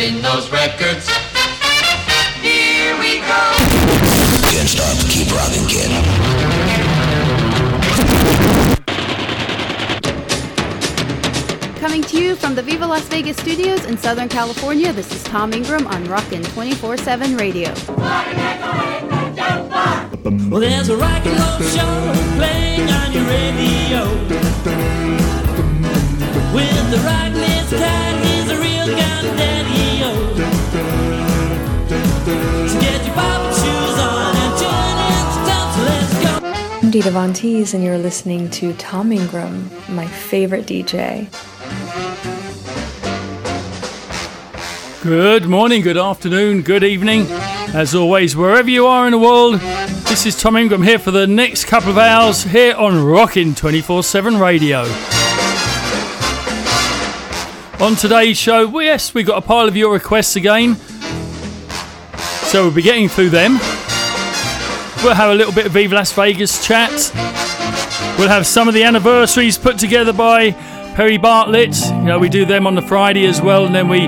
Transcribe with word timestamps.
spin 0.00 0.22
those 0.22 0.50
records. 0.50 1.06
Here 2.40 2.96
we 2.98 3.20
go. 3.20 3.42
Can't 4.48 4.68
stop, 4.68 4.96
keep 5.10 5.28
rocking, 5.30 5.66
kid. 5.68 5.90
Coming 11.78 12.02
to 12.02 12.22
you 12.22 12.34
from 12.34 12.54
the 12.54 12.62
Viva 12.62 12.86
Las 12.86 13.06
Vegas 13.08 13.36
studios 13.36 13.84
in 13.84 13.98
Southern 13.98 14.28
California, 14.28 14.90
this 14.92 15.12
is 15.12 15.22
Tom 15.24 15.52
Ingram 15.52 15.86
on 15.88 16.04
Rockin' 16.06 16.44
24 16.44 16.96
7 16.96 17.36
Radio. 17.36 17.74
Well, 20.48 20.60
there's 20.60 20.88
a 20.88 20.96
rock 20.96 21.26
and 21.26 21.38
roll 21.38 21.60
show 21.68 22.12
playing 22.38 22.88
on 22.88 23.12
your 23.12 23.24
radio. 23.24 24.04
With 26.54 26.90
the 26.90 26.96
rockinest 27.04 27.70
cat, 27.76 28.24
he's 28.24 28.50
a 28.50 28.60
real 28.60 28.86
gun 28.96 29.10
I'm 36.82 36.90
Dita 36.90 37.10
Von 37.10 37.32
Teese, 37.32 37.74
and 37.74 37.82
you're 37.82 37.98
listening 37.98 38.50
to 38.50 38.72
Tom 38.74 39.12
Ingram, 39.12 39.70
my 39.88 40.06
favorite 40.06 40.66
DJ. 40.66 41.28
Good 45.02 45.46
morning, 45.46 45.82
good 45.82 45.96
afternoon, 45.96 46.62
good 46.62 46.84
evening. 46.84 47.26
As 47.72 47.94
always, 47.94 48.36
wherever 48.36 48.68
you 48.68 48.86
are 48.86 49.06
in 49.06 49.12
the 49.12 49.18
world, 49.18 49.60
this 50.08 50.26
is 50.26 50.36
Tom 50.36 50.56
Ingram 50.56 50.82
here 50.82 50.98
for 50.98 51.10
the 51.10 51.26
next 51.26 51.64
couple 51.64 51.90
of 51.90 51.98
hours 51.98 52.42
here 52.44 52.74
on 52.74 53.04
Rockin' 53.04 53.54
24 53.54 54.02
7 54.02 54.38
Radio. 54.38 54.80
On 57.80 57.96
today's 57.96 58.36
show, 58.36 58.78
yes, 58.78 59.14
we 59.14 59.22
got 59.22 59.38
a 59.38 59.46
pile 59.46 59.66
of 59.66 59.76
your 59.76 59.92
requests 59.92 60.36
again. 60.36 60.76
So 62.50 62.64
we'll 62.64 62.74
be 62.74 62.82
getting 62.82 63.08
through 63.08 63.30
them. 63.30 63.52
We'll 65.04 65.14
have 65.14 65.30
a 65.30 65.34
little 65.36 65.52
bit 65.52 65.66
of 65.66 65.72
Viva 65.72 65.94
Las 65.94 66.10
Vegas 66.12 66.66
chat. 66.66 66.90
We'll 68.18 68.28
have 68.28 68.44
some 68.44 68.66
of 68.66 68.74
the 68.74 68.82
anniversaries 68.82 69.56
put 69.56 69.78
together 69.78 70.12
by 70.12 70.50
Perry 70.96 71.16
Bartlett. 71.16 71.78
You 71.78 72.02
know, 72.02 72.18
we 72.18 72.28
do 72.28 72.44
them 72.44 72.66
on 72.66 72.74
the 72.74 72.82
Friday 72.82 73.24
as 73.26 73.40
well, 73.40 73.66
and 73.66 73.72
then 73.72 73.88
we 73.88 74.00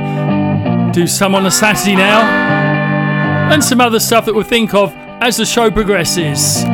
do 0.92 1.06
some 1.06 1.36
on 1.36 1.44
the 1.44 1.52
Saturday 1.52 1.94
now, 1.94 2.22
and 3.52 3.62
some 3.62 3.80
other 3.80 4.00
stuff 4.00 4.24
that 4.26 4.34
we'll 4.34 4.42
think 4.42 4.74
of 4.74 4.92
as 5.22 5.36
the 5.36 5.46
show 5.46 5.70
progresses. 5.70 6.64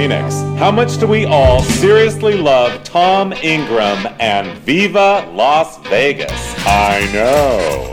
Phoenix. 0.00 0.40
How 0.58 0.70
much 0.70 0.96
do 0.96 1.06
we 1.06 1.26
all 1.26 1.62
seriously 1.62 2.32
love 2.32 2.82
Tom 2.84 3.34
Ingram 3.34 4.08
and 4.18 4.56
Viva 4.60 5.30
Las 5.34 5.76
Vegas? 5.88 6.32
I 6.64 7.06
know. 7.12 7.92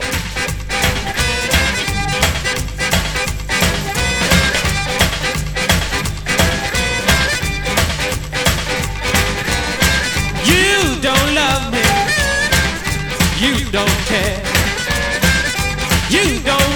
You 10.46 11.02
don't 11.02 11.36
love 11.36 11.74
me. 11.74 11.84
You 13.44 13.70
don't 13.70 14.00
care. 14.08 14.42
You 16.10 16.40
don't 16.42 16.67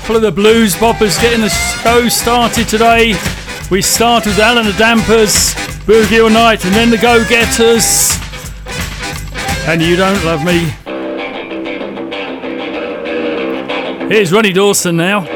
couple 0.00 0.14
of 0.14 0.20
the 0.20 0.30
blues 0.30 0.74
boppers 0.74 1.18
getting 1.22 1.40
the 1.40 1.48
show 1.48 2.06
started 2.06 2.68
today. 2.68 3.14
We 3.70 3.80
start 3.80 4.26
with 4.26 4.38
Alan 4.38 4.66
the 4.66 4.72
Dampers, 4.72 5.54
Boogie 5.86 6.22
All 6.22 6.28
Night, 6.28 6.66
and 6.66 6.74
then 6.74 6.90
the 6.90 6.98
Go 6.98 7.24
Getters. 7.26 8.10
And 9.66 9.80
you 9.80 9.96
don't 9.96 10.22
love 10.22 10.44
me. 10.44 10.64
Here's 14.14 14.34
Ronnie 14.34 14.52
Dawson 14.52 14.98
now. 14.98 15.35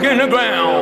back 0.00 0.10
in 0.10 0.18
the 0.18 0.26
ground. 0.26 0.73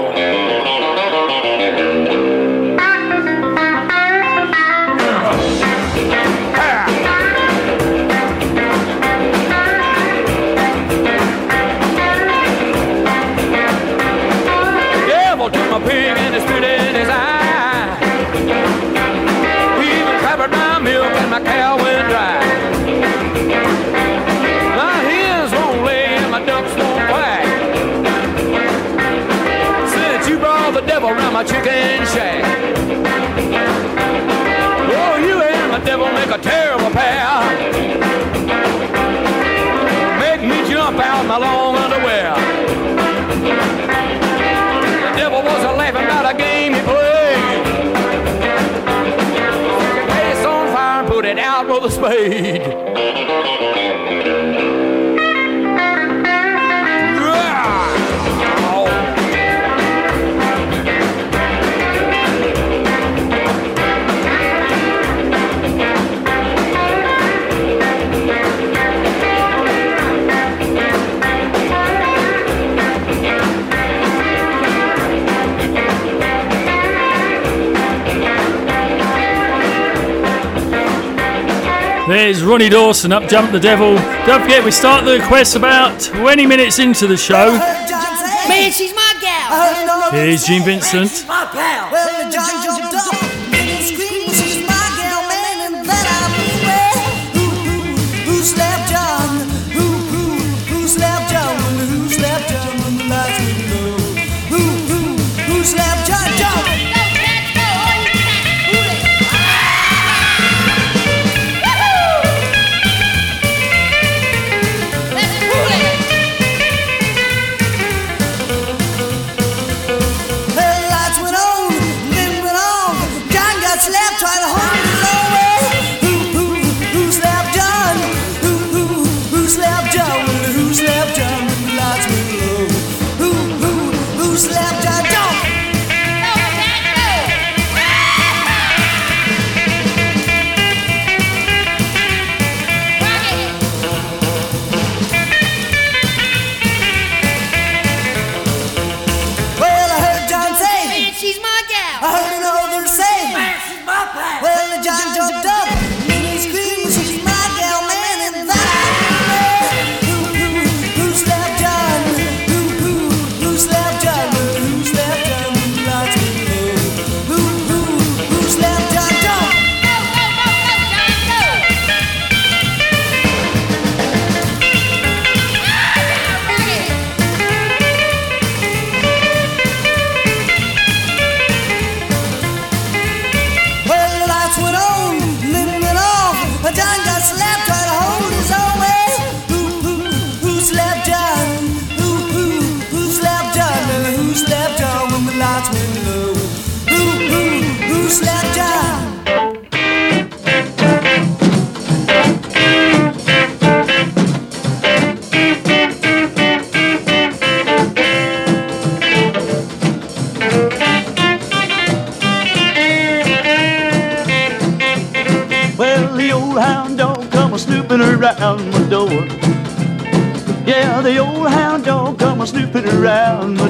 made. 52.12 52.91
is 82.32 82.42
Ronnie 82.42 82.70
Dawson, 82.70 83.12
Up 83.12 83.28
Jump 83.28 83.52
the 83.52 83.60
Devil. 83.60 83.94
Don't 84.26 84.40
forget, 84.40 84.64
we 84.64 84.70
start 84.70 85.04
the 85.04 85.22
quest 85.26 85.54
about 85.54 86.00
20 86.00 86.46
minutes 86.46 86.78
into 86.78 87.06
the 87.06 87.16
show. 87.16 87.52
Man, 88.48 88.72
she's 88.72 88.94
my 88.94 89.14
gal. 89.20 90.12
Here's 90.12 90.44
Gene 90.44 90.64
Vincent. 90.64 91.26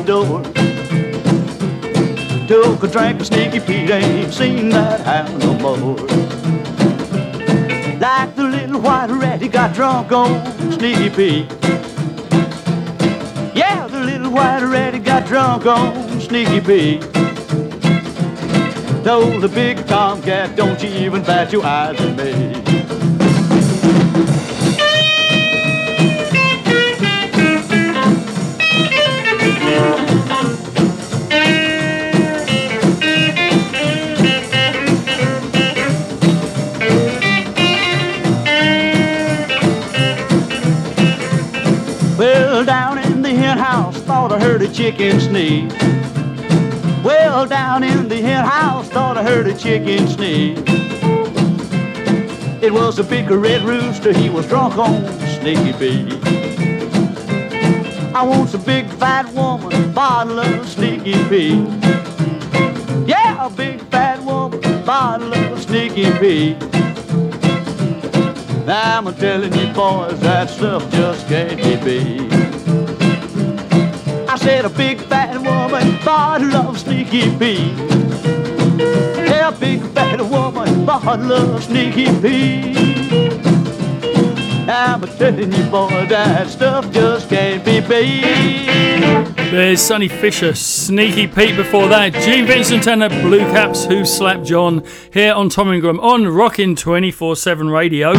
Door. 0.06 0.42
Took 2.48 2.82
a 2.82 2.88
drink 2.88 3.20
of 3.20 3.26
Sneaky 3.26 3.60
Pete, 3.60 3.90
ain't 3.90 4.32
seen 4.32 4.68
that 4.70 5.00
hound 5.00 5.38
no 5.38 5.54
more. 5.76 5.96
Like 7.98 8.34
the 8.34 8.44
little 8.44 8.80
white 8.80 9.10
rat, 9.10 9.40
he 9.40 9.48
got 9.48 9.74
drunk 9.74 10.10
on 10.12 10.44
Sneaky 10.72 11.08
Pete. 11.10 11.50
Yeah, 13.54 13.86
the 13.88 14.00
little 14.00 14.30
white 14.30 14.62
rat, 14.62 14.94
he 14.94 15.00
got 15.00 15.26
drunk 15.26 15.66
on 15.66 16.20
Sneaky 16.20 16.60
Pete. 16.60 17.02
Told 19.04 19.42
the 19.42 19.50
big 19.52 19.86
tomcat, 19.86 20.56
don't 20.56 20.82
you 20.82 20.88
even 20.90 21.22
bat 21.22 21.52
your 21.52 21.64
eyes 21.64 22.00
at 22.00 22.16
me. 22.16 22.81
Well, 42.18 42.64
down 42.64 42.98
in 42.98 43.22
the 43.22 43.30
hen 43.30 43.58
house, 43.58 43.98
thought 44.02 44.30
I 44.30 44.38
heard 44.38 44.62
a 44.62 44.72
chicken 44.72 45.18
sneeze. 45.20 45.72
Well, 47.02 47.46
down 47.46 47.82
in 47.82 48.08
the 48.08 48.20
hen 48.20 48.44
house, 48.44 48.88
thought 48.88 49.16
I 49.16 49.24
heard 49.24 49.48
a 49.48 49.56
chicken 49.58 50.06
sneeze. 50.06 50.58
It 52.62 52.72
was 52.72 53.00
a 53.00 53.02
big 53.02 53.28
red 53.28 53.62
rooster, 53.62 54.12
he 54.12 54.30
was 54.30 54.46
drunk 54.46 54.78
on 54.78 55.02
Sneaky 55.40 55.72
Pete. 55.72 56.21
I 58.14 58.22
want 58.24 58.52
a 58.52 58.58
big 58.58 58.86
fat 59.00 59.32
woman, 59.32 59.92
bottle 59.92 60.38
of 60.38 60.68
Sneaky 60.68 61.14
Pete. 61.30 61.66
Yeah, 63.08 63.46
a 63.46 63.48
big 63.48 63.80
fat 63.90 64.22
woman, 64.22 64.60
bottle 64.84 65.32
of 65.32 65.62
Sneaky 65.62 66.10
Pete. 66.18 66.62
I'm 68.68 69.12
telling 69.14 69.54
you 69.54 69.72
boys, 69.72 70.20
that 70.20 70.50
stuff 70.50 70.90
just 70.92 71.26
can't 71.26 71.56
be 71.56 71.76
beat. 71.84 72.32
I 74.28 74.36
said 74.36 74.66
a 74.66 74.70
big 74.70 75.00
fat 75.00 75.38
woman, 75.38 75.98
bottle 76.04 76.54
of 76.54 76.78
Sneaky 76.78 77.34
Pete. 77.38 77.72
Yeah, 79.16 79.48
a 79.48 79.52
big 79.52 79.80
fat 79.94 80.20
woman, 80.20 80.84
bottle 80.84 81.32
of 81.32 81.64
Sneaky 81.64 82.06
Pete. 82.20 82.91
I'm 84.68 85.00
telling 85.18 85.52
you 85.52 85.64
boys, 85.70 86.08
that 86.08 86.48
stuff 86.48 86.90
just 86.92 87.28
can't 87.28 87.64
be 87.64 87.80
beat. 87.80 88.22
There's 89.50 89.80
Sonny 89.80 90.06
Fisher, 90.06 90.54
Sneaky 90.54 91.26
Pete 91.26 91.56
before 91.56 91.88
that, 91.88 92.12
Gene 92.14 92.46
Vincent 92.46 92.86
and 92.86 93.02
the 93.02 93.08
Blue 93.08 93.40
Caps 93.40 93.84
Who 93.84 94.04
Slapped 94.04 94.44
John 94.44 94.84
here 95.12 95.34
on 95.34 95.48
Tom 95.48 95.72
Ingram 95.72 95.98
on 95.98 96.28
Rockin' 96.28 96.76
24 96.76 97.34
7 97.34 97.70
radio. 97.70 98.12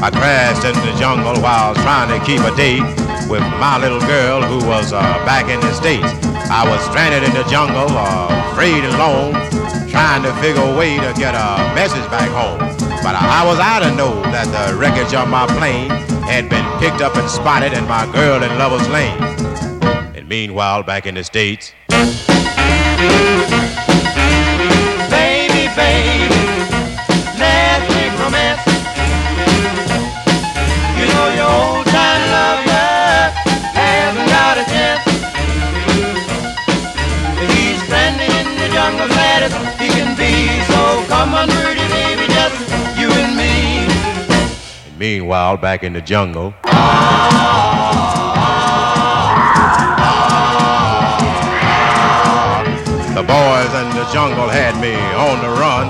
I 0.00 0.10
crashed 0.12 0.64
in 0.64 0.74
the 0.86 0.96
jungle 0.98 1.42
while 1.42 1.74
trying 1.74 2.18
to 2.18 2.24
keep 2.24 2.40
a 2.40 2.54
date 2.56 3.07
with 3.28 3.42
my 3.60 3.78
little 3.78 4.00
girl 4.00 4.42
who 4.42 4.66
was 4.66 4.92
uh, 4.92 5.00
back 5.24 5.48
in 5.48 5.60
the 5.60 5.72
States. 5.72 6.08
I 6.50 6.66
was 6.68 6.82
stranded 6.84 7.22
in 7.28 7.34
the 7.34 7.44
jungle, 7.50 7.88
uh, 7.90 8.50
afraid 8.52 8.84
and 8.84 8.94
alone, 8.94 9.34
trying 9.88 10.22
to 10.22 10.32
figure 10.40 10.62
a 10.62 10.76
way 10.76 10.96
to 10.96 11.12
get 11.16 11.34
a 11.34 11.74
message 11.74 12.08
back 12.10 12.30
home. 12.30 12.58
But 13.02 13.14
I, 13.14 13.44
was 13.44 13.58
out 13.58 13.80
to 13.80 13.94
know 13.94 14.22
that 14.32 14.46
the 14.48 14.76
wreckage 14.76 15.14
of 15.14 15.28
my 15.28 15.46
plane 15.58 15.90
had 16.24 16.48
been 16.48 16.64
picked 16.80 17.02
up 17.02 17.16
and 17.16 17.28
spotted 17.30 17.72
and 17.72 17.86
my 17.86 18.10
girl 18.12 18.42
in 18.42 18.58
Lover's 18.58 18.88
Lane. 18.88 19.22
And 20.16 20.28
meanwhile, 20.28 20.82
back 20.82 21.06
in 21.06 21.14
the 21.14 21.24
States, 21.24 21.72
Baby, 25.08 25.68
baby, 25.76 26.17
meanwhile, 45.08 45.56
back 45.56 45.82
in 45.84 45.94
the 45.94 46.02
jungle. 46.02 46.50
The 53.16 53.24
boys 53.24 53.72
in 53.80 53.88
the 53.96 54.06
jungle 54.12 54.48
had 54.60 54.74
me 54.84 54.92
on 55.16 55.36
the 55.40 55.52
run 55.64 55.86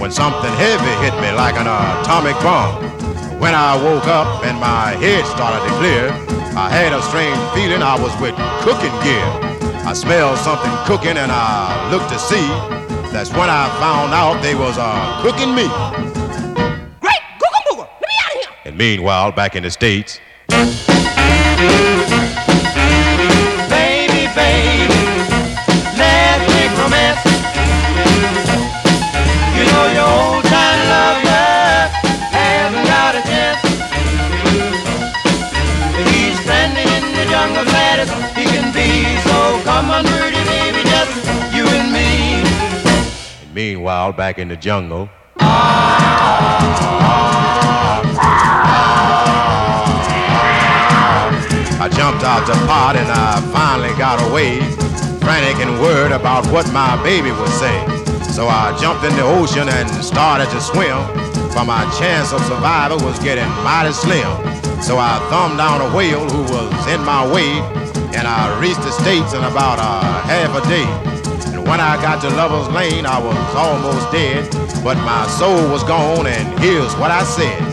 when 0.00 0.10
something 0.10 0.52
heavy 0.58 0.94
hit 1.04 1.14
me 1.22 1.30
like 1.42 1.54
an 1.54 1.68
atomic 1.70 2.34
bomb. 2.42 2.74
When 3.38 3.54
I 3.54 3.70
woke 3.86 4.08
up 4.08 4.44
and 4.44 4.58
my 4.58 4.98
head 4.98 5.24
started 5.26 5.62
to 5.66 5.72
clear, 5.78 6.04
I 6.58 6.68
had 6.68 6.92
a 6.92 7.00
strange 7.02 7.38
feeling 7.54 7.82
I 7.84 7.94
was 7.94 8.14
with 8.20 8.34
cooking 8.66 8.96
gear. 9.06 9.28
I 9.86 9.92
smelled 9.92 10.38
something 10.38 10.74
cooking 10.90 11.16
and 11.16 11.30
I 11.30 11.88
looked 11.92 12.10
to 12.10 12.18
see. 12.18 12.48
That's 13.14 13.30
when 13.30 13.48
I 13.48 13.70
found 13.78 14.12
out 14.12 14.42
they 14.42 14.56
was 14.56 14.76
uh, 14.76 15.22
cooking 15.22 15.54
me. 15.54 15.68
Meanwhile, 18.76 19.32
back 19.32 19.56
in 19.56 19.62
the 19.62 19.70
States, 19.70 20.20
Baby, 23.68 24.28
baby, 24.34 25.02
let's 25.96 26.44
make 26.54 26.72
romance. 26.78 27.22
You 29.56 29.64
know 29.72 29.84
your 29.96 30.08
old 30.08 30.44
time 30.44 30.80
lover 30.92 31.88
hasn't 32.30 32.86
got 32.86 33.14
a 33.16 33.22
chance. 33.22 33.60
He's 36.10 36.38
stranded 36.40 36.86
in 36.86 37.04
the 37.16 37.24
jungle, 37.30 37.64
glad 37.64 38.06
he 38.36 38.44
can 38.44 38.72
be. 38.72 39.18
So 39.28 39.60
come 39.64 39.90
on, 39.90 40.04
pretty 40.04 40.42
baby, 40.44 40.82
just 40.84 41.54
you 41.54 41.66
and 41.66 41.92
me. 41.92 42.44
and 43.42 43.54
meanwhile, 43.54 44.12
back 44.12 44.38
in 44.38 44.48
the 44.48 44.56
jungle. 44.56 45.08
Ah, 45.40 45.98
ah. 46.80 47.45
I 51.86 51.88
jumped 51.88 52.24
out 52.24 52.42
the 52.50 52.58
pot 52.66 52.98
and 52.98 53.06
I 53.06 53.38
finally 53.54 53.94
got 53.94 54.18
away, 54.26 54.58
frantic 55.22 55.62
and 55.62 55.70
worried 55.78 56.10
about 56.10 56.42
what 56.50 56.66
my 56.74 56.98
baby 57.06 57.30
would 57.30 57.54
say. 57.62 57.78
So 58.34 58.50
I 58.50 58.74
jumped 58.74 59.06
in 59.06 59.14
the 59.14 59.22
ocean 59.22 59.70
and 59.70 59.86
started 60.02 60.50
to 60.50 60.58
swim, 60.58 60.98
for 61.54 61.62
my 61.62 61.86
chance 61.94 62.34
of 62.34 62.42
survival 62.50 62.98
was 63.06 63.22
getting 63.22 63.46
mighty 63.62 63.94
slim. 63.94 64.26
So 64.82 64.98
I 64.98 65.22
thumbed 65.30 65.62
down 65.62 65.78
a 65.78 65.94
whale 65.94 66.26
who 66.26 66.42
was 66.50 66.74
in 66.90 67.06
my 67.06 67.22
way, 67.22 67.62
and 68.18 68.26
I 68.26 68.50
reached 68.58 68.82
the 68.82 68.90
States 68.90 69.30
in 69.30 69.46
about 69.46 69.78
a 69.78 70.26
half 70.26 70.58
a 70.58 70.66
day. 70.66 70.90
And 71.54 71.62
when 71.70 71.78
I 71.78 72.02
got 72.02 72.18
to 72.26 72.30
Lover's 72.34 72.66
Lane, 72.74 73.06
I 73.06 73.22
was 73.22 73.38
almost 73.54 74.10
dead, 74.10 74.42
but 74.82 74.98
my 75.06 75.22
soul 75.38 75.70
was 75.70 75.84
gone, 75.84 76.26
and 76.26 76.58
here's 76.58 76.96
what 76.98 77.12
I 77.12 77.22
said. 77.22 77.65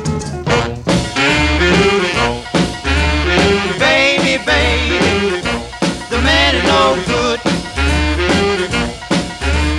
Baby, 4.46 5.42
the 6.10 6.20
man 6.22 6.56
is 6.56 6.64
no 6.64 6.96
good. 7.08 7.40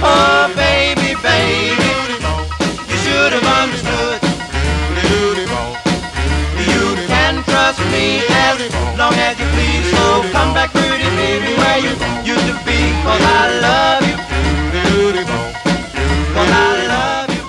Oh, 0.07 0.53
baby, 0.57 1.15
baby, 1.23 1.91
you 2.89 2.97
should 3.05 3.33
have 3.33 3.45
understood. 3.63 4.21
You 6.73 6.85
can 7.07 7.43
trust 7.45 7.81
me 7.93 8.21
as 8.29 8.59
long 8.99 9.15
as 9.15 9.39
you 9.39 9.47
please. 9.55 9.91
So 9.91 10.23
come 10.33 10.55
back, 10.55 10.71
pretty 10.73 11.09
baby, 11.17 11.55
where 11.61 11.79
you 11.79 11.93
used 12.25 12.47
to 12.47 12.55
be. 12.65 12.79
Cause 13.05 13.23
I 13.23 13.61
love 13.67 14.03
you. 14.09 14.17
Cause 16.35 16.51
I 16.51 16.87
love 16.89 17.31
you. 17.37 17.45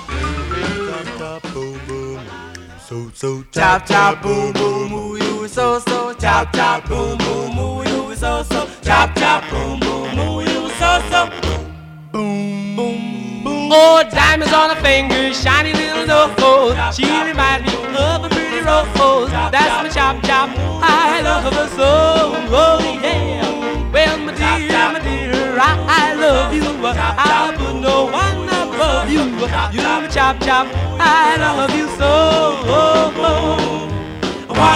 So, 2.88 3.10
so, 3.14 3.42
chop 3.50 3.86
chop 3.86 4.22
boom 4.22 4.52
boom 4.52 4.92
ooh 4.92 5.16
you 5.16 5.48
so 5.48 5.80
so 5.80 6.05
chop 6.36 6.52
chop 6.52 6.88
boom 6.88 7.16
boom 7.16 7.58
ooh 7.58 7.82
you 7.88 8.14
so 8.14 8.42
so 8.42 8.68
chop 8.82 9.16
chop 9.16 9.42
boom 9.48 9.80
boom 9.80 10.18
ooh 10.18 10.40
you 10.40 10.68
so 10.76 11.00
so 11.08 11.30
boom 11.40 12.76
boom 12.76 13.42
boom 13.42 13.68
Oh, 13.72 14.04
diamonds 14.12 14.52
on 14.52 14.68
her 14.70 14.80
fingers, 14.82 15.42
shiny 15.42 15.72
little 15.72 16.06
nose. 16.06 16.94
She 16.94 17.04
reminds 17.04 17.66
me 17.66 17.74
of 17.96 18.24
a 18.24 18.28
pretty 18.28 18.60
rose. 18.60 19.30
That's 19.50 19.82
my 19.82 19.88
chop 19.88 20.22
chop. 20.24 20.50
I 20.82 21.22
love 21.22 21.52
her 21.52 21.68
so. 21.70 22.32
Oh 22.52 23.00
yeah. 23.02 23.90
Well, 23.90 24.18
my 24.18 24.34
dear, 24.34 24.92
my 24.92 25.00
dear, 25.00 25.58
I, 25.58 25.72
I 25.88 26.14
love 26.14 26.52
you. 26.54 26.62
I 26.86 27.54
put 27.56 27.80
no 27.80 28.04
one 28.04 28.46
above 28.46 29.08
you. 29.10 29.24
You 29.72 29.82
my 29.82 30.08
chop 30.08 30.38
chop. 30.40 30.66
I 31.00 31.36
love 31.38 31.74
you 31.74 31.88
so. 31.96 32.56
I 33.18 33.95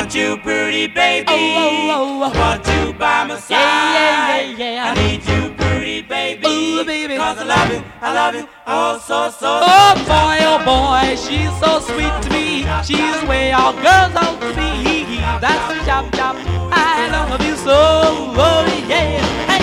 want 0.00 0.14
you, 0.14 0.36
pretty 0.38 0.86
baby. 0.86 1.26
Oh, 1.28 1.34
oh, 1.34 2.22
oh. 2.24 2.32
oh. 2.34 2.38
Want 2.38 2.66
you 2.66 2.94
by 2.94 3.24
my 3.24 3.38
side. 3.38 3.58
Yeah, 3.58 4.40
yeah, 4.40 4.56
yeah, 4.56 4.74
yeah. 4.74 4.90
I 4.90 4.94
need 4.94 5.22
you, 5.28 5.54
pretty 5.56 6.00
baby. 6.00 6.46
Ooh, 6.46 6.84
baby. 6.84 7.16
Cause 7.16 7.38
I 7.38 7.44
love 7.44 7.70
you, 7.70 7.84
I 8.00 8.14
love 8.14 8.34
you, 8.34 8.48
oh 8.66 8.98
so, 8.98 9.30
so. 9.30 9.60
Oh 9.62 9.92
boy, 10.08 10.38
oh 10.48 10.58
boy, 10.64 11.16
she's 11.16 11.52
so 11.60 11.80
sweet 11.80 12.14
to 12.22 12.30
me. 12.30 12.64
She's 12.82 13.20
the 13.20 13.26
way 13.26 13.52
all 13.52 13.74
girls 13.74 14.16
ought 14.16 14.40
to 14.40 14.48
be. 14.56 15.20
That's 15.44 15.64
the 15.68 15.84
chop 15.84 16.10
chop. 16.14 16.36
I 16.72 17.08
love 17.12 17.42
you 17.44 17.56
so. 17.56 17.76
Oh 17.76 18.84
yeah. 18.88 19.20
Hey. 19.46 19.59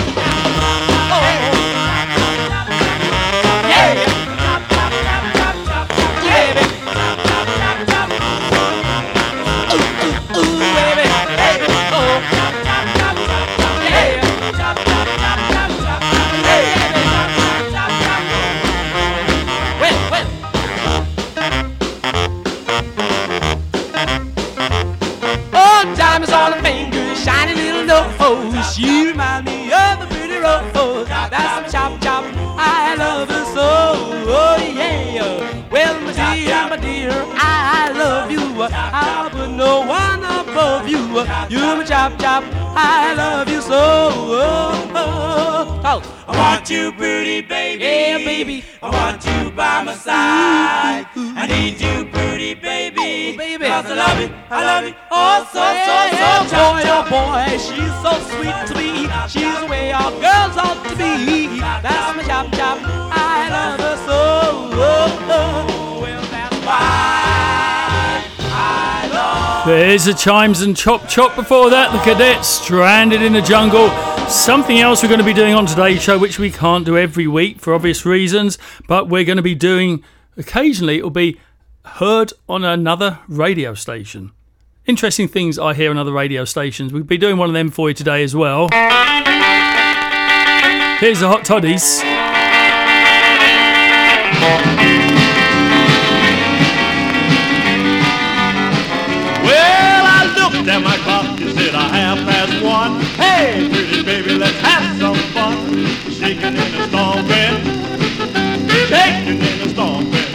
Little. 28.34 28.62
She 28.62 29.06
reminds 29.06 29.50
me 29.50 29.72
of 29.72 30.02
a 30.02 30.06
pretty 30.06 30.36
rose. 30.36 31.08
That's 31.08 31.34
oh, 31.34 31.68
some 31.68 32.00
chop 32.00 32.00
chop. 32.02 32.24
I 32.58 32.94
love 32.96 33.28
her 33.28 33.44
so. 33.44 33.94
Oh 34.30 34.56
yeah. 34.58 35.68
Well, 35.70 36.00
my 36.00 36.12
dear, 36.12 36.68
my 36.68 36.76
dear, 36.76 37.10
I 37.12 37.92
love 37.94 38.30
you. 38.30 38.47
I'll 38.60 39.30
put 39.30 39.50
no 39.50 39.80
one 39.80 40.24
above 40.24 40.88
you. 40.88 40.98
You 41.48 41.76
my 41.76 41.84
chop 41.84 42.18
chop. 42.18 42.44
I 42.76 43.14
love 43.14 43.48
you 43.48 43.60
so. 43.60 43.70
Oh, 43.74 44.92
oh, 44.94 45.80
oh. 45.84 46.24
I 46.28 46.36
want 46.36 46.68
you, 46.68 46.92
pretty 46.92 47.40
baby. 47.40 47.84
Yeah, 47.84 48.18
baby. 48.18 48.64
I 48.82 48.90
want 48.90 49.24
you 49.24 49.50
by 49.52 49.82
my 49.84 49.94
side. 49.94 51.06
I 51.14 51.46
need 51.46 51.80
you, 51.80 52.04
pretty 52.06 52.54
baby. 52.54 53.36
baby. 53.36 53.64
Cause 53.64 53.86
I 53.86 53.94
love 53.94 54.20
you, 54.20 54.34
I 54.50 54.64
love 54.64 54.84
you, 54.88 54.94
oh 55.10 55.48
so, 55.52 55.64
so, 55.86 55.96
so. 56.50 56.58
boy, 56.72 56.82
oh 56.84 57.04
boy, 57.08 57.58
she's 57.58 57.94
so 58.02 58.12
sweet 58.30 58.58
to 58.68 58.74
me. 58.74 59.08
She's 59.28 59.60
the 59.60 59.66
way 59.66 59.92
all 59.92 60.10
girls 60.10 60.56
ought 60.56 60.84
to 60.88 60.96
be. 60.96 61.60
That's 61.60 62.16
my 62.16 62.22
chop 62.24 62.52
chop. 62.52 62.78
I 63.10 63.48
love 63.50 63.80
her 63.80 63.96
so. 64.06 65.77
There's 69.68 70.06
the 70.06 70.14
chimes 70.14 70.62
and 70.62 70.74
chop 70.74 71.06
chop 71.10 71.36
before 71.36 71.68
that. 71.68 71.92
The 71.92 71.98
cadets 71.98 72.48
stranded 72.48 73.20
in 73.20 73.34
the 73.34 73.42
jungle. 73.42 73.90
Something 74.26 74.78
else 74.78 75.02
we're 75.02 75.10
going 75.10 75.20
to 75.20 75.26
be 75.26 75.34
doing 75.34 75.52
on 75.52 75.66
today's 75.66 76.02
show, 76.02 76.18
which 76.18 76.38
we 76.38 76.50
can't 76.50 76.86
do 76.86 76.96
every 76.96 77.26
week 77.26 77.60
for 77.60 77.74
obvious 77.74 78.06
reasons, 78.06 78.56
but 78.86 79.10
we're 79.10 79.24
going 79.24 79.36
to 79.36 79.42
be 79.42 79.54
doing 79.54 80.02
occasionally. 80.38 80.96
It'll 80.96 81.10
be 81.10 81.38
heard 81.84 82.32
on 82.48 82.64
another 82.64 83.18
radio 83.28 83.74
station. 83.74 84.32
Interesting 84.86 85.28
things 85.28 85.58
I 85.58 85.74
hear 85.74 85.90
on 85.90 85.98
other 85.98 86.12
radio 86.12 86.46
stations. 86.46 86.90
We'll 86.90 87.02
be 87.02 87.18
doing 87.18 87.36
one 87.36 87.50
of 87.50 87.54
them 87.54 87.70
for 87.70 87.90
you 87.90 87.94
today 87.94 88.22
as 88.22 88.34
well. 88.34 88.70
Here's 90.98 91.20
the 91.20 91.28
Hot 91.28 91.44
Toddies. 91.44 92.02
At 100.66 100.82
my 100.82 100.96
clock, 100.98 101.40
it 101.40 101.54
said 101.56 101.72
a 101.72 101.78
half 101.78 102.18
past 102.28 102.62
one. 102.62 103.00
Hey, 103.16 103.68
pretty 103.72 104.02
baby, 104.02 104.34
let's 104.34 104.58
have 104.60 104.98
some 104.98 105.16
fun. 105.32 105.56
Shaking 106.12 106.56
in 106.56 106.70
the 106.76 106.86
stomping, 106.88 107.56
shaking 108.90 109.40
in 109.40 109.58
the 109.62 109.68
stomping, 109.70 110.28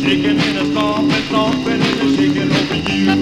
shaking 0.00 0.38
in 0.40 0.54
the 0.56 0.64
stomping, 0.72 1.22
stomping 1.28 1.80
and 1.82 1.96
the 2.00 2.06
shaking 2.16 2.50
over 2.50 2.78
you. 2.88 3.20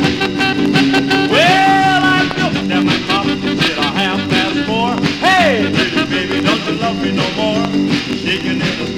Well, 1.27 2.03
I 2.07 2.23
looked 2.39 2.71
at 2.71 2.83
my 2.85 2.99
clock, 3.07 3.27
it 3.27 3.59
said 3.59 3.79
a 3.79 3.81
half 3.83 4.21
past 4.31 4.59
four. 4.63 4.95
Hey, 5.19 5.67
pretty 5.75 6.05
baby, 6.07 6.41
don't 6.41 6.63
you 6.67 6.75
love 6.79 7.03
me 7.03 7.11
no 7.11 7.27
more? 7.35 7.67
Shaking 8.15 8.61
in 8.63 8.75
the 8.79 8.87
stomping, 8.87 8.98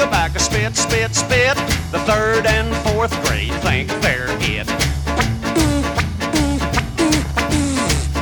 tobacco, 0.00 0.38
spit, 0.38 0.74
spit, 0.76 1.14
spit. 1.14 1.56
The 1.92 1.98
third 2.00 2.46
and 2.46 2.74
fourth 2.88 3.12
grade 3.26 3.52
think 3.60 3.88
they're 4.00 4.28
it. 4.40 4.66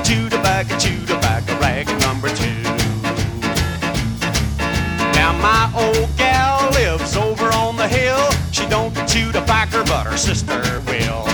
Chew 0.05 0.29
tobacco, 0.29 0.77
chew 0.79 1.07
tobacco, 1.07 1.57
rag 1.61 1.87
number 2.01 2.29
two. 2.31 2.63
Now 5.15 5.33
my 5.41 5.71
old 5.77 6.11
gal 6.17 6.69
lives 6.73 7.17
over 7.17 7.47
on 7.53 7.77
the 7.77 7.87
hill. 7.87 8.29
She 8.51 8.67
don't 8.67 8.95
chew 9.09 9.31
tobacco, 9.31 9.85
but 9.85 10.05
her 10.07 10.17
sister 10.17 10.83
will. 10.87 11.28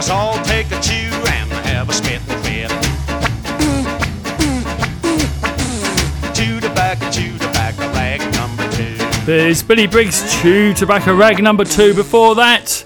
Let's 0.00 0.08
all 0.08 0.42
take 0.44 0.64
a 0.68 0.80
chew 0.80 0.94
and 0.94 1.50
have 1.66 1.90
a 1.90 1.92
spitting 1.92 2.20
fit. 2.40 2.70
Chew 6.34 6.58
tobacco, 6.58 7.10
chew 7.10 7.36
tobacco, 7.36 7.86
rag 7.92 8.20
number 8.32 8.66
two. 8.70 8.96
There's 9.26 9.62
Billy 9.62 9.86
Briggs, 9.86 10.40
Chew 10.40 10.72
Tobacco 10.72 11.14
Rag 11.14 11.42
number 11.42 11.66
two. 11.66 11.92
Before 11.92 12.34
that 12.36 12.82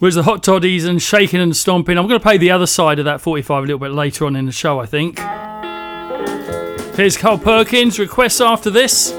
was 0.00 0.16
the 0.16 0.24
Hot 0.24 0.42
Toddies 0.42 0.84
and 0.84 1.00
Shaking 1.00 1.40
and 1.40 1.54
Stomping. 1.54 1.96
I'm 1.96 2.08
going 2.08 2.18
to 2.18 2.22
play 2.22 2.36
the 2.36 2.50
other 2.50 2.66
side 2.66 2.98
of 2.98 3.04
that 3.04 3.20
45 3.20 3.62
a 3.62 3.66
little 3.68 3.78
bit 3.78 3.92
later 3.92 4.26
on 4.26 4.34
in 4.34 4.46
the 4.46 4.50
show, 4.50 4.80
I 4.80 4.86
think. 4.86 5.20
Here's 6.96 7.16
Carl 7.16 7.38
Perkins. 7.38 8.00
Requests 8.00 8.40
after 8.40 8.70
this. 8.70 9.12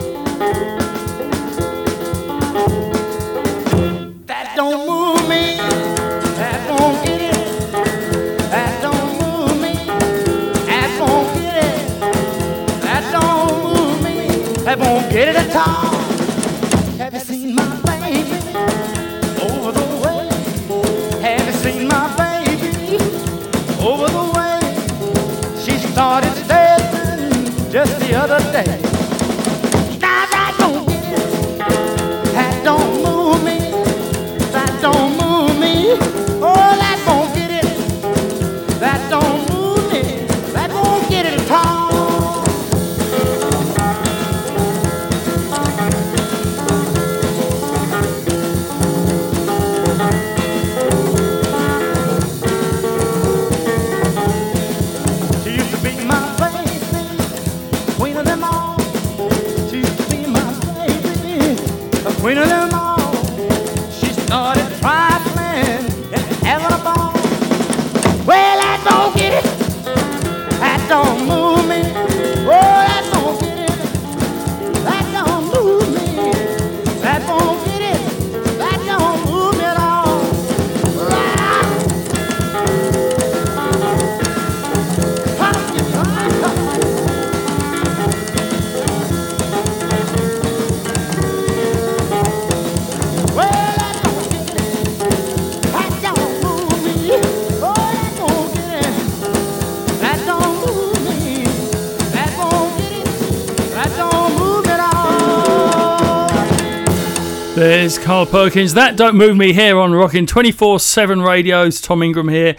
There's 107.87 107.97
Carl 107.97 108.25
Perkins. 108.25 108.73
That 108.73 108.97
don't 108.97 109.15
move 109.15 109.37
me 109.37 109.53
here 109.53 109.79
on 109.79 109.93
Rockin' 109.93 110.27
24 110.27 110.81
7 110.81 111.21
Radio's 111.21 111.79
Tom 111.79 112.03
Ingram 112.03 112.27
here. 112.27 112.57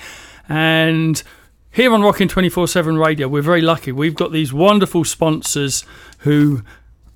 And 0.49 1.23
here 1.71 1.93
on 1.93 2.01
Rockin' 2.01 2.29
24 2.29 2.67
7 2.67 2.97
Radio, 2.97 3.29
we're 3.29 3.43
very 3.43 3.61
lucky. 3.61 3.93
We've 3.93 4.15
got 4.15 4.33
these 4.33 4.55
wonderful 4.55 5.05
sponsors 5.05 5.85
who 6.21 6.63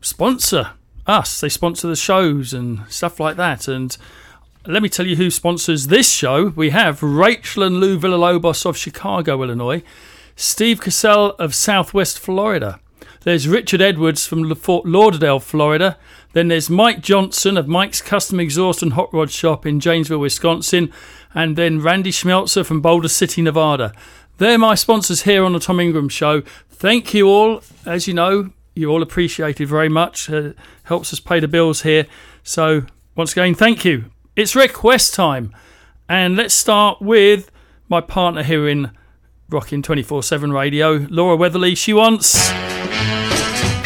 sponsor 0.03 0.73
us. 1.07 1.41
They 1.41 1.49
sponsor 1.49 1.89
the 1.89 1.97
shows 1.97 2.53
and 2.53 2.83
stuff 2.91 3.19
like 3.19 3.37
that. 3.37 3.67
And 3.67 3.97
let 4.67 4.83
me 4.83 4.91
tell 4.91 5.07
you 5.07 5.17
who 5.17 5.31
sponsors 5.31 5.87
this 5.87 6.13
show. 6.13 6.49
We 6.49 6.69
have 6.69 7.03
Rachel 7.03 7.63
and 7.63 7.79
Lou 7.79 7.99
Villalobos 7.99 8.67
of 8.67 8.77
Chicago, 8.77 9.43
Illinois, 9.43 9.83
Steve 10.37 10.83
Cassell 10.83 11.31
of 11.39 11.55
Southwest 11.55 12.19
Florida. 12.19 12.79
There's 13.25 13.49
Richard 13.49 13.81
Edwards 13.81 14.27
from 14.27 14.55
Fort 14.55 14.85
Lauderdale, 14.85 15.41
Florida. 15.41 15.97
Then 16.33 16.49
there's 16.49 16.71
Mike 16.71 17.01
Johnson 17.01 17.57
of 17.57 17.69
Mike's 17.69 18.01
Custom 18.01 18.41
Exhaust 18.41 18.83
and 18.83 18.95
Hot 18.95 19.13
Rod 19.13 19.31
Shop 19.31 19.67
in 19.67 19.81
Janesville, 19.81 20.19
Wisconsin. 20.19 20.93
And 21.35 21.57
then 21.57 21.81
Randy 21.81 22.11
Schmelzer 22.11 22.65
from 22.65 22.81
Boulder 22.81 23.09
City, 23.09 23.43
Nevada. 23.43 23.93
They're 24.39 24.59
my 24.59 24.75
sponsors 24.75 25.23
here 25.23 25.45
on 25.45 25.53
the 25.53 25.61
Tom 25.61 25.79
Ingram 25.81 26.09
Show. 26.09 26.41
Thank 26.71 27.15
you 27.15 27.29
all. 27.29 27.63
As 27.87 28.09
you 28.09 28.15
know, 28.15 28.51
you're 28.75 28.91
all 28.91 29.03
appreciated 29.03 29.69
very 29.69 29.89
much. 29.89 30.31
Uh, 30.31 30.53
helps 30.85 31.13
us 31.13 31.21
pay 31.21 31.39
the 31.41 31.49
bills 31.49 31.83
here. 31.83 32.07
So, 32.43 32.87
once 33.15 33.33
again, 33.33 33.55
thank 33.55 33.85
you. 33.85 34.07
It's 34.35 34.57
request 34.57 35.15
time. 35.15 35.55
And 36.09 36.37
let's 36.37 36.55
start 36.55 37.01
with 37.01 37.51
my 37.89 38.01
partner 38.01 38.43
here 38.43 38.69
in 38.69 38.91
Rockin' 39.49 39.83
24 39.83 40.23
7 40.23 40.53
Radio, 40.53 41.07
Laura 41.11 41.37
Weatherly. 41.37 41.75
She 41.75 41.93
wants. 41.93 42.51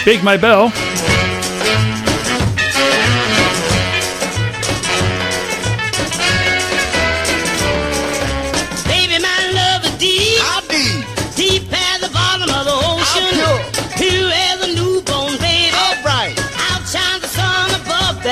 Big 0.04 0.22
Maybelle. 0.22 0.70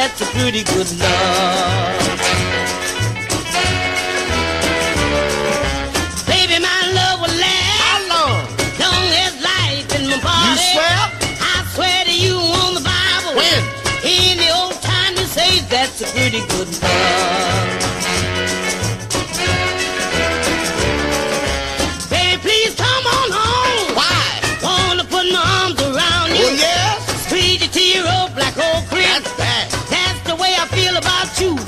That's 0.05 0.21
a 0.21 0.27
pretty 0.37 0.63
good 0.65 0.87
love. 1.01 1.99
Baby, 6.27 6.61
my 6.61 6.81
love 6.93 7.21
will 7.23 7.35
last. 7.41 7.81
How 7.81 7.99
long? 8.13 8.45
Long 8.85 9.07
as 9.25 9.33
life 9.41 9.89
in 9.99 10.11
my 10.11 10.21
body. 10.21 10.51
You 10.51 10.57
swear? 10.75 10.95
I 11.41 11.65
swear 11.73 12.05
to 12.05 12.13
you 12.13 12.37
on 12.37 12.75
the 12.75 12.85
Bible. 12.85 13.33
When? 13.35 13.63
In 14.05 14.37
the 14.37 14.51
old 14.55 14.77
time 14.83 15.15
you 15.17 15.25
say 15.25 15.61
that's 15.71 16.03
a 16.03 16.07
pretty 16.13 16.41
good 16.49 16.69
love. 16.83 17.64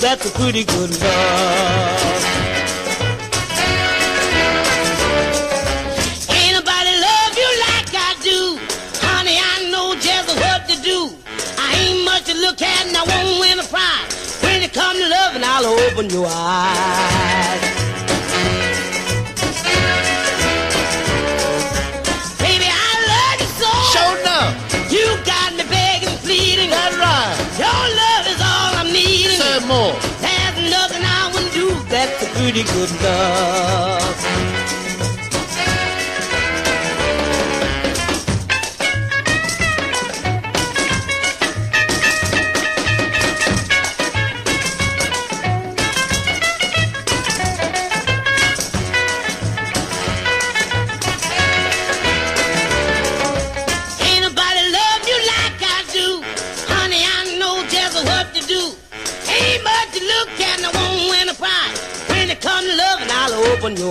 That's 0.06 0.24
a 0.24 0.30
pretty 0.38 0.62
good 0.62 0.90
love. 1.02 2.00
Ain't 6.30 6.52
nobody 6.54 6.92
love 7.08 7.34
you 7.34 7.50
like 7.66 7.90
I 7.90 8.14
do. 8.22 8.56
Honey, 9.02 9.36
I 9.36 9.68
know 9.72 9.96
just 9.96 10.28
what 10.36 10.68
to 10.68 10.80
do. 10.80 11.10
I 11.58 11.74
ain't 11.80 12.04
much 12.04 12.22
to 12.26 12.34
look 12.34 12.62
at 12.62 12.86
and 12.86 12.96
I 12.96 13.02
won't 13.02 13.40
win 13.40 13.58
a 13.58 13.64
prize. 13.64 14.40
When 14.44 14.62
it 14.62 14.72
comes 14.72 15.00
to 15.00 15.08
loving, 15.08 15.42
I'll 15.42 15.66
open 15.66 16.08
your 16.08 16.28
eyes. 16.30 17.75
More. 29.66 29.92
There's 30.20 30.70
nothing 30.70 31.02
I 31.02 31.30
wouldn't 31.32 31.52
do. 31.52 31.68
That's 31.88 32.22
a 32.22 32.26
pretty 32.38 32.62
good 32.62 32.90
love. 33.02 34.55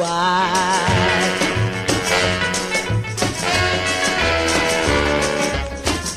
Open. 0.05 1.65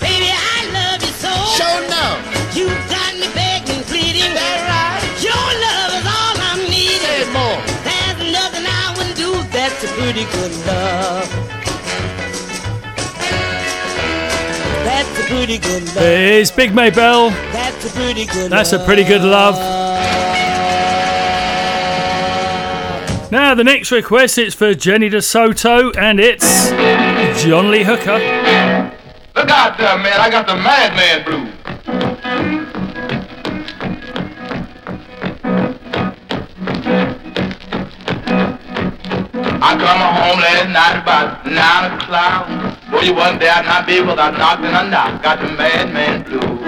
Baby, 0.05 0.29
I 0.29 0.59
love 0.77 1.01
you 1.01 1.15
so. 1.17 1.33
Show 1.57 1.73
enough. 1.89 2.21
You 2.55 2.69
got 2.93 3.17
me 3.17 3.29
begging, 3.33 3.83
pleading. 3.89 4.35
That 4.37 4.61
right. 4.69 5.01
Your 5.25 5.47
love 5.65 5.91
is 5.97 6.05
all 6.05 6.37
I'm 6.53 6.61
needing. 6.69 7.01
Say 7.01 7.33
more. 7.33 7.57
There's 7.89 8.21
nothing 8.29 8.67
I 8.69 8.93
wouldn't 8.97 9.17
do. 9.17 9.33
That's 9.49 9.81
a 9.85 9.89
pretty 9.97 10.25
good 10.37 10.53
love. 10.67 11.29
That's 14.85 15.19
a 15.19 15.23
pretty 15.33 15.59
good 15.59 15.85
love. 15.95 16.05
It's 16.05 16.51
Big 16.51 16.75
Maybelle. 16.75 17.31
That's 17.57 17.87
a 17.87 17.91
pretty 17.97 18.27
good 18.27 18.51
That's 18.51 18.73
a 18.75 18.85
pretty 18.85 19.05
good 19.05 19.23
love. 19.23 19.88
Now, 23.31 23.55
the 23.55 23.63
next 23.63 23.91
request 23.93 24.39
is 24.39 24.55
for 24.55 24.73
Jenny 24.73 25.11
DeSoto, 25.11 25.95
and 25.99 26.19
it's 26.19 26.71
John 27.43 27.71
Lee 27.71 27.83
Hooker. 27.85 28.15
Look 29.37 29.51
out 29.51 29.77
there, 29.77 29.99
man. 29.99 30.19
I 30.19 30.31
got 30.31 30.47
the 30.47 30.57
madman 30.57 31.25
blues. 31.25 31.53
I 39.61 39.77
come 39.77 40.01
home 40.01 40.41
last 40.41 40.69
night 40.73 41.03
about 41.03 41.45
nine 41.45 41.93
o'clock. 41.93 42.49
Boy, 42.91 43.01
you 43.03 43.15
wasn't 43.15 43.41
there, 43.41 43.63
not 43.63 43.87
be 43.87 44.01
without 44.01 44.39
knocking 44.39 44.67
a 44.67 44.89
knock. 44.89 45.23
Got 45.23 45.41
the 45.41 45.53
madman 45.53 46.23
blues. 46.23 46.61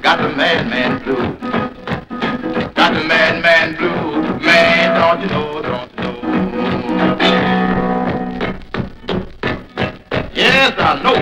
Got 0.00 0.22
the 0.22 0.28
madman 0.36 1.02
blues. 1.02 1.36
Got 2.74 2.94
the 2.94 3.02
madman 3.02 3.74
blues. 3.74 4.03
Man, 4.54 4.86
don't 5.00 5.20
you 5.20 5.26
know, 5.34 5.62
don't 5.62 5.90
you 5.96 6.02
know? 6.04 6.14
Yes, 10.32 10.72
I 10.78 11.02
know. 11.02 11.18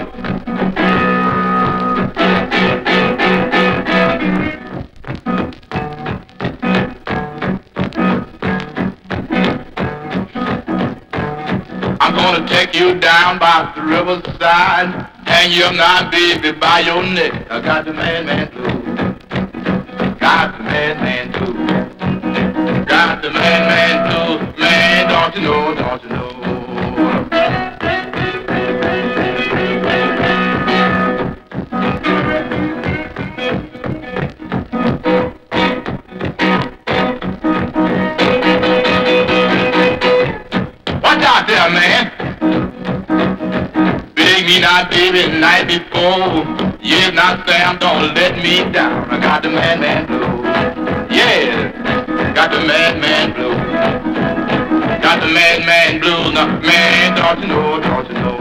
I'm 12.00 12.14
gonna 12.14 12.46
take 12.46 12.74
you 12.74 13.00
down 13.00 13.38
by 13.38 13.72
the 13.74 13.80
riverside, 13.80 15.08
hang 15.26 15.52
you 15.52 15.64
up 15.64 15.74
now, 15.74 16.10
baby, 16.10 16.52
by 16.52 16.80
your 16.80 17.02
neck. 17.02 17.32
I 17.50 17.62
got 17.62 17.86
the 17.86 17.94
madman 17.94 18.50
blues. 18.50 18.84
Got 20.20 20.58
the 20.58 20.64
madman 20.64 21.32
blues. 21.32 21.81
Got 23.02 23.20
the 23.20 23.30
madman 23.32 23.96
blues. 24.06 24.58
Man, 24.60 25.08
don't 25.08 25.34
you 25.34 25.40
know, 25.42 25.74
don't 25.74 26.02
you 26.04 26.08
know? 26.08 26.30
Man. 41.72 42.12
Not, 44.60 44.90
baby, 44.90 45.26
night 45.40 45.66
before. 45.66 46.44
Yes, 46.80 47.12
not 47.14 47.48
Sam, 47.48 47.78
don't 47.78 48.14
let 48.14 48.36
me 48.36 48.70
down. 48.72 49.10
I 49.10 49.18
got 49.20 49.42
the 49.42 49.50
madman 49.50 50.06
blues. 50.06 50.44
Yeah, 51.10 51.61
got 52.34 52.50
the 52.50 52.60
madman 52.66 53.32
blues. 53.34 53.56
Got 55.02 55.20
the 55.20 55.28
madman 55.28 56.00
blues. 56.00 56.32
Now, 56.32 56.46
man, 56.60 57.16
don't 57.16 57.40
you 57.40 57.48
know, 57.48 57.80
don't 57.80 58.08
you 58.08 58.14
know? 58.14 58.31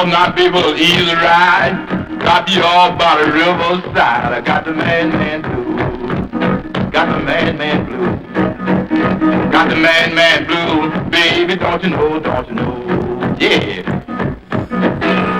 All 0.00 0.06
night, 0.06 0.34
people, 0.34 0.74
easy 0.76 1.14
ride. 1.14 2.18
Got 2.20 2.48
you 2.50 2.62
all 2.62 2.96
by 2.96 3.22
the 3.22 3.30
riverside. 3.30 4.32
I 4.32 4.40
got 4.40 4.64
the 4.64 4.72
madman 4.72 5.42
blues. 5.42 6.90
Got 6.90 7.18
the 7.18 7.22
madman 7.22 7.84
blues. 7.84 9.52
Got 9.52 9.68
the 9.68 9.76
madman 9.76 10.46
blues. 10.46 11.10
Baby, 11.10 11.56
don't 11.56 11.82
you 11.84 11.90
know, 11.90 12.18
don't 12.18 12.48
you 12.48 12.54
know? 12.54 13.36
Yeah. 13.38 13.82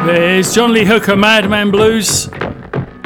There's 0.04 0.54
John 0.54 0.74
Lee 0.74 0.84
Hooker, 0.84 1.16
Madman 1.16 1.70
Blues. 1.70 2.28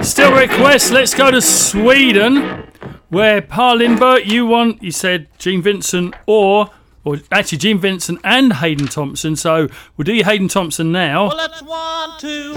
Still 0.02 0.34
request, 0.36 0.90
let's 0.90 1.14
go 1.14 1.30
to 1.30 1.40
Sweden, 1.40 2.64
where 3.10 3.40
Pa 3.40 3.74
Lindbergh, 3.74 4.26
you 4.26 4.44
want, 4.46 4.82
you 4.82 4.90
said 4.90 5.28
Gene 5.38 5.62
Vincent 5.62 6.16
or, 6.26 6.70
or 7.04 7.18
actually 7.30 7.58
Gene 7.58 7.78
Vincent 7.78 8.18
and 8.24 8.54
Hayden 8.54 8.88
Thompson. 8.88 9.36
So 9.36 9.68
we'll 9.96 10.04
do 10.04 10.14
Hayden 10.24 10.48
Thompson 10.48 10.90
now. 10.92 11.28
Well, 11.28 11.36
that's 11.36 11.62
one, 11.62 12.18
two, 12.18 12.54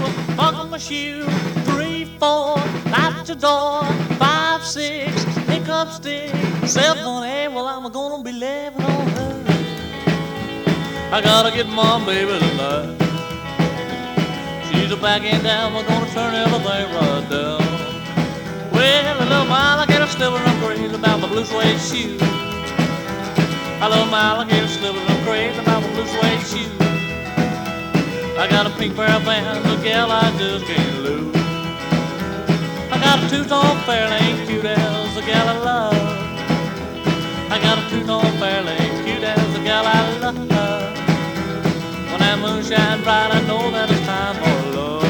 my 0.70 0.78
shoe, 0.78 1.24
three, 1.64 2.04
four, 2.18 2.56
your 3.28 3.36
door, 3.36 3.84
five, 4.18 4.64
six, 4.64 5.12
pick 5.46 5.68
up 5.68 5.90
stick, 5.92 6.30
seven, 6.66 7.24
eight. 7.24 7.48
Well, 7.48 7.66
I'm 7.66 7.90
gonna 7.92 8.22
be 8.24 8.32
living 8.32 8.82
on 8.82 9.08
her. 9.08 9.44
I 11.12 11.20
gotta 11.22 11.54
get 11.54 11.66
my 11.68 12.04
baby 12.06 12.38
tonight. 12.38 12.96
She's 14.70 14.92
a 14.92 14.96
down, 15.42 15.74
we're 15.74 15.86
gonna 15.86 16.10
turn 16.10 16.34
everything 16.34 16.94
right 16.94 17.26
down. 17.28 18.72
Well, 18.72 19.20
a 19.20 19.24
little 19.24 19.52
alligator 19.52 20.06
sliver, 20.06 20.36
I'm 20.36 20.60
crazy 20.62 20.94
about 20.94 21.20
the 21.20 21.26
blue 21.26 21.44
suede 21.44 21.80
shoe. 21.80 22.47
I 23.80 23.86
love 23.86 24.10
my 24.10 24.20
alligator 24.20 24.66
sliver, 24.66 24.98
I'm 24.98 25.24
crazy 25.24 25.56
about 25.60 25.82
the 25.82 25.88
blue 25.90 26.06
suede 26.06 26.42
shoe. 26.50 26.68
I 28.36 28.48
got 28.50 28.66
a 28.66 28.70
pink 28.76 28.96
pair 28.96 29.14
of 29.14 29.22
pants, 29.22 29.68
a 29.70 29.76
gal 29.84 30.10
I 30.10 30.36
just 30.36 30.64
can't 30.66 31.02
lose. 31.04 31.36
I 32.90 32.98
got 32.98 33.22
a 33.22 33.28
two-tone 33.30 33.78
fairlane, 33.86 34.46
cute 34.46 34.64
as 34.64 35.16
a 35.16 35.22
gal 35.22 35.48
I 35.48 35.58
love. 35.58 35.94
I 37.52 37.58
got 37.62 37.78
a 37.78 37.88
two-tone 37.88 38.32
fairlane, 38.42 39.04
cute 39.04 39.22
as 39.22 39.54
a 39.54 39.62
gal 39.62 39.86
I 39.86 40.18
love. 40.18 40.34
When 42.10 42.18
that 42.18 42.38
moon 42.40 42.64
shine 42.64 43.02
bright, 43.04 43.30
I 43.30 43.40
know 43.46 43.70
that 43.70 43.90
it's 43.90 44.00
time 44.06 44.34
for 44.42 44.70
love. 44.76 45.02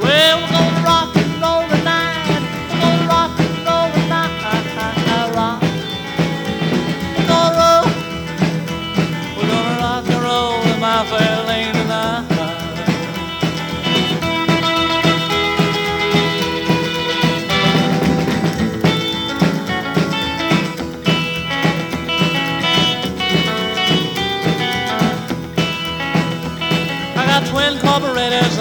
Well, 0.00 0.40
we're 0.40 0.50
gonna 0.54 0.75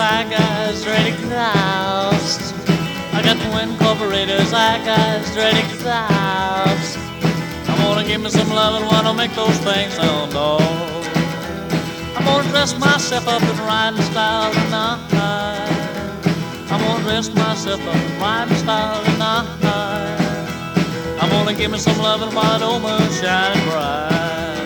I 0.06 0.24
got 0.30 0.76
straight 0.76 1.08
exhaust. 1.14 2.54
I 3.12 3.24
got 3.24 3.38
twin 3.42 3.76
carburetors, 3.78 4.54
I 4.54 4.78
got 4.86 5.26
straight 5.26 5.58
exhaust. 5.58 7.00
I'm 7.68 7.78
gonna 7.82 8.06
give 8.06 8.22
me 8.22 8.30
some 8.30 8.50
loving 8.52 8.86
while 8.86 9.08
I 9.08 9.14
make 9.14 9.34
those 9.34 9.58
things 9.66 9.96
sound 9.96 10.36
off. 10.36 10.62
I'm 12.16 12.24
gonna 12.24 12.48
dress 12.50 12.78
myself 12.78 13.28
up 13.28 13.42
in 13.42 13.58
riding 13.66 14.04
style 14.04 14.54
tonight. 14.54 15.02
I'm 16.70 16.82
gonna 16.86 17.04
dress 17.04 17.34
myself 17.34 17.82
up 17.82 17.96
in 17.96 18.20
riding 18.22 18.58
style 18.58 19.04
tonight. 19.06 19.48
I'm 21.20 21.30
gonna 21.32 21.58
give 21.58 21.72
me 21.72 21.80
some 21.80 21.98
while 21.98 22.20
the 22.20 22.30
old 22.64 22.84
moon 22.84 23.10
shining 23.20 23.64
bright. 23.70 24.62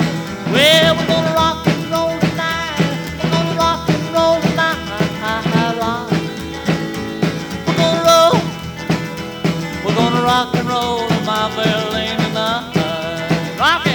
Well, 0.52 0.96
we're 0.98 1.08
gonna 1.08 1.34
rock 1.34 1.59
roll 10.70 11.02
in 11.12 11.26
my 11.26 11.50
fair 11.56 11.92
lane 11.92 12.18
tonight. 12.18 13.58
Rockin'. 13.60 13.89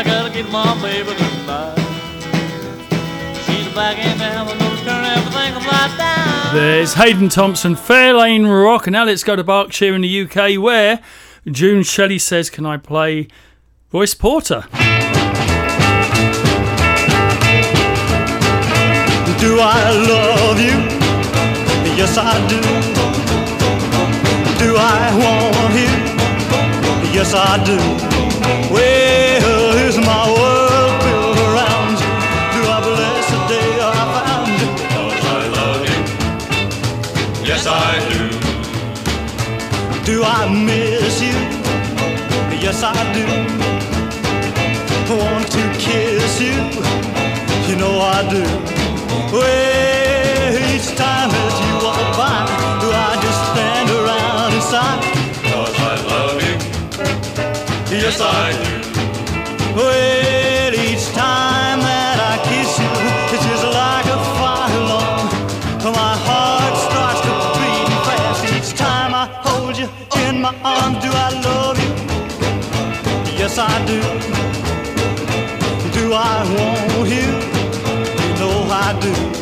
I 0.00 0.02
gotta 0.02 0.30
get 0.32 0.50
my 0.50 0.80
baby 0.80 1.14
tonight. 1.14 1.76
She's 3.44 3.68
back 3.74 3.98
in 3.98 4.16
town, 4.16 4.48
I'm 4.48 4.58
gonna 4.58 4.76
turn 4.82 5.04
everything 5.04 5.52
upside 5.52 5.98
down. 5.98 6.54
There's 6.54 6.94
Hayden 6.94 7.28
Thompson, 7.28 7.74
Fairlane 7.74 8.48
Rock. 8.48 8.86
And 8.86 8.94
now 8.94 9.04
let's 9.04 9.22
go 9.22 9.36
to 9.36 9.44
Berkshire 9.44 9.94
in 9.94 10.00
the 10.00 10.22
UK, 10.22 10.58
where 10.58 11.00
June 11.46 11.82
Shelley 11.82 12.18
says, 12.18 12.48
Can 12.48 12.64
I 12.64 12.78
play 12.78 13.28
Royce 13.92 14.14
Porter? 14.14 14.64
Do 19.38 19.58
I 19.60 19.90
love 20.08 20.58
you? 20.58 20.80
Yes, 22.00 22.16
I 22.16 22.40
do. 22.48 22.58
Do 24.64 24.76
I 24.78 25.12
want 25.20 25.74
you? 25.74 25.92
Yes, 27.12 27.34
I 27.34 27.62
do. 27.62 27.76
Well, 28.72 28.99
Do 40.20 40.26
I 40.26 40.46
miss 40.52 41.22
you? 41.22 41.32
Yes, 42.60 42.82
I 42.82 42.92
do. 43.16 43.24
Want 45.16 45.50
to 45.50 45.62
kiss 45.78 46.38
you? 46.42 46.52
You 47.66 47.76
know 47.80 47.98
I 48.02 48.20
do. 48.28 48.44
Well, 49.32 50.52
each 50.74 50.88
time 50.94 51.30
that 51.32 51.54
you 51.62 51.72
walk 51.86 52.04
by, 52.20 52.44
do 52.82 52.88
I 52.92 53.12
just 53.24 53.40
stand 53.52 53.88
around 53.98 54.52
and 54.52 54.62
sigh? 54.62 55.00
Cause 55.48 55.76
I 55.80 55.94
love 56.12 56.36
you. 56.44 56.56
Yes, 57.96 58.20
I 58.20 58.52
do. 58.60 59.74
Well, 59.74 60.39
I 76.40 76.44
want 76.54 77.10
you? 77.10 77.20
You 78.24 78.34
know 78.40 78.66
I 78.70 78.98
do. 78.98 79.39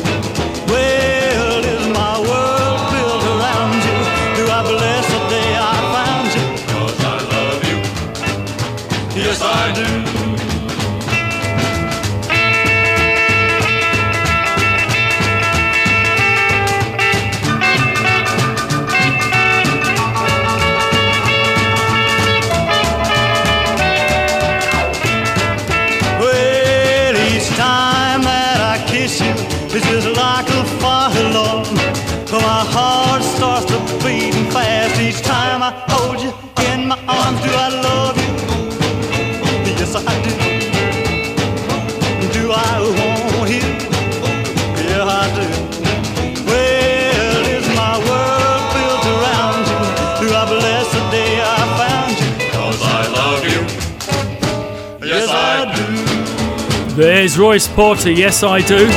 There's 57.29 57.37
Royce 57.37 57.67
Porter, 57.67 58.11
yes 58.11 58.41
I 58.41 58.59
do. 58.59 58.87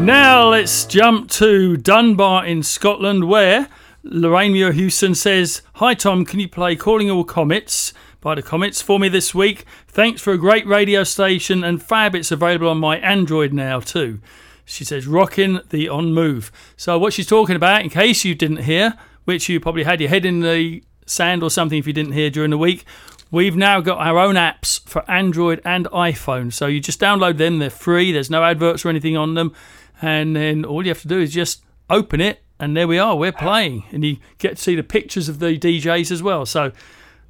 Now 0.00 0.50
let's 0.50 0.84
jump 0.84 1.28
to 1.30 1.76
Dunbar 1.76 2.46
in 2.46 2.62
Scotland, 2.62 3.24
where 3.24 3.68
Lorraine 4.04 4.52
Muir 4.52 4.70
Houston 4.70 5.16
says, 5.16 5.62
Hi 5.74 5.94
Tom, 5.94 6.24
can 6.24 6.38
you 6.38 6.48
play 6.48 6.76
Calling 6.76 7.10
All 7.10 7.24
Comets 7.24 7.92
by 8.20 8.36
the 8.36 8.42
Comets 8.42 8.80
for 8.80 9.00
me 9.00 9.08
this 9.08 9.34
week? 9.34 9.64
Thanks 9.88 10.22
for 10.22 10.32
a 10.32 10.38
great 10.38 10.64
radio 10.64 11.02
station 11.02 11.64
and 11.64 11.82
fab. 11.82 12.14
It's 12.14 12.30
available 12.30 12.68
on 12.68 12.78
my 12.78 12.98
Android 12.98 13.52
now 13.52 13.80
too. 13.80 14.20
She 14.64 14.84
says, 14.84 15.08
rocking 15.08 15.58
the 15.70 15.88
on 15.88 16.12
move. 16.12 16.52
So, 16.76 16.96
what 17.00 17.14
she's 17.14 17.26
talking 17.26 17.56
about, 17.56 17.82
in 17.82 17.90
case 17.90 18.24
you 18.24 18.36
didn't 18.36 18.58
hear, 18.58 18.94
which 19.24 19.48
you 19.48 19.58
probably 19.58 19.82
had 19.82 20.00
your 20.00 20.10
head 20.10 20.24
in 20.24 20.38
the 20.38 20.84
sand 21.04 21.42
or 21.42 21.50
something 21.50 21.78
if 21.78 21.86
you 21.88 21.92
didn't 21.92 22.12
hear 22.12 22.30
during 22.30 22.50
the 22.50 22.58
week, 22.58 22.84
we've 23.30 23.56
now 23.56 23.80
got 23.80 23.98
our 23.98 24.18
own 24.18 24.34
apps 24.34 24.86
for 24.88 25.08
Android 25.10 25.60
and 25.64 25.86
iPhone. 25.86 26.52
So, 26.52 26.66
you 26.66 26.80
just 26.80 27.00
download 27.00 27.38
them, 27.38 27.58
they're 27.58 27.70
free, 27.70 28.12
there's 28.12 28.30
no 28.30 28.42
adverts 28.44 28.84
or 28.84 28.88
anything 28.88 29.16
on 29.16 29.34
them. 29.34 29.54
And 30.02 30.36
then 30.36 30.64
all 30.64 30.82
you 30.82 30.90
have 30.90 31.02
to 31.02 31.08
do 31.08 31.20
is 31.20 31.32
just 31.32 31.62
open 31.88 32.20
it, 32.20 32.42
and 32.58 32.76
there 32.76 32.88
we 32.88 32.98
are, 32.98 33.16
we're 33.16 33.32
playing. 33.32 33.84
And 33.92 34.04
you 34.04 34.18
get 34.38 34.56
to 34.56 34.62
see 34.62 34.74
the 34.74 34.82
pictures 34.82 35.28
of 35.28 35.38
the 35.38 35.58
DJs 35.58 36.10
as 36.10 36.22
well. 36.22 36.46
So, 36.46 36.72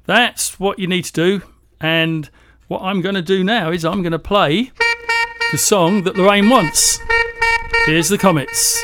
that's 0.05 0.59
what 0.59 0.79
you 0.79 0.87
need 0.87 1.05
to 1.05 1.13
do. 1.13 1.41
And 1.79 2.29
what 2.67 2.81
I'm 2.81 3.01
going 3.01 3.15
to 3.15 3.21
do 3.21 3.43
now 3.43 3.71
is 3.71 3.85
I'm 3.85 4.01
going 4.01 4.11
to 4.11 4.19
play 4.19 4.71
the 5.51 5.57
song 5.57 6.03
that 6.03 6.15
Lorraine 6.15 6.49
wants. 6.49 6.99
Here's 7.85 8.09
the 8.09 8.17
Comets. 8.17 8.83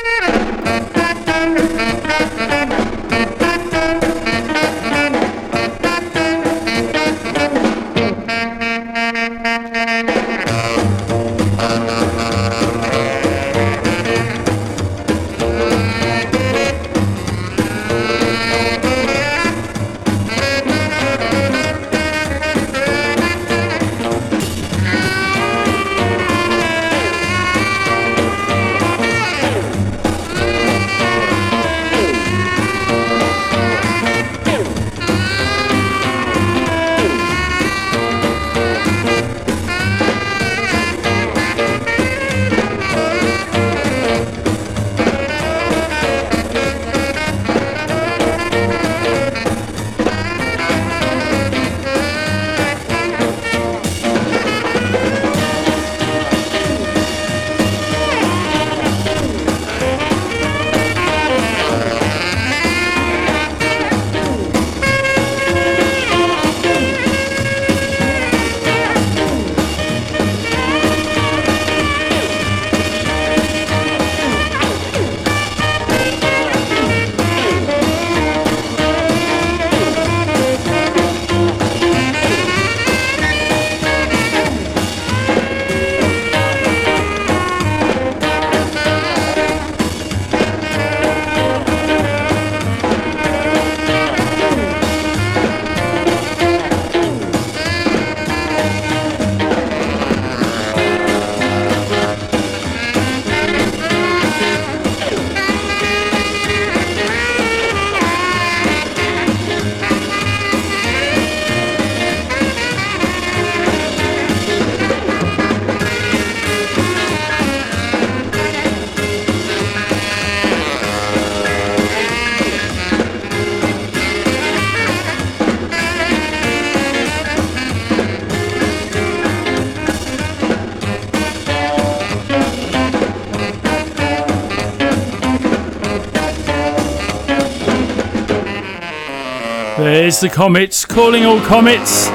There's 140.12 140.20
the 140.20 140.28
Comets, 140.28 140.84
calling 140.84 141.24
all 141.24 141.40
Comets. 141.40 142.08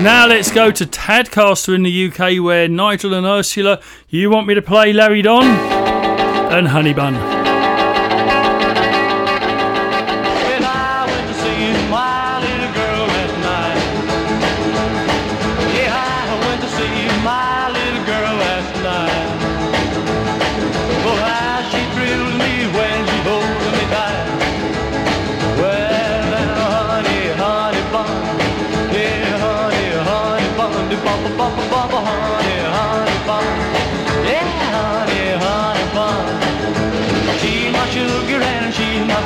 Now 0.00 0.24
let's 0.26 0.50
go 0.50 0.70
to 0.70 0.86
Tadcaster 0.86 1.74
in 1.74 1.82
the 1.82 2.06
UK 2.08 2.42
where 2.42 2.68
Nigel 2.68 3.12
and 3.12 3.26
Ursula, 3.26 3.82
you 4.08 4.30
want 4.30 4.46
me 4.46 4.54
to 4.54 4.62
play 4.62 4.94
Larry 4.94 5.20
Donn 5.20 5.44
and 5.44 6.68
Honey 6.68 6.94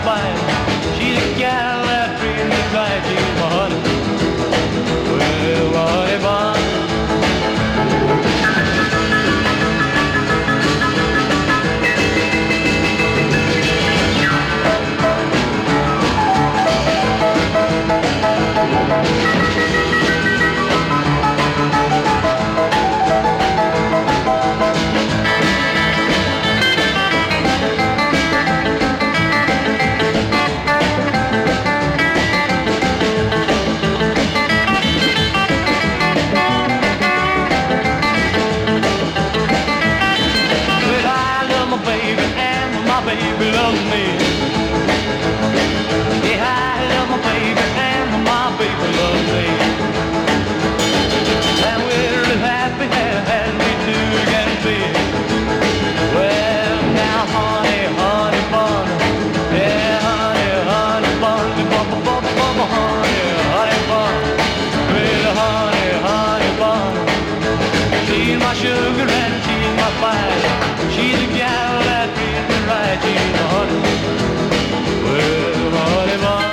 she's 0.07 0.56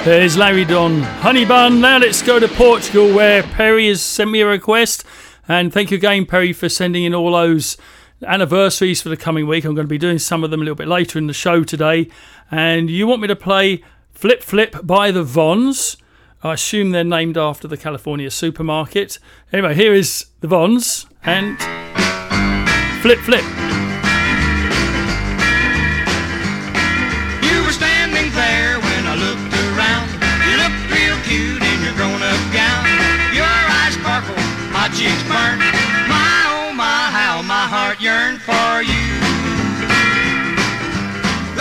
There's 0.04 0.36
Larry 0.36 0.66
Donn 0.66 1.02
Honey 1.02 1.46
Bun. 1.46 1.80
Now 1.80 1.98
let's 1.98 2.22
go 2.22 2.38
to 2.38 2.50
Portugal 2.50 3.14
where 3.14 3.42
Perry 3.42 3.88
has 3.88 4.02
sent 4.02 4.30
me 4.30 4.42
a 4.42 4.46
request. 4.46 5.06
And 5.48 5.72
thank 5.72 5.92
you 5.92 5.98
again, 5.98 6.26
Perry, 6.26 6.52
for 6.52 6.68
sending 6.68 7.06
in 7.06 7.16
all 7.16 7.32
those 7.32 7.78
anniversaries 8.22 9.02
for 9.02 9.08
the 9.08 9.16
coming 9.16 9.48
week. 9.48 9.64
I'm 9.64 9.76
going 9.76 9.88
to 9.88 9.90
be 9.90 9.98
doing 9.98 10.20
some 10.20 10.44
of 10.44 10.52
them 10.52 10.60
a 10.60 10.66
little 10.66 10.76
bit 10.76 10.90
later 10.90 11.18
in 11.18 11.28
the 11.28 11.34
show 11.34 11.64
today. 11.64 12.10
And 12.52 12.90
you 12.90 13.08
want 13.08 13.22
me 13.22 13.30
to 13.30 13.36
play 13.36 13.82
Flip 14.12 14.44
Flip 14.44 14.76
by 14.84 15.10
the 15.10 15.24
Vons. 15.24 15.96
I 16.44 16.56
assume 16.56 16.92
they're 16.92 17.06
named 17.06 17.38
after 17.38 17.70
the 17.70 17.78
California 17.78 18.30
supermarket. 18.30 19.20
Anyway, 19.54 19.74
here 19.74 19.94
is 19.94 20.26
the 20.42 20.50
Vons 20.50 21.06
and 21.24 21.58
Flip 23.02 23.20
Flip. 23.20 23.63
For 38.46 38.82
you. 38.92 39.08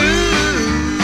Ooh. 0.03 0.99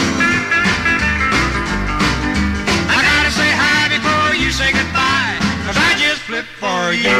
I 2.89 2.99
gotta 3.09 3.31
say 3.31 3.49
hi 3.63 3.87
before 3.95 4.35
you 4.35 4.51
say 4.51 4.71
goodbye, 4.71 5.35
'cause 5.65 5.77
I 5.77 5.91
just 6.03 6.21
flipped 6.27 6.53
for 6.63 6.93
you. 6.93 7.19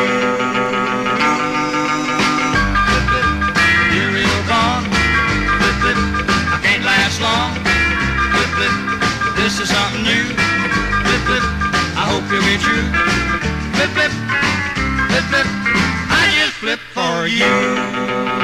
Flip, 2.87 3.05
flip. 3.11 3.27
Flip, 5.59 5.75
flip, 5.81 6.09
long. 7.21 7.53
Flip, 8.33 8.49
flip, 8.57 8.73
this 9.35 9.59
is 9.59 9.69
something 9.69 10.03
new. 10.03 10.25
Flip, 11.05 11.21
flip, 11.27 11.45
I 12.01 12.03
hope 12.11 12.23
you'll 12.31 12.43
be 12.43 12.57
true. 12.57 12.87
Flip, 13.75 13.91
flip, 13.95 14.11
flip, 15.09 15.25
flip, 15.31 15.47
I 16.09 16.23
just 16.37 16.55
flip 16.63 16.79
for. 16.93 17.27
You 17.27 18.38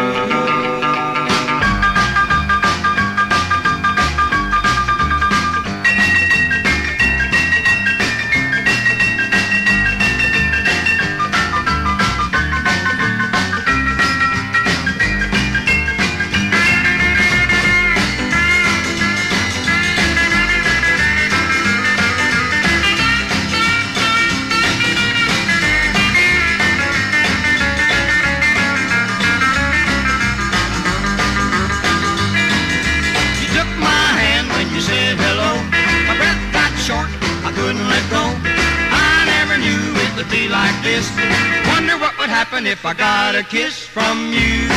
happen 42.55 42.71
if 42.71 42.85
I 42.85 42.93
got 42.93 43.35
a 43.35 43.43
kiss 43.43 43.85
from 43.85 44.31
you. 44.31 44.71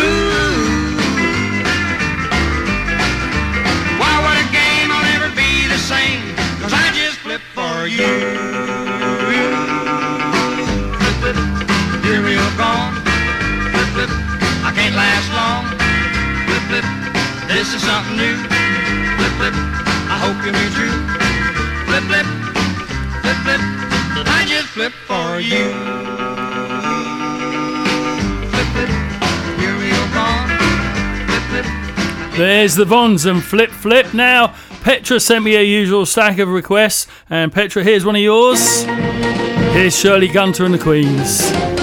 Ooh. 0.00 0.96
Why 4.00 4.14
would 4.24 4.38
a 4.40 4.48
game 4.48 4.88
I'll 4.88 5.04
never 5.12 5.28
be 5.36 5.68
the 5.68 5.76
same? 5.76 6.22
Cause 6.62 6.72
I 6.72 6.88
just 6.96 7.18
flipped 7.20 7.44
for 7.52 7.84
you. 7.84 8.08
Flip, 10.96 11.16
flip, 11.20 11.36
you're 12.08 12.56
gone. 12.56 12.94
Flip, 13.72 13.88
flip, 13.92 14.10
I 14.64 14.72
can't 14.72 14.96
last 14.96 15.28
long. 15.36 15.62
Flip, 16.48 16.64
flip, 16.70 16.86
this 17.52 17.74
is 17.74 17.82
something 17.82 18.16
new. 18.16 18.36
Flip, 19.16 19.32
flip, 19.36 19.54
I 20.08 20.16
hope 20.24 20.36
you'll 20.40 20.56
be 20.56 20.68
true. 20.72 20.96
Flip, 21.84 22.04
flip, 22.08 22.26
flip, 23.20 23.36
flip, 23.44 23.60
I 24.44 24.46
just 24.46 24.68
flip 24.68 24.92
you. 25.40 25.94
There's 32.36 32.74
the 32.74 32.84
Vons 32.84 33.26
and 33.26 33.42
Flip 33.42 33.70
Flip. 33.70 34.12
Now, 34.12 34.56
Petra 34.82 35.20
sent 35.20 35.44
me 35.44 35.54
a 35.54 35.62
usual 35.62 36.04
stack 36.04 36.38
of 36.38 36.48
requests, 36.48 37.06
and 37.30 37.52
Petra, 37.52 37.84
here's 37.84 38.04
one 38.04 38.16
of 38.16 38.22
yours. 38.22 38.82
Here's 39.72 39.98
Shirley 39.98 40.28
Gunter 40.28 40.64
and 40.64 40.74
the 40.74 40.78
Queens. 40.78 41.73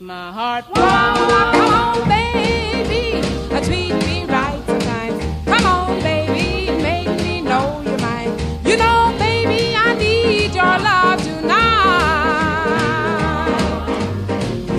Will 0.00 0.06
break 0.06 0.08
my 0.08 0.32
heart. 0.32 0.64
come 0.74 1.72
on, 1.72 2.08
baby, 2.08 3.20
treat 3.64 3.94
me 4.06 4.24
right 4.26 4.62
sometimes. 4.66 5.24
Come 5.44 5.66
on, 5.66 6.00
baby, 6.02 6.70
make 6.82 7.08
me 7.22 7.40
know 7.40 7.82
you're 7.84 7.98
mine. 7.98 8.32
You 8.64 8.76
know, 8.76 9.14
baby, 9.18 9.74
I 9.76 9.94
need 9.98 10.54
your 10.54 10.64
love 10.64 11.22
tonight. 11.22 11.54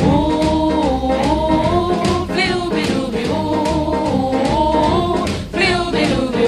Ooh, 0.04 1.16
flooby-dooby, 2.34 3.26
ooh, 3.30 5.26
flooby-dooby, 5.52 6.46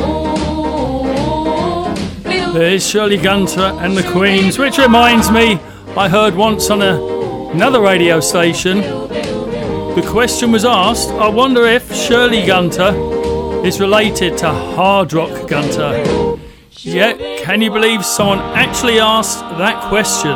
ooh, 2.45 2.53
There's 2.53 2.86
Shirley 2.88 3.18
Gunter 3.18 3.72
and 3.82 3.95
the 3.97 4.03
Queens, 4.11 4.57
which 4.57 4.78
reminds 4.78 5.32
me, 5.32 5.59
I 5.95 6.09
heard 6.09 6.36
once 6.36 6.70
on 6.70 6.82
a, 6.82 7.16
another 7.58 7.82
radio 7.82 8.20
station, 8.20 8.82
the 8.82 10.08
question 10.08 10.51
was 10.51 10.64
asked, 10.64 11.10
I 11.10 11.28
wonder 11.28 11.66
if 11.66 11.91
Shirley 11.91 12.45
Gunter 12.45 12.93
is 13.66 13.80
related 13.80 14.38
to 14.38 14.47
Hard 14.47 15.12
Rock 15.12 15.47
Gunter. 15.47 16.38
Yeah, 16.82 17.14
can 17.39 17.64
you 17.64 17.72
believe 17.72 18.05
someone 18.05 18.38
actually 18.55 18.99
asked 18.99 19.39
that 19.39 19.89
question? 19.89 20.34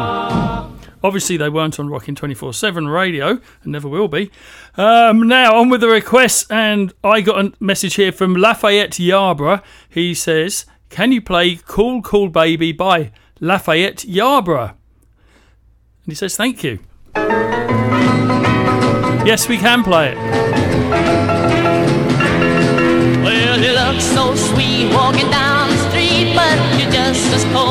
Obviously, 1.04 1.38
they 1.38 1.48
weren't 1.48 1.80
on 1.80 1.90
Rockin' 1.90 2.16
24 2.16 2.56
7 2.56 2.88
radio 2.88 3.40
and 3.62 3.72
never 3.72 3.88
will 3.88 4.08
be. 4.08 4.32
Um, 4.76 5.28
now, 5.28 5.60
on 5.60 5.70
with 5.70 5.82
the 5.82 5.90
requests, 5.90 6.50
and 6.50 6.92
I 7.04 7.22
got 7.22 7.46
a 7.46 7.54
message 7.60 7.94
here 7.94 8.12
from 8.12 8.34
Lafayette 8.34 8.98
Yarborough. 8.98 9.62
He 9.88 10.16
says, 10.16 10.66
Can 10.90 11.12
you 11.12 11.22
play 11.22 11.60
Cool 11.68 12.02
Cool 12.02 12.30
Baby 12.30 12.72
by 12.72 13.12
Lafayette 13.40 14.06
Yarborough. 14.06 14.70
And 14.70 16.08
he 16.08 16.16
says, 16.16 16.36
Thank 16.36 16.64
you. 16.64 16.80
Yes, 19.26 19.48
we 19.48 19.58
can 19.58 19.84
play 19.84 20.12
it. 20.12 20.18
Well, 23.24 23.60
you 23.60 23.72
look 23.74 24.02
so 24.02 24.36
sweet 24.36 24.94
walking 24.94 25.30
down 25.30 25.70
the 25.70 25.78
street, 25.90 26.34
but 26.36 26.58
you're 26.80 26.92
just 26.92 27.32
as 27.34 27.44
cold 27.54 27.71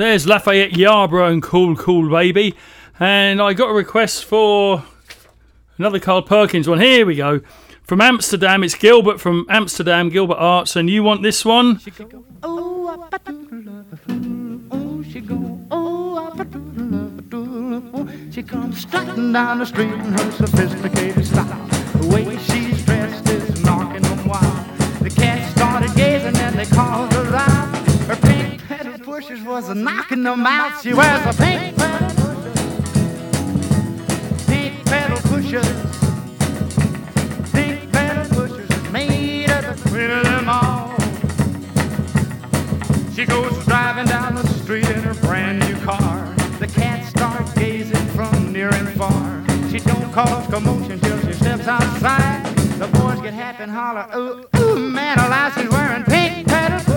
There's 0.00 0.26
Lafayette 0.26 0.76
Yarborough 0.78 1.30
and 1.30 1.42
Cool 1.42 1.76
Cool 1.76 2.08
Baby. 2.08 2.54
And 2.98 3.38
I 3.38 3.52
got 3.52 3.68
a 3.68 3.74
request 3.74 4.24
for 4.24 4.82
another 5.76 5.98
Carl 5.98 6.22
Perkins 6.22 6.66
one. 6.66 6.80
Here 6.80 7.04
we 7.04 7.16
go. 7.16 7.42
From 7.82 8.00
Amsterdam, 8.00 8.64
it's 8.64 8.74
Gilbert 8.74 9.20
from 9.20 9.44
Amsterdam, 9.50 10.08
Gilbert 10.08 10.38
Arts, 10.38 10.74
and 10.74 10.88
you 10.88 11.02
want 11.02 11.22
this 11.22 11.44
one? 11.44 11.80
She 11.80 11.90
comes 18.42 18.80
strutting 18.80 19.34
down 19.34 19.58
the 19.58 19.66
street 19.66 19.92
in 19.92 20.00
her 20.00 20.30
sophisticated 20.30 21.26
style. 21.26 21.66
The 21.98 22.08
way 22.08 22.38
she's 22.38 22.79
was 29.68 29.76
knocking 29.76 30.22
them 30.22 30.46
out. 30.46 30.80
She 30.82 30.94
wears 30.94 31.26
a 31.26 31.32
pink 31.42 31.76
pedal 31.76 32.08
pushers. 32.16 32.56
Pink 34.46 34.86
pedal 34.86 35.18
pushers. 35.28 35.68
Pink 37.52 37.92
pedal 37.92 38.24
pushers 38.34 38.90
made 38.90 39.50
of 39.50 39.64
the 39.64 39.88
queen 39.90 40.10
of 40.10 40.24
them 40.24 40.48
all. 40.48 40.96
She 43.14 43.26
goes 43.26 43.64
driving 43.66 44.06
down 44.06 44.34
the 44.34 44.46
street 44.46 44.88
in 44.88 45.02
her 45.02 45.14
brand 45.14 45.58
new 45.60 45.76
car. 45.84 46.34
The 46.58 46.66
cats 46.66 47.08
start 47.08 47.54
gazing 47.56 48.06
from 48.14 48.52
near 48.52 48.72
and 48.72 48.88
far. 48.90 49.44
She 49.70 49.78
don't 49.80 50.10
cause 50.12 50.46
commotion 50.46 50.98
till 51.00 51.20
she 51.20 51.32
steps 51.34 51.66
outside. 51.66 52.46
The 52.78 52.86
boys 52.86 53.20
get 53.20 53.34
happy 53.34 53.64
and 53.64 53.72
holler, 53.72 54.06
ooh, 54.16 54.46
ooh, 54.58 54.78
man 54.78 55.18
she's 55.54 55.68
wearing 55.68 56.04
pink 56.04 56.46
pedal 56.48 56.89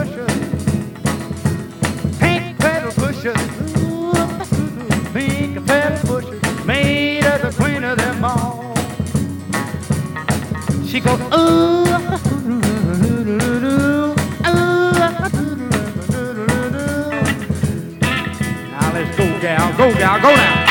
Ooh, 3.26 4.12
pink 5.14 5.66
pedal 5.66 5.98
pushers. 6.06 6.66
Made 6.66 7.24
of 7.24 7.42
the 7.42 7.54
queen 7.58 7.84
of 7.86 7.98
them 7.98 8.26
all. 8.26 8.74
She 10.86 11.00
goes, 11.00 11.20
ooh, 11.34 11.86
go, 19.78 19.94
gal, 19.98 20.22
go 20.22 20.36
now. 20.36 20.64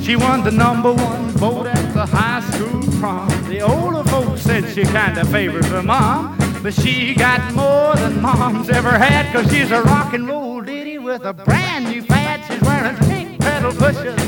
She 0.00 0.16
won 0.16 0.44
the 0.44 0.50
number 0.50 0.92
one 0.92 1.30
vote 1.30 1.66
at 1.66 1.94
the 1.94 2.06
high 2.06 2.40
school 2.50 2.82
prom. 3.00 3.39
The 3.60 3.66
older 3.66 4.08
folks 4.08 4.40
said 4.40 4.64
she 4.70 4.84
kinda 4.84 5.22
favors 5.26 5.66
her 5.66 5.82
mom, 5.82 6.34
but 6.62 6.72
she 6.72 7.14
got 7.14 7.52
more 7.52 7.94
than 7.94 8.22
mom's 8.22 8.70
ever 8.70 8.96
had, 8.96 9.30
cause 9.34 9.52
she's 9.52 9.70
a 9.70 9.82
rock 9.82 10.14
and 10.14 10.26
roll 10.26 10.62
ditty 10.62 10.96
with 10.96 11.26
a 11.26 11.34
brand 11.34 11.84
new 11.90 12.00
fad. 12.00 12.40
She's 12.48 12.58
wearing 12.62 12.96
pink 12.96 13.38
pedal 13.38 13.72
pushes, 13.72 14.18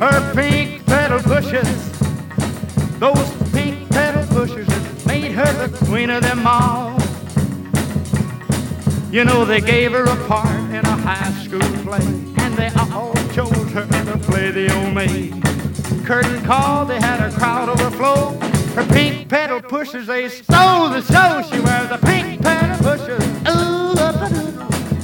her 0.00 0.34
pink 0.34 0.84
pedal 0.84 1.20
pushes. 1.20 1.68
Those 2.98 3.52
pink 3.52 3.88
pedal 3.90 4.26
pushers 4.34 4.66
that 4.66 5.06
made 5.06 5.30
her 5.30 5.68
the 5.68 5.86
queen 5.86 6.10
of 6.10 6.24
them 6.24 6.44
all. 6.44 6.98
You 9.12 9.22
know, 9.22 9.44
they 9.44 9.60
gave 9.60 9.92
her 9.92 10.02
a 10.02 10.16
part 10.26 10.58
in 10.70 10.84
a 10.84 10.96
high 11.06 11.30
school 11.44 11.60
play, 11.84 12.04
and 12.38 12.52
they 12.56 12.70
all 12.80 13.14
chose 13.32 13.70
her 13.70 13.86
to 13.86 14.18
play 14.18 14.50
the 14.50 14.76
old 14.76 14.92
maid. 14.92 15.61
Curtain 16.04 16.42
call, 16.44 16.84
they 16.84 17.00
had 17.00 17.20
a 17.20 17.30
crowd 17.36 17.68
overflow. 17.68 18.32
Her 18.74 18.84
pink 18.92 19.28
pedal 19.28 19.60
pushers, 19.62 20.06
they 20.08 20.28
stole 20.28 20.88
the 20.88 21.00
show. 21.02 21.42
She 21.48 21.60
wears 21.60 21.90
a 21.90 21.98
pink 21.98 22.42
pedal 22.42 22.76
pushers. 22.78 23.22
Ooh, 23.48 23.94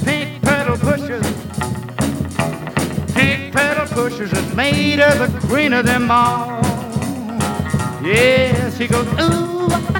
pink 0.03 0.41
pedal 0.43 0.77
pushers. 0.77 1.25
Pink 3.13 3.53
pedal 3.53 3.87
pushers 3.87 4.31
that 4.31 4.55
made 4.55 4.99
her 4.99 5.27
the 5.27 5.47
queen 5.47 5.73
of 5.73 5.85
them 5.85 6.11
all. 6.11 6.59
Yes, 8.03 8.77
he 8.77 8.87
goes, 8.87 9.07
ooh, 9.19 9.98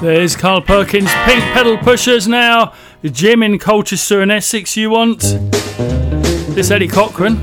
There's 0.00 0.36
Carl 0.36 0.60
Perkins, 0.62 1.10
Pink 1.24 1.42
Pedal 1.52 1.76
Pushers 1.78 2.28
now. 2.28 2.72
Jim 3.02 3.42
in 3.42 3.58
Colchester 3.58 4.20
and 4.20 4.30
Essex, 4.30 4.76
you 4.76 4.90
want? 4.90 5.20
This 6.54 6.70
Eddie 6.70 6.86
Cochran. 6.86 7.40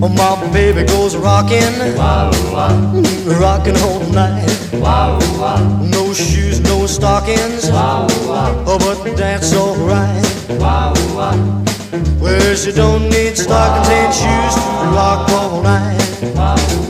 Oh, 0.00 0.08
my 0.08 0.52
baby 0.52 0.84
goes 0.86 1.16
rocking, 1.16 1.74
rocking 3.40 3.76
all 3.78 4.06
night. 4.12 4.46
No 5.90 6.14
shoes, 6.14 6.60
no 6.60 6.86
stockings, 6.86 7.64
oh, 7.72 8.78
but 8.78 9.16
that's 9.16 9.52
alright. 9.54 10.24
Well, 12.20 12.54
she 12.54 12.70
don't 12.70 13.08
need 13.10 13.36
stockings 13.36 13.88
and 13.88 14.14
shoes 14.14 14.54
to 14.54 14.86
rock 14.94 15.28
all 15.30 15.62
night. 15.62 16.87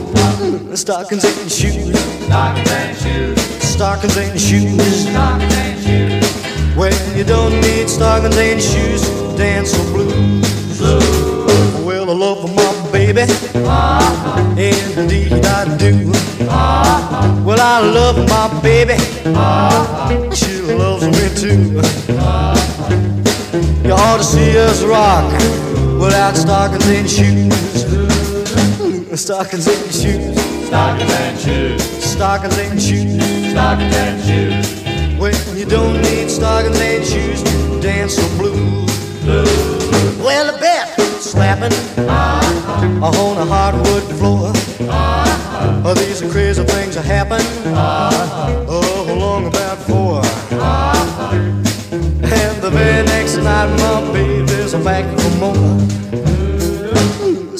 Stockings 0.79 1.25
and 1.25 1.51
shoes, 1.51 1.99
stockings 2.23 2.71
and 2.71 2.97
shoes, 2.97 3.41
stockings 3.61 4.15
and 4.17 4.39
shoes, 4.39 5.09
stockings 5.09 5.55
and 5.55 5.77
shoes. 5.83 6.75
Well, 6.77 7.17
you 7.17 7.25
don't 7.25 7.51
need 7.59 7.89
stockings 7.89 8.37
and 8.37 8.61
shoes 8.61 9.01
to 9.01 9.37
dance 9.37 9.73
the 9.73 9.83
blues. 9.91 10.79
Well, 11.85 12.09
I 12.09 12.13
love 12.13 12.55
my 12.55 12.91
baby, 12.93 13.23
uh-huh. 13.23 14.55
indeed 14.57 15.33
I 15.33 15.77
do. 15.77 16.11
Uh-huh. 16.47 17.43
Well, 17.45 17.59
I 17.59 17.79
love 17.81 18.17
my 18.29 18.61
baby, 18.61 18.93
uh-huh. 19.25 20.33
she 20.33 20.61
loves 20.61 21.03
me 21.05 21.29
too. 21.35 21.81
You 23.85 23.93
ought 23.93 24.17
to 24.19 24.23
see 24.23 24.57
us 24.57 24.81
rock 24.83 25.29
without 25.99 26.37
stockings 26.37 26.87
and 26.87 27.09
shoes. 27.09 27.59
Stockings 29.21 29.67
and 29.67 29.93
shoes. 29.93 30.48
Stockings 30.69 31.11
and 31.11 31.39
shoes. 31.39 31.81
Stockings 31.83 32.57
and 32.59 32.79
shoes. 32.79 33.51
Stockings 33.51 33.95
and 33.95 34.21
shoes. 34.21 35.19
Well, 35.19 35.57
you 35.57 35.65
don't 35.65 35.99
need 36.03 36.29
stockings 36.29 36.79
and 36.79 37.03
shoes 37.03 37.41
to 37.41 37.81
dance 37.81 38.15
the 38.15 38.37
blues. 38.37 38.87
Well, 40.23 40.53
the 40.53 40.59
bet 40.59 40.89
slapping 41.19 41.73
on 43.01 43.37
a 43.37 43.45
hardwood 43.45 44.03
floor. 44.19 44.51
Oh, 45.83 45.95
these 45.97 46.21
are 46.21 46.29
crazy 46.29 46.63
things 46.63 46.93
that 46.93 47.03
happen. 47.05 47.41
Uh-huh. 47.73 48.65
Oh, 48.67 49.11
along 49.11 49.47
about 49.47 49.79
four. 49.79 50.21
And 52.31 52.61
the 52.61 52.69
very 52.69 53.03
next 53.07 53.37
night, 53.37 53.75
my 53.79 54.13
baby's 54.13 54.75
back 54.75 55.05
for 55.19 55.31
more. 55.39 56.28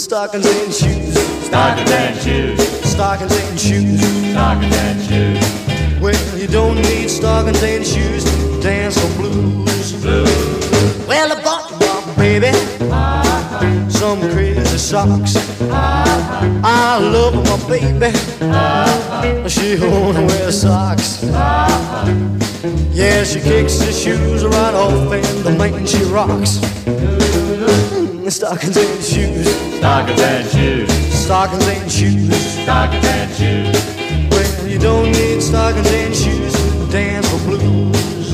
Stockings 0.10 0.47
and 0.47 0.74
shoes. 0.74 1.45
Stockings 1.45 1.91
and 1.91 2.20
shoes. 2.20 2.60
Stockings 2.84 3.38
and 3.43 3.60
shoes. 3.60 4.32
Stockings 4.32 4.76
and 4.76 5.01
shoes. 5.03 6.01
Well, 6.01 6.36
you 6.36 6.47
don't 6.47 6.78
need 6.78 7.12
stockings 7.12 7.62
and 7.62 7.86
shoes 7.86 8.24
to 8.24 8.60
dance 8.60 8.95
the 8.95 9.07
blues. 9.18 9.93
Blues. 10.01 11.07
Well, 11.07 11.32
I 11.32 11.43
bought 11.43 11.72
my 11.80 12.16
baby 12.16 12.49
some 13.91 14.20
crazy 14.32 14.80
socks. 14.80 15.36
Uh-huh. 15.36 16.62
I 16.64 16.97
love 16.97 17.36
my 17.36 17.70
baby. 17.70 18.07
Uh-huh. 18.41 19.47
She 19.47 19.78
wanna 19.80 20.26
wear 20.26 20.51
socks. 20.51 21.24
Uh-huh. 21.24 22.12
Yeah, 22.89 23.24
she 23.24 23.41
kicks 23.41 23.80
her 23.82 23.91
shoes 23.91 24.43
right 24.43 24.74
off 24.74 25.14
and 25.14 25.45
the 25.45 25.51
man 25.51 25.86
she 25.86 26.03
rocks. 26.05 26.57
Stockings 28.30 28.78
and 28.78 29.04
shoes. 29.04 29.50
Stockings 29.80 30.22
and 30.22 30.48
shoes. 30.52 30.92
Stockings 31.12 31.68
and 31.68 31.92
shoes. 31.92 32.36
Stockings 32.64 33.06
and 33.06 33.32
shoes. 33.34 33.76
Well, 34.30 34.68
you 34.68 34.78
don't 34.78 35.12
need 35.12 35.42
stockings 35.42 35.92
and 35.92 36.16
shoes 36.16 36.54
to 36.54 36.92
dance 36.92 37.28
the 37.32 37.38
blues. 37.48 38.30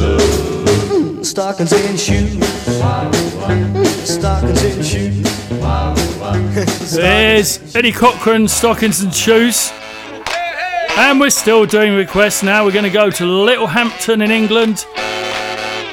Stockings 1.28 1.72
and 1.72 1.98
shoes. 1.98 2.46
Stockings 4.06 4.64
and 4.66 4.86
shoes. 4.86 5.24
There's 6.93 7.76
Eddie 7.76 7.93
Cochran, 7.93 8.50
Stockings 8.50 9.02
and 9.02 9.14
Shoes. 9.14 9.72
And 10.98 11.22
we're 11.22 11.30
still 11.30 11.66
doing 11.66 11.96
requests 11.96 12.43
now. 12.43 12.66
We're 12.66 12.74
going 12.74 12.84
to 12.84 12.89
go 12.89 13.10
to 13.12 13.26
Littlehampton 13.26 14.22
in 14.22 14.30
England, 14.30 14.86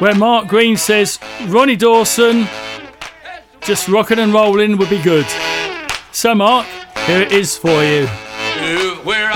where 0.01 0.15
Mark 0.17 0.49
Green 0.49 0.77
says 0.77 1.21
Ronnie 1.47 1.77
Dawson, 1.77 2.49
just 3.65 3.89
rocking 3.89 4.19
and 4.19 4.33
rolling 4.33 4.77
would 4.77 4.91
be 4.91 5.01
good. 5.03 5.27
So, 6.11 6.35
Mark, 6.35 6.67
here 7.07 7.23
it 7.23 7.33
is 7.33 7.57
for 7.57 7.83
you. 7.83 8.07
Where 9.05 9.32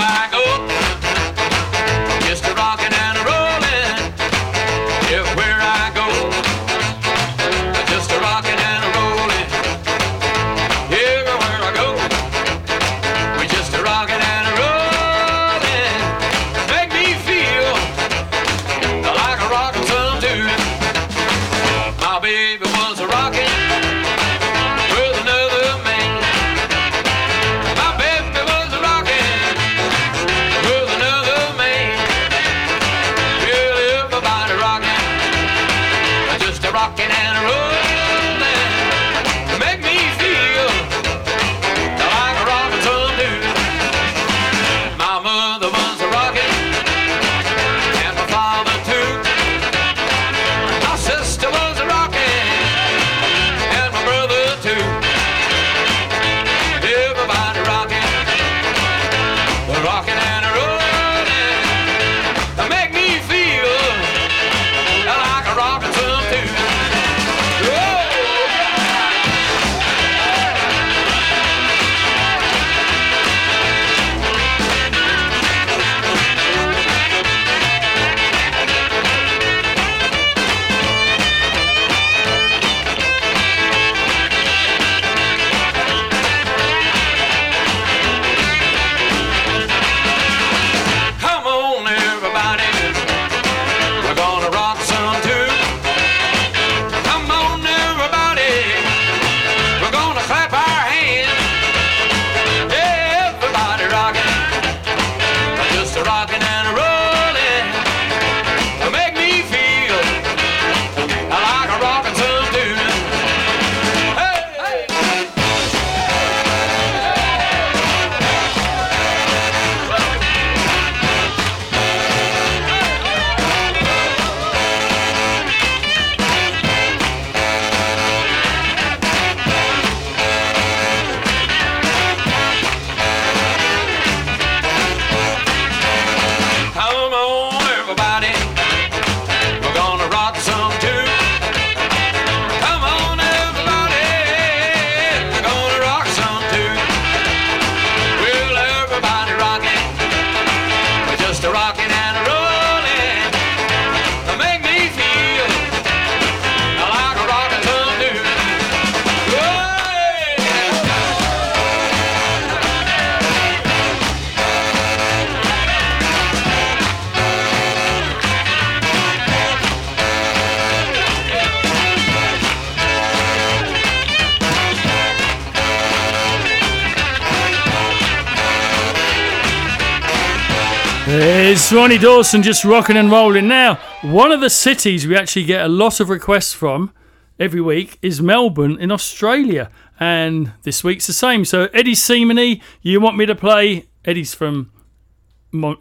It's 181.09 181.71
Ronnie 181.71 181.97
Dawson 181.97 182.43
just 182.43 182.65
rocking 182.65 182.97
and 182.97 183.09
rolling. 183.09 183.47
Now, 183.47 183.75
one 184.01 184.33
of 184.33 184.41
the 184.41 184.49
cities 184.49 185.07
we 185.07 185.15
actually 185.15 185.45
get 185.45 185.63
a 185.63 185.69
lot 185.69 186.01
of 186.01 186.09
requests 186.09 186.51
from 186.51 186.91
every 187.39 187.61
week 187.61 187.97
is 188.01 188.21
Melbourne 188.21 188.77
in 188.77 188.91
Australia. 188.91 189.71
And 190.01 190.51
this 190.63 190.83
week's 190.83 191.07
the 191.07 191.13
same. 191.13 191.45
So, 191.45 191.69
Eddie 191.73 191.93
Seamany, 191.93 192.61
you 192.81 192.99
want 192.99 193.15
me 193.15 193.25
to 193.25 193.35
play? 193.35 193.85
Eddie's 194.03 194.33
from, 194.33 194.69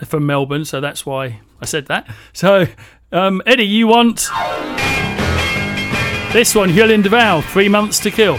from 0.05 0.27
Melbourne, 0.27 0.65
so 0.65 0.81
that's 0.81 1.05
why 1.05 1.41
I 1.61 1.65
said 1.65 1.87
that. 1.87 2.09
So, 2.33 2.69
um, 3.11 3.43
Eddie, 3.47 3.67
you 3.67 3.89
want 3.89 4.29
this 6.33 6.55
one, 6.55 6.73
Yolande 6.73 7.09
Deval, 7.09 7.43
Three 7.43 7.69
Months 7.69 7.99
to 7.99 8.13
Kill. 8.13 8.39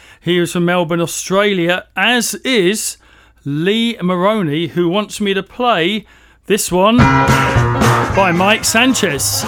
He 0.23 0.37
is 0.37 0.51
from 0.53 0.65
Melbourne, 0.65 1.01
Australia, 1.01 1.87
as 1.95 2.35
is 2.45 2.97
Lee 3.43 3.97
Maroney, 4.03 4.67
who 4.67 4.87
wants 4.87 5.19
me 5.19 5.33
to 5.33 5.41
play 5.41 6.05
this 6.45 6.71
one 6.71 6.97
by 6.97 8.31
Mike 8.31 8.63
Sanchez. 8.63 9.43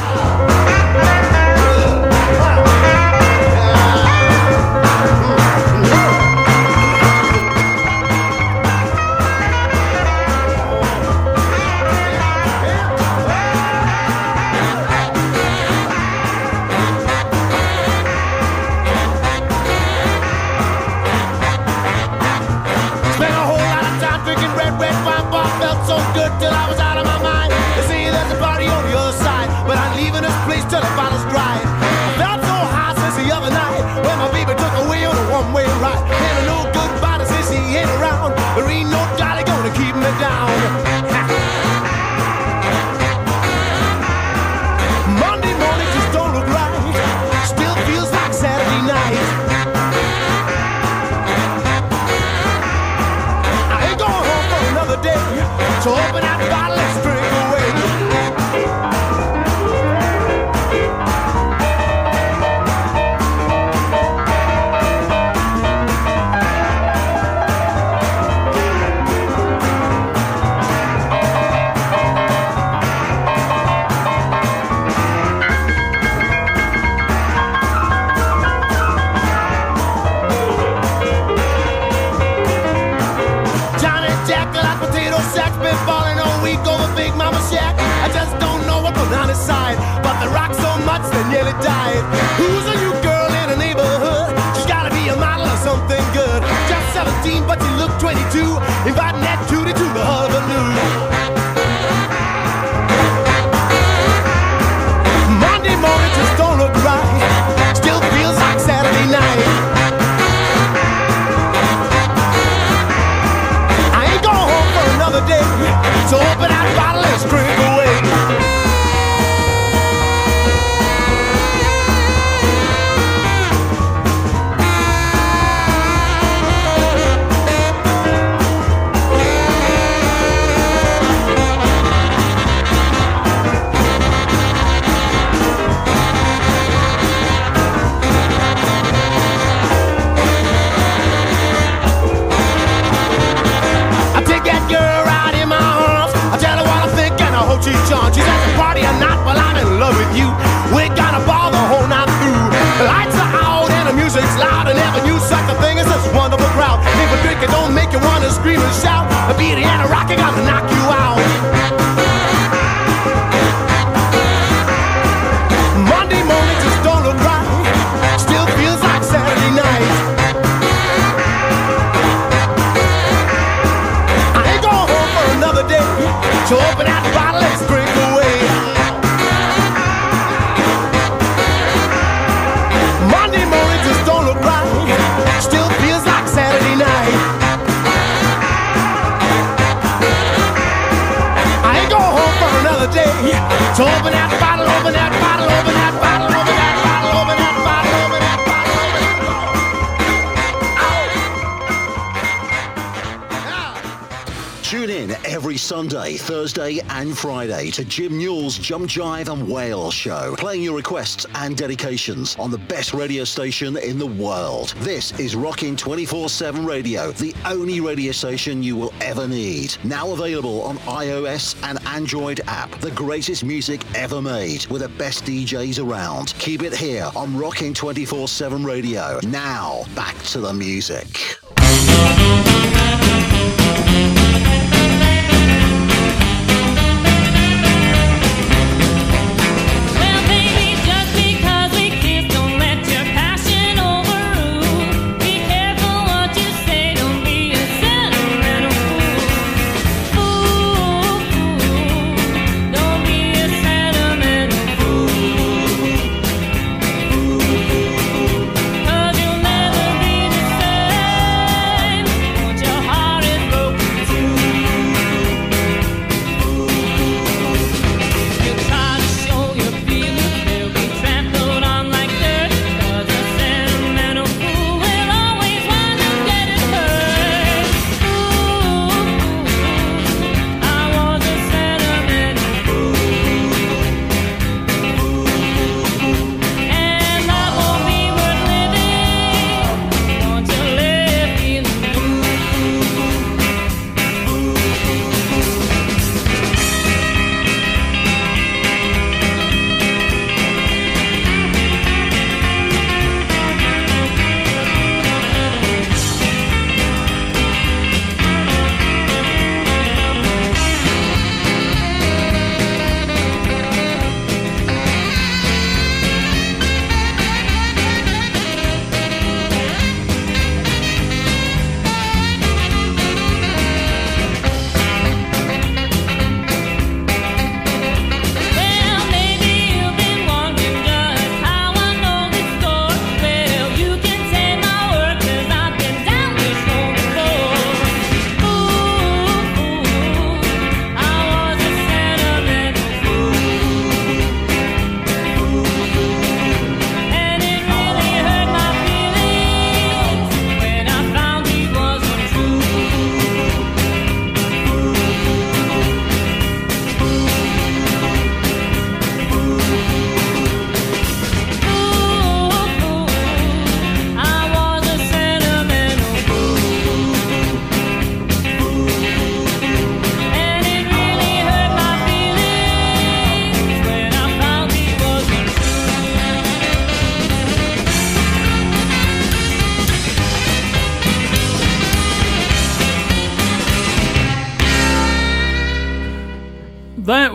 To 207.74 207.84
Jim 207.84 208.20
Newell's 208.20 208.60
Jump 208.60 208.88
Jive 208.88 209.34
and 209.34 209.50
Wail 209.50 209.90
Show, 209.90 210.36
playing 210.38 210.62
your 210.62 210.76
requests 210.76 211.26
and 211.34 211.58
dedications 211.58 212.36
on 212.38 212.52
the 212.52 212.60
best 212.60 212.94
radio 212.94 213.24
station 213.24 213.78
in 213.78 213.98
the 213.98 214.06
world. 214.06 214.76
This 214.82 215.12
is 215.20 215.36
Rockin' 215.36 215.76
24 215.76 216.30
7 216.30 216.68
Radio, 216.68 217.12
the 217.14 217.34
only 217.46 217.80
radio 217.80 218.12
station 218.12 218.62
you 218.62 218.76
will 218.76 218.94
ever 219.02 219.28
need. 219.28 219.76
Now 219.84 220.12
available 220.12 220.62
on 220.62 220.78
iOS 220.82 221.56
and 221.68 221.80
Android 221.88 222.42
app. 222.46 222.80
The 222.80 222.92
greatest 222.92 223.44
music 223.44 223.82
ever 223.96 224.22
made 224.22 224.68
with 224.68 224.84
the 224.84 224.90
best 224.90 225.26
DJs 225.26 225.84
around. 225.84 226.36
Keep 226.38 226.62
it 226.62 226.76
here 226.76 227.10
on 227.16 227.36
Rockin' 227.36 227.74
24 227.74 228.28
7 228.28 228.64
Radio. 228.64 229.20
Now, 229.24 229.86
back 229.96 230.16
to 230.26 230.40
the 230.40 230.54
music. 230.54 231.33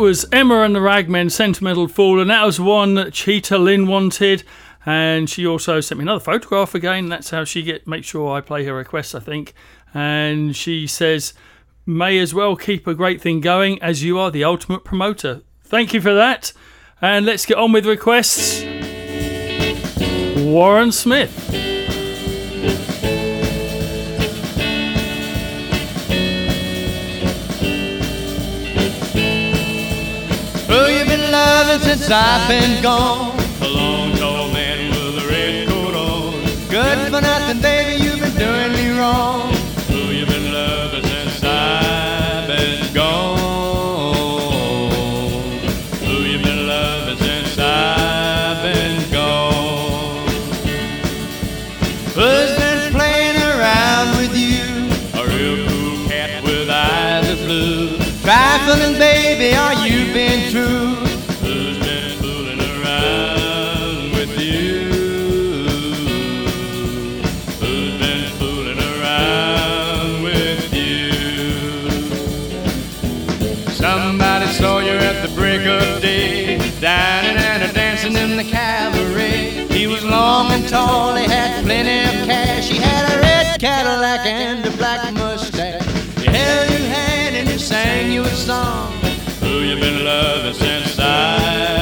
Was 0.09 0.24
Emma 0.32 0.62
and 0.62 0.74
the 0.74 0.80
Ragmen, 0.80 1.30
Sentimental 1.30 1.86
Fool, 1.86 2.18
and 2.18 2.30
that 2.30 2.42
was 2.42 2.59
one 2.59 2.94
that 2.94 3.12
Cheetah 3.12 3.59
Lynn 3.59 3.86
wanted. 3.86 4.42
And 4.86 5.28
she 5.28 5.46
also 5.46 5.82
sent 5.82 5.98
me 5.98 6.04
another 6.04 6.24
photograph 6.24 6.74
again. 6.74 7.11
That's 7.11 7.28
how 7.28 7.44
she 7.44 7.61
get 7.61 7.86
make 7.86 8.04
sure 8.04 8.34
I 8.34 8.40
play 8.40 8.64
her 8.64 8.72
requests, 8.72 9.14
I 9.14 9.20
think. 9.20 9.52
And 9.92 10.56
she 10.56 10.86
says, 10.86 11.34
"May 11.84 12.18
as 12.20 12.32
well 12.32 12.56
keep 12.56 12.86
a 12.86 12.94
great 12.94 13.20
thing 13.20 13.42
going 13.42 13.82
as 13.82 14.02
you 14.02 14.18
are 14.18 14.30
the 14.30 14.44
ultimate 14.44 14.82
promoter." 14.82 15.42
Thank 15.62 15.92
you 15.92 16.00
for 16.00 16.14
that. 16.14 16.54
And 17.02 17.26
let's 17.26 17.44
get 17.44 17.59
on 17.59 17.72
with 17.72 17.84
requests. 17.84 18.64
Warren 20.38 20.90
Smith. 20.90 21.67
Loving 31.39 31.82
since 31.89 32.11
I've 32.11 32.49
been 32.49 32.82
gone? 32.82 33.39
A 33.61 33.68
long, 33.68 34.16
tall 34.16 34.51
man 34.53 34.91
with 34.91 35.24
a 35.24 35.26
red 35.28 35.68
coat 35.68 35.95
on. 35.95 36.32
Good 36.68 36.99
for 37.12 37.20
nothing, 37.20 37.61
baby, 37.61 37.95
you've 38.03 38.20
been 38.20 38.36
doing 38.47 38.72
me 38.78 38.86
wrong. 38.99 39.53
Who 39.91 40.01
you 40.18 40.26
been 40.26 40.53
loving 40.53 41.05
since 41.14 41.43
I've 41.45 42.47
been 42.53 42.93
gone? 42.95 43.39
Who 46.07 46.14
you 46.30 46.39
been 46.49 46.62
loving 46.66 47.18
since 47.18 47.59
I've 47.59 48.62
been 48.68 48.97
gone? 49.11 50.26
Who's 52.18 52.53
been 52.62 52.93
playing 52.99 53.39
around 53.53 54.09
with 54.20 54.34
you? 54.45 54.66
A 55.20 55.22
real 55.34 55.57
cool 55.68 55.97
cat 56.09 56.30
with 56.43 56.68
eyes 56.68 57.28
of 57.34 57.39
blue. 57.47 57.97
Trifling, 58.22 58.95
baby, 58.99 59.17
long 80.11 80.50
and 80.52 80.68
tall, 80.68 81.14
he 81.14 81.24
had 81.24 81.64
plenty 81.64 82.00
of 82.00 82.26
cash. 82.26 82.68
He 82.68 82.78
had 82.78 83.04
a 83.12 83.20
red 83.20 83.61
Cadillac 83.61 84.26
and 84.26 84.64
a 84.66 84.70
black 84.76 85.12
mustache. 85.14 85.84
He 86.18 86.26
held 86.26 86.70
your 86.70 86.88
hand 86.88 87.36
and 87.36 87.48
he 87.48 87.59
sang 87.59 88.12
you 88.12 88.22
a 88.22 88.30
song. 88.30 88.92
Who 89.40 89.61
you 89.61 89.76
been 89.76 90.04
loving 90.04 90.54
since 90.54 90.98
I've 90.98 91.77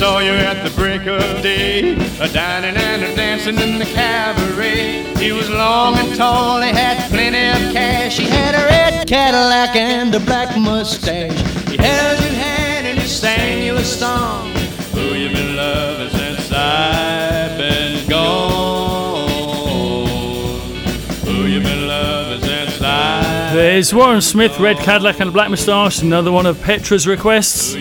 saw 0.00 0.18
you 0.18 0.32
at 0.32 0.64
the 0.66 0.70
break 0.76 1.06
of 1.06 1.42
day, 1.42 1.92
a 2.20 2.28
dining 2.32 2.74
and 2.74 3.02
a 3.02 3.14
dancing 3.14 3.58
in 3.58 3.78
the 3.78 3.84
cabaret. 3.84 5.04
He 5.18 5.30
was 5.30 5.50
long 5.50 5.94
and 5.98 6.16
tall, 6.16 6.62
he 6.62 6.70
had 6.70 7.10
plenty 7.10 7.44
of 7.50 7.74
cash. 7.74 8.16
He 8.18 8.24
had 8.24 8.54
a 8.54 8.64
red 8.64 9.06
Cadillac 9.06 9.76
and 9.76 10.14
a 10.14 10.20
black 10.20 10.56
mustache. 10.56 11.38
He 11.68 11.76
held 11.76 12.18
your 12.18 12.32
hand 12.32 12.86
and 12.86 12.98
he 12.98 13.06
sang 13.06 13.62
you 13.62 13.74
a 13.76 13.84
song. 13.84 14.50
Who 14.94 15.12
you 15.20 15.28
been 15.28 15.54
loving 15.54 16.08
since 16.18 16.50
I've 16.50 17.58
been 17.58 18.08
gone? 18.08 19.28
Who 21.26 21.44
you 21.44 21.60
been 21.60 21.86
loving 21.86 22.40
since 22.40 22.80
I've 22.80 23.52
There's 23.52 23.92
Warren 23.92 24.22
Smith, 24.22 24.58
Red 24.58 24.78
Cadillac 24.78 25.20
and 25.20 25.28
a 25.28 25.32
Black 25.32 25.50
Moustache, 25.50 26.00
another 26.00 26.32
one 26.32 26.46
of 26.46 26.56
Petra's 26.62 27.06
requests. 27.06 27.74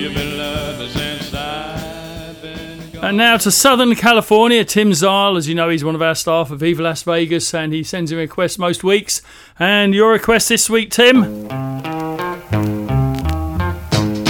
And 3.02 3.16
now 3.16 3.38
to 3.38 3.50
Southern 3.50 3.96
California, 3.96 4.66
Tim 4.66 4.94
Zile, 4.94 5.38
as 5.38 5.48
you 5.48 5.56
know, 5.56 5.70
he's 5.70 5.86
one 5.86 5.96
of 5.96 6.02
our 6.02 6.16
staff 6.16 6.52
at 6.52 6.58
Viva 6.58 6.84
Las 6.84 7.02
Vegas 7.04 7.54
and 7.54 7.72
he 7.72 7.82
sends 7.82 8.12
in 8.12 8.18
requests 8.18 8.60
most 8.60 8.84
weeks. 8.84 9.22
And 9.58 9.96
your 9.96 10.12
request 10.12 10.50
this 10.50 10.70
week, 10.70 10.92
Tim? 10.92 11.24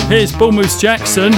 Here's 0.08 0.32
Bull 0.32 0.52
Moose 0.52 0.80
Jackson. 0.80 1.32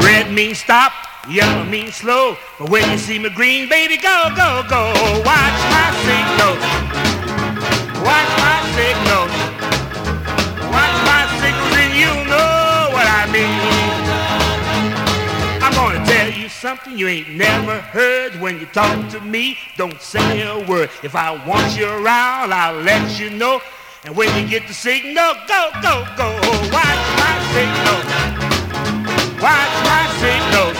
Red 0.00 0.30
means 0.30 0.58
stop, 0.58 0.92
yellow 1.28 1.64
means 1.64 1.96
slow. 1.96 2.36
But 2.58 2.68
when 2.68 2.90
you 2.90 2.98
see 2.98 3.18
me 3.18 3.30
green, 3.30 3.68
baby, 3.70 3.96
go, 3.96 4.28
go, 4.36 4.62
go. 4.68 4.92
Watch 5.24 5.58
my 5.72 5.90
signal. 6.04 6.54
Watch 8.04 8.28
my 8.38 8.72
signals. 8.76 9.05
Something 16.66 16.98
you 16.98 17.06
ain't 17.06 17.30
never 17.30 17.78
heard. 17.78 18.34
When 18.40 18.58
you 18.58 18.66
talk 18.66 19.08
to 19.10 19.20
me, 19.20 19.56
don't 19.76 20.00
say 20.00 20.42
a 20.42 20.58
word. 20.66 20.90
If 21.04 21.14
I 21.14 21.30
want 21.46 21.78
you 21.78 21.86
around, 21.86 22.52
I'll 22.52 22.82
let 22.82 23.20
you 23.20 23.30
know. 23.30 23.60
And 24.04 24.16
when 24.16 24.26
you 24.36 24.48
get 24.48 24.66
the 24.66 24.74
signal, 24.74 25.34
go, 25.46 25.70
go, 25.80 26.04
go. 26.16 26.28
Watch 26.74 27.04
my 27.22 27.34
signals. 27.54 28.06
Watch 29.38 29.74
my 29.92 30.02
signals. 30.18 30.78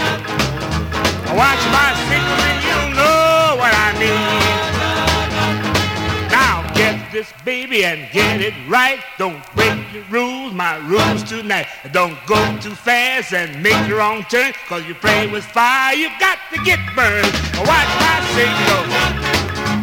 Watch 1.38 1.62
my 1.78 1.90
signals 2.10 2.42
and 2.50 2.60
you 2.66 2.78
know 2.98 3.54
what 3.54 3.72
I 3.72 3.88
mean. 4.00 4.35
This 7.16 7.32
baby 7.47 7.82
and 7.82 8.12
get 8.12 8.43
it 8.43 8.52
right. 8.68 9.01
Don't 9.16 9.43
break 9.55 9.80
the 9.90 10.02
rules, 10.10 10.52
my 10.52 10.76
rules 10.86 11.22
tonight. 11.22 11.66
Don't 11.90 12.14
go 12.26 12.36
too 12.60 12.74
fast 12.74 13.32
and 13.32 13.62
make 13.62 13.88
your 13.88 14.01
wrong 14.01 14.22
turn. 14.24 14.52
Cause 14.68 14.84
you 14.86 14.94
play 14.94 15.26
with 15.26 15.43
fire, 15.43 15.94
you 15.94 16.10
got 16.20 16.36
to 16.52 16.62
get 16.62 16.78
burned. 16.94 17.32
Watch 17.64 17.90
my 18.05 18.20
signals. 18.36 18.88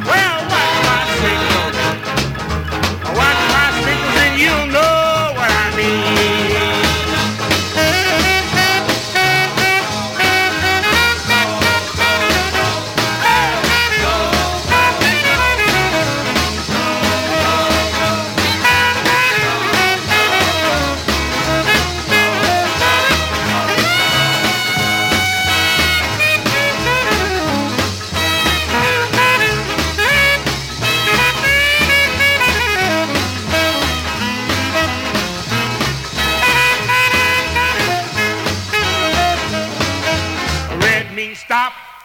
Well, 0.05 0.37
watch 0.53 0.77
my 0.85 1.01
signals. 1.23 1.75
Watch 3.17 3.41
my 3.49 3.81
signals 3.81 4.17
and 4.21 4.39
you'll 4.39 4.67
know 4.71 4.92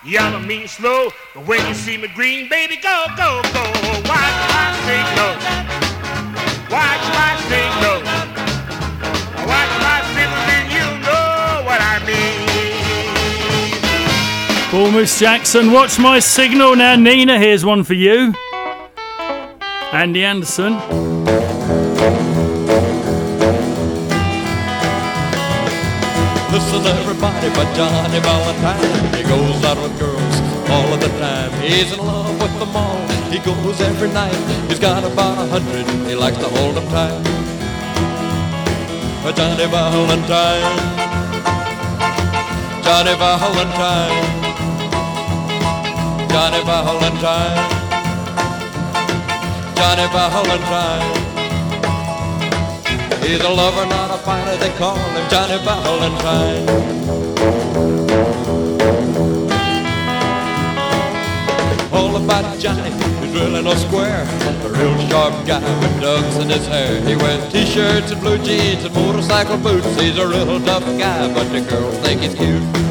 yellow 0.09 0.41
means 0.41 0.71
slow. 0.73 1.11
But 1.35 1.47
when 1.47 1.67
you 1.69 1.75
see 1.75 1.97
me 1.97 2.09
green, 2.09 2.49
baby, 2.49 2.77
go, 2.77 3.07
go, 3.17 3.43
go. 3.53 3.65
Watch 4.09 4.39
my 4.55 4.73
signals. 4.89 5.43
Watch 6.71 7.05
my 7.13 7.33
signals. 7.51 8.09
Watch 9.47 9.73
my 9.85 10.01
signals, 10.17 10.49
and 10.57 10.67
you 10.73 10.87
know 11.05 11.63
what 11.65 11.81
I 11.81 12.03
mean. 12.07 12.49
Moose 14.93 15.19
Jackson, 15.19 15.73
watch 15.73 15.99
my 15.99 16.19
signal. 16.19 16.77
Now, 16.77 16.97
Nina, 16.97 17.39
here's 17.39 17.65
one 17.65 17.85
for 17.85 17.95
you. 17.95 18.35
Andy 19.93 20.25
Anderson. 20.25 21.18
Everybody 26.97 27.49
but 27.51 27.69
Johnny 27.77 28.21
Valentine. 28.21 29.15
He 29.15 29.23
goes 29.23 29.65
out 29.65 29.77
with 29.77 29.99
girls 29.99 30.35
all 30.71 30.89
of 30.95 31.01
the 31.01 31.13
time. 31.21 31.53
He's 31.61 31.93
in 31.93 31.99
love 31.99 32.41
with 32.41 32.55
them 32.59 32.75
all. 32.75 33.01
He 33.31 33.39
goes 33.39 33.81
every 33.81 34.09
night. 34.09 34.37
He's 34.69 34.79
got 34.79 35.05
about 35.05 35.37
a 35.39 35.47
hundred. 35.47 35.87
He 36.09 36.15
likes 36.15 36.39
to 36.39 36.49
hold 36.49 36.77
them 36.77 36.87
tight. 36.89 37.39
Johnny 39.37 39.67
Valentine. 39.67 41.09
Johnny 42.83 43.15
Valentine. 43.23 44.49
Johnny 46.33 46.63
Valentine. 46.65 47.79
Johnny 49.77 50.07
Valentine. 50.13 51.28
He's 53.29 53.41
a 53.41 53.51
lover, 53.51 53.85
not 53.85 54.11
a 54.11 54.17
fighter. 54.25 54.57
They 54.57 54.71
call 54.79 54.97
him 54.97 55.29
Johnny 55.29 55.59
Valentine. 55.63 56.67
All 61.93 62.17
about 62.17 62.59
Johnny, 62.59 62.91
he's 62.91 63.35
really 63.35 63.63
no 63.63 63.75
square. 63.75 64.23
A 64.65 64.69
real 64.71 64.97
sharp 65.11 65.47
guy 65.47 65.61
with 65.61 66.01
ducks 66.01 66.37
in 66.37 66.49
his 66.49 66.67
hair. 66.69 67.03
He 67.03 67.17
wears 67.17 67.53
t-shirts 67.53 68.13
and 68.13 68.21
blue 68.23 68.39
jeans 68.39 68.87
and 68.87 68.95
motorcycle 68.95 69.59
boots. 69.59 70.01
He's 70.01 70.17
a 70.17 70.27
real 70.27 70.59
tough 70.61 70.87
guy, 70.99 71.31
but 71.35 71.53
the 71.53 71.61
girls 71.61 71.99
think 71.99 72.23
he's 72.23 72.35
cute. 72.35 72.88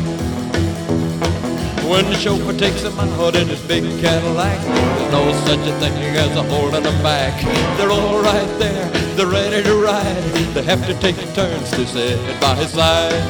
When 1.87 2.03
the 2.11 2.15
chauffeur 2.15 2.51
takes 2.51 2.83
him 2.83 2.99
out 2.99 3.35
in 3.35 3.47
his 3.47 3.61
big 3.61 3.83
Cadillac, 4.01 4.59
there's 4.61 5.11
no 5.11 5.31
such 5.47 5.65
a 5.67 5.71
thing 5.79 5.93
as 6.17 6.35
a 6.35 6.43
hole 6.43 6.75
in 6.75 6.83
them 6.83 7.01
back. 7.01 7.41
They're 7.77 7.89
all 7.89 8.21
right 8.21 8.59
there, 8.59 8.89
they're 9.15 9.25
ready 9.25 9.63
to 9.63 9.73
ride. 9.81 10.21
They 10.53 10.63
have 10.63 10.85
to 10.85 10.93
take 10.99 11.15
turns 11.33 11.71
to 11.71 11.87
sit 11.87 12.19
by 12.41 12.55
his 12.55 12.71
side. 12.71 13.23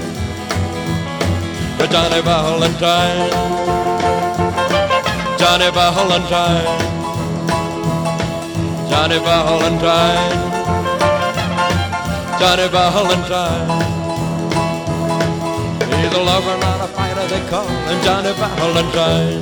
But 1.78 1.92
Johnny 1.92 2.22
Valentine, 2.22 3.30
Johnny 5.38 5.70
Valentine, 5.70 6.80
Johnny 8.90 9.20
Valentine, 9.20 10.38
Johnny 12.40 12.68
Valentine. 12.70 13.98
He's 16.02 16.14
a 16.14 16.24
lover, 16.24 16.58
not 16.60 16.82
a 16.82 16.88
fighter. 16.88 17.07
They 17.30 17.42
call 17.50 17.68
him 17.68 18.02
Johnny 18.04 18.32
Valentine. 18.40 19.42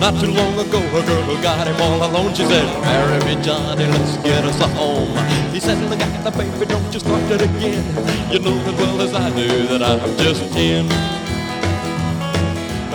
Not 0.00 0.18
too 0.18 0.32
long 0.32 0.58
ago, 0.58 0.78
a 0.78 1.02
girl 1.06 1.22
who 1.28 1.40
got 1.42 1.66
him 1.68 1.80
all 1.80 2.02
alone. 2.02 2.34
She 2.34 2.44
said, 2.44 2.66
"Marry 2.82 3.18
me, 3.24 3.40
Johnny, 3.40 3.86
let's 3.86 4.16
get 4.18 4.44
us 4.44 4.60
a 4.60 4.68
home." 4.68 5.14
He 5.52 5.60
said, 5.60 5.78
"Look 5.88 6.00
at 6.00 6.24
the 6.24 6.32
baby, 6.32 6.66
don't 6.66 6.92
you 6.92 6.98
start 6.98 7.30
it 7.30 7.42
again. 7.42 7.84
You 8.32 8.40
know 8.40 8.58
as 8.68 8.74
well 8.80 9.00
as 9.00 9.14
I 9.14 9.30
do 9.30 9.48
that 9.68 9.82
I'm 9.82 10.16
just 10.18 10.42
ten." 10.52 10.88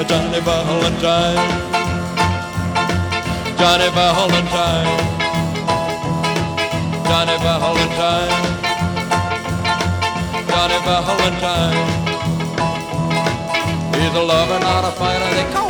Johnny 0.10 0.41
Valentine, 0.41 1.48
Johnny 3.60 3.90
Valentine. 3.98 5.15
Johnny 7.07 7.38
Valentine, 7.38 8.65
Johnny 10.56 10.80
Valentine. 10.86 11.76
He's 13.94 14.14
a 14.15 14.23
lover, 14.23 14.60
not 14.61 14.86
a 14.86 14.91
fighter. 14.95 15.36
They 15.36 15.53
call. 15.53 15.65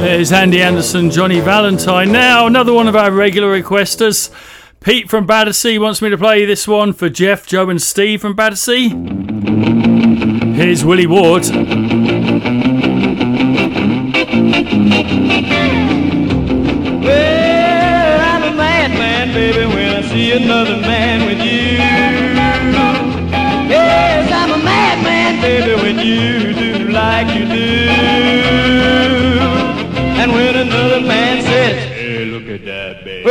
There's 0.00 0.32
Andy 0.32 0.60
Anderson, 0.60 1.10
Johnny 1.12 1.38
Valentine. 1.38 2.10
Now, 2.10 2.48
another 2.48 2.72
one 2.72 2.88
of 2.88 2.96
our 2.96 3.12
regular 3.12 3.62
requesters. 3.62 4.30
Pete 4.80 5.08
from 5.08 5.24
Battersea 5.24 5.78
wants 5.78 6.02
me 6.02 6.10
to 6.10 6.18
play 6.18 6.44
this 6.44 6.66
one 6.66 6.92
for 6.92 7.08
Jeff, 7.08 7.46
Joe, 7.46 7.70
and 7.70 7.80
Steve 7.80 8.20
from 8.20 8.34
Battersea. 8.34 8.88
Here's 10.54 10.84
Willie 10.84 11.06
Ward. 11.06 11.44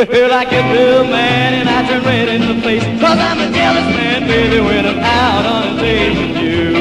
Well, 0.07 0.33
I 0.33 0.45
get 0.45 0.71
real 0.71 1.03
man 1.03 1.53
and 1.55 1.69
I 1.69 1.87
turn 1.87 2.03
red 2.03 2.29
in 2.29 2.41
the 2.41 2.61
face. 2.61 2.83
Cause 3.01 3.17
I'm 3.17 3.39
a 3.39 3.51
jealous 3.51 3.89
man, 3.95 4.27
baby, 4.27 4.59
when 4.61 4.85
I'm 4.85 4.99
out 4.99 5.45
on 5.45 5.77
a 5.77 5.81
date 5.81 6.15
with 6.15 6.37
you. 6.43 6.73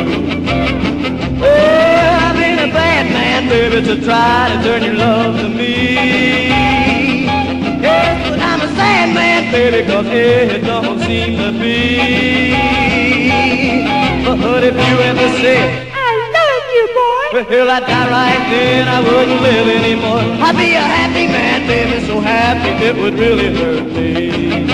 Well, 1.41 2.21
I've 2.23 2.37
been 2.37 2.59
a 2.59 2.73
bad 2.73 3.11
man, 3.13 3.49
baby, 3.49 3.87
to 3.87 4.05
try 4.05 4.55
to 4.55 4.63
turn 4.63 4.83
your 4.83 4.95
love 4.95 5.41
to 5.41 5.49
me. 5.49 6.49
Yes, 7.81 8.29
but 8.29 8.39
I'm 8.41 8.61
a 8.61 8.69
sad 8.75 9.15
man, 9.15 9.51
baby, 9.51 9.87
cause 9.91 10.07
it 10.07 10.65
don't 10.65 10.99
seem 11.01 11.39
to 11.39 11.53
be. 11.59 12.55
But 14.25 14.65
if 14.65 14.75
you 14.75 14.99
ever 14.99 15.29
say, 15.41 15.84
Well, 17.35 17.69
I'd 17.69 17.83
die 17.83 18.11
right 18.15 18.47
then, 18.49 18.87
I 18.87 19.01
wouldn't 19.03 19.43
live 19.43 19.67
anymore. 19.67 20.23
I'd 20.39 20.55
be 20.55 20.79
a 20.79 20.87
happy 20.87 21.27
man, 21.27 21.67
baby, 21.67 22.07
so 22.07 22.21
happy 22.21 22.71
it 22.87 22.95
would 22.95 23.15
really 23.15 23.51
hurt 23.51 23.91
me. 23.91 24.71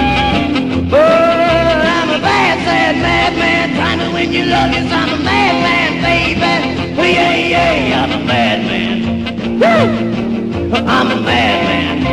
But 0.90 1.00
I'm 1.00 2.10
a 2.12 2.20
bad, 2.20 2.60
sad 2.60 3.00
madman, 3.00 3.72
trying 3.80 4.00
to 4.00 4.12
win 4.12 4.30
your 4.30 4.44
love, 4.44 4.72
yes, 4.76 4.92
I'm 4.92 5.08
a 5.08 5.24
madman, 5.24 6.04
baby. 6.04 7.00
Oh, 7.00 7.02
yeah, 7.02 7.32
yeah, 7.32 8.04
I'm 8.04 8.12
a 8.12 8.24
madman. 8.28 9.08
Woo! 9.56 10.76
I'm 10.84 11.08
a 11.08 11.16
madman. 11.16 12.04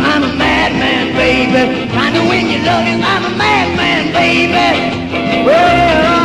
I'm 0.00 0.22
a 0.24 0.32
madman, 0.32 1.12
baby. 1.12 1.92
Trying 1.92 2.14
to 2.14 2.20
win 2.24 2.48
your 2.48 2.64
love, 2.64 2.88
yes, 2.88 3.04
I'm 3.04 3.34
a 3.34 3.36
madman, 3.36 4.12
baby. 4.16 5.44
Well, 5.44 6.21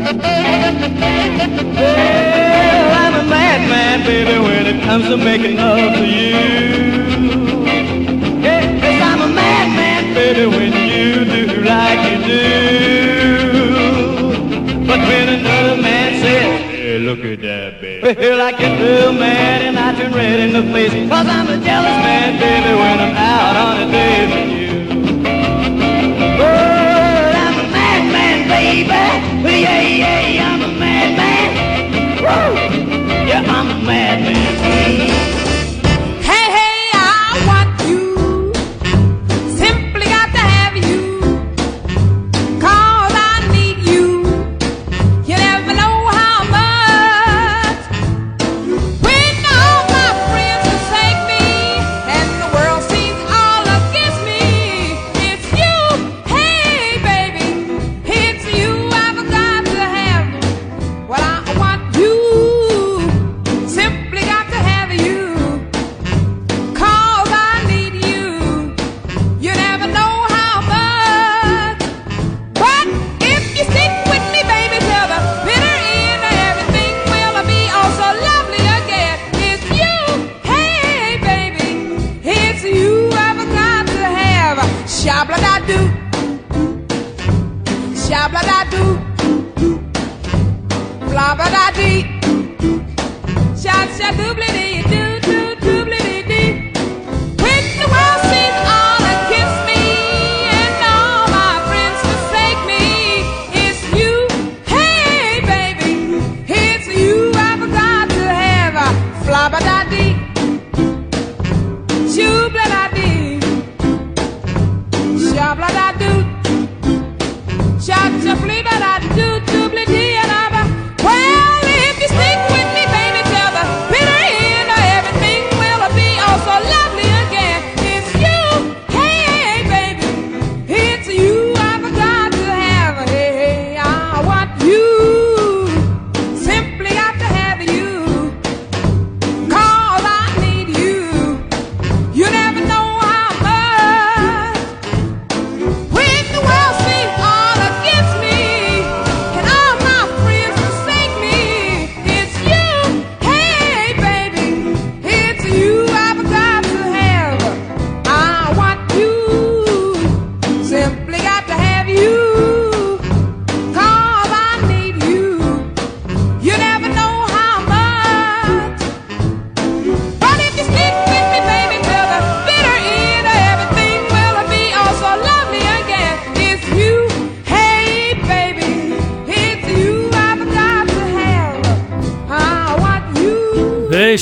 Well, 0.00 0.16
I'm 3.02 3.14
a 3.14 3.22
madman, 3.28 4.02
baby, 4.04 4.38
when 4.38 4.66
it 4.66 4.82
comes 4.82 5.04
to 5.08 5.16
making 5.18 5.56
love 5.58 5.94
to 5.96 6.06
you. 6.06 6.38
Yes, 8.40 9.02
I'm 9.02 9.20
a 9.20 9.28
madman, 9.28 10.14
baby, 10.14 10.46
when 10.46 10.72
you 10.72 11.24
do 11.26 11.62
like 11.62 12.00
you 12.10 12.18
do. 12.26 12.44
But 14.86 15.00
when 15.00 15.28
another 15.28 15.76
man 15.82 16.20
says, 16.22 16.60
Hey, 16.70 16.98
look 16.98 17.18
at 17.20 17.40
that, 17.42 17.80
baby. 17.82 18.14
Well, 18.18 18.40
I 18.40 18.52
get 18.52 18.80
real 18.80 19.12
mad 19.12 19.62
and 19.62 19.78
I 19.78 19.94
turn 20.00 20.12
red 20.14 20.40
in 20.40 20.52
the 20.54 20.62
face. 20.72 20.92
Cause 21.10 21.26
I'm 21.28 21.46
a 21.46 21.58
jealous 21.62 21.98
man, 22.06 22.38
baby, 22.40 22.74
when 22.74 22.98
I'm 23.04 23.14
out 23.16 23.56
on 23.56 23.76
a 23.86 23.90
date 23.92 24.30
with 24.32 24.50
you. 24.58 24.72
Well, 26.38 27.34
I'm 27.36 27.54
a 27.58 27.68
madman, 27.70 28.48
baby. 28.48 29.39
Yeah, 29.50 29.80
yeah, 29.80 30.52
I'm 30.52 30.62
a 30.62 30.68
madman. 30.78 31.50
Woo! 32.22 33.26
Yeah, 33.26 33.42
I'm 33.46 33.68
a 33.68 33.84
madman. 33.84 35.39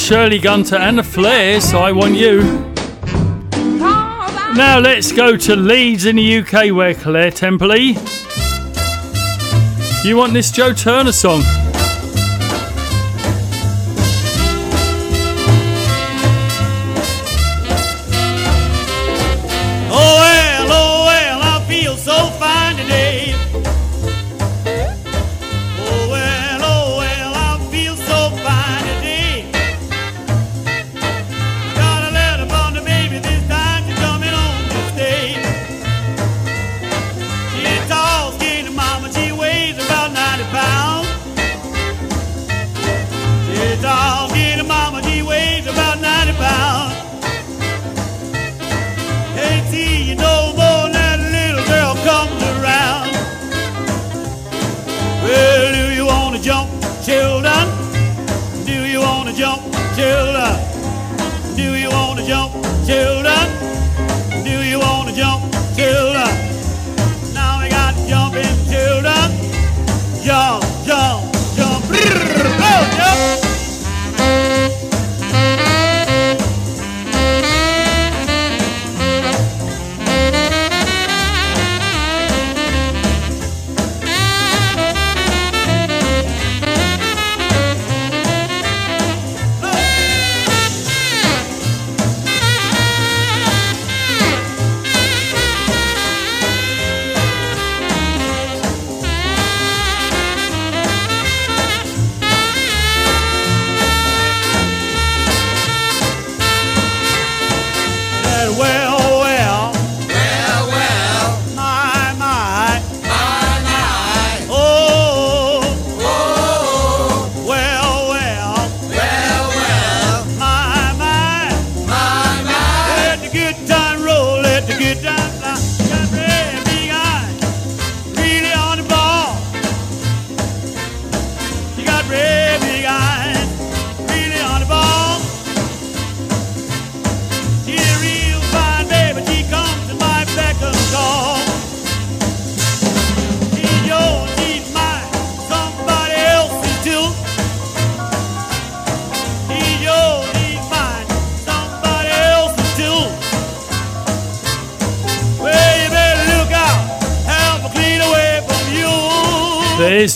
Shirley 0.09 0.39
Gunter 0.39 0.77
and 0.77 0.97
the 0.97 1.03
Flairs. 1.03 1.75
I 1.75 1.93
want 1.93 2.15
you. 2.15 2.41
Now 4.57 4.79
let's 4.79 5.13
go 5.13 5.37
to 5.37 5.55
Leeds 5.55 6.07
in 6.07 6.17
the 6.17 6.39
UK, 6.39 6.75
where 6.75 6.95
Claire 6.95 7.31
Templey. 7.31 7.93
You 10.07 10.17
want 10.17 10.33
this 10.33 10.51
Joe 10.51 10.73
Turner 10.73 11.13
song? 11.13 11.43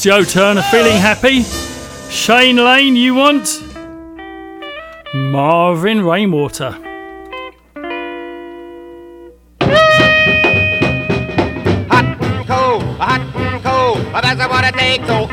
Joe 0.03 0.25
Turner 0.25 0.63
feeling 0.63 0.97
happy. 0.97 1.45
Shane 2.11 2.57
Lane, 2.57 2.97
you 2.97 3.15
want? 3.15 3.63
Marvin 5.15 6.05
Rainwater. 6.05 6.73
Hot 11.89 12.05
and 12.21 12.47
cold, 12.49 12.83
hot 12.99 13.21
and 13.37 13.63
cold, 13.63 13.99
that's 14.25 14.49
what 14.49 14.65
it 14.65 14.75
takes. 14.75 15.07
So 15.07 15.29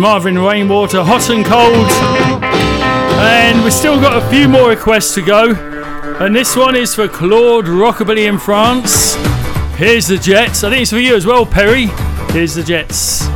Marvin 0.00 0.38
Rainwater, 0.38 1.02
Hot 1.02 1.28
and 1.28 1.44
Cold. 1.44 1.86
And 3.20 3.62
we've 3.62 3.72
still 3.72 4.00
got 4.00 4.16
a 4.16 4.30
few 4.30 4.48
more 4.48 4.70
requests 4.70 5.14
to 5.14 5.22
go. 5.22 5.52
And 6.18 6.34
this 6.34 6.56
one 6.56 6.74
is 6.74 6.94
for 6.94 7.06
Claude 7.06 7.66
Rockabilly 7.66 8.26
in 8.26 8.38
France. 8.38 9.14
Here's 9.76 10.06
the 10.06 10.16
Jets. 10.16 10.64
I 10.64 10.70
think 10.70 10.82
it's 10.82 10.90
for 10.90 10.98
you 10.98 11.14
as 11.14 11.26
well, 11.26 11.44
Perry. 11.44 11.86
Here's 12.32 12.54
the 12.54 12.62
Jets. 12.62 13.28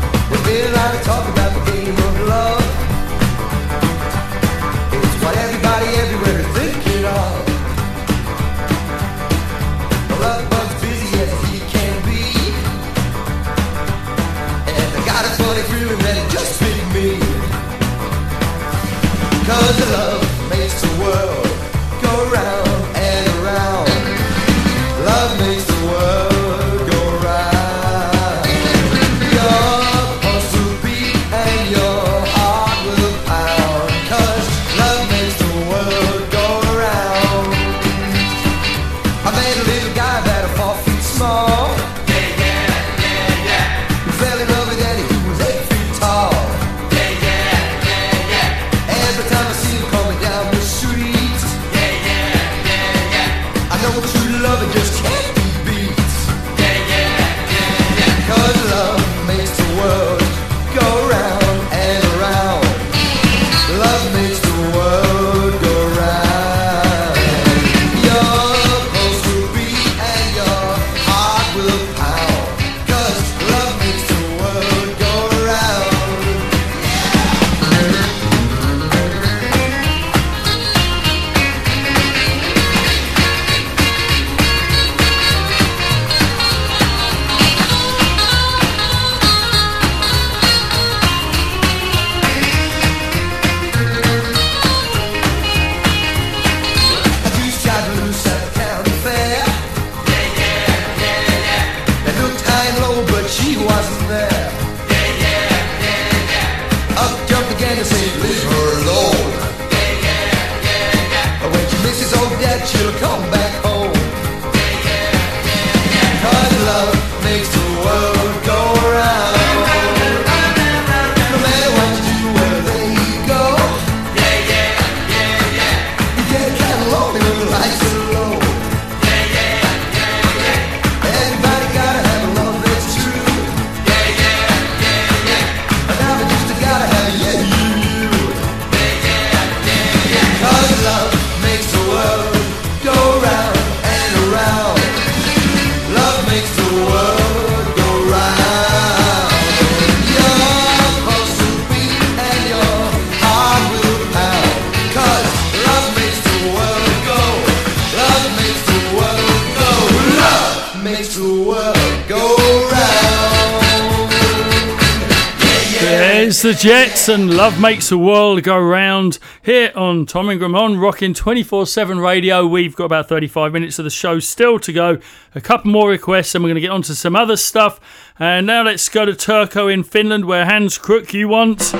Jets 166.64 167.10
and 167.10 167.36
Love 167.36 167.60
Makes 167.60 167.90
the 167.90 167.98
World 167.98 168.42
Go 168.42 168.58
Round 168.58 169.18
here 169.42 169.70
on 169.76 170.06
Tom 170.06 170.30
Ingram 170.30 170.54
on 170.54 170.78
Rocking 170.78 171.12
24 171.12 171.66
7 171.66 172.00
radio. 172.00 172.46
We've 172.46 172.74
got 172.74 172.86
about 172.86 173.06
35 173.06 173.52
minutes 173.52 173.78
of 173.78 173.84
the 173.84 173.90
show 173.90 174.18
still 174.18 174.58
to 174.60 174.72
go. 174.72 174.98
A 175.34 175.42
couple 175.42 175.70
more 175.70 175.90
requests 175.90 176.34
and 176.34 176.42
we're 176.42 176.48
going 176.48 176.54
to 176.54 176.62
get 176.62 176.70
on 176.70 176.80
to 176.80 176.94
some 176.94 177.16
other 177.16 177.36
stuff. 177.36 177.78
And 178.18 178.46
now 178.46 178.62
let's 178.62 178.88
go 178.88 179.04
to 179.04 179.12
Turku 179.12 179.70
in 179.70 179.82
Finland 179.82 180.24
where 180.24 180.46
Hans 180.46 180.78
Crook 180.78 181.12
you 181.12 181.28
want. 181.28 181.74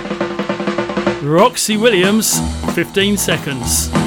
Roxy 1.23 1.79
Williams, 1.79 2.39
15 2.75 3.17
seconds. 3.17 4.04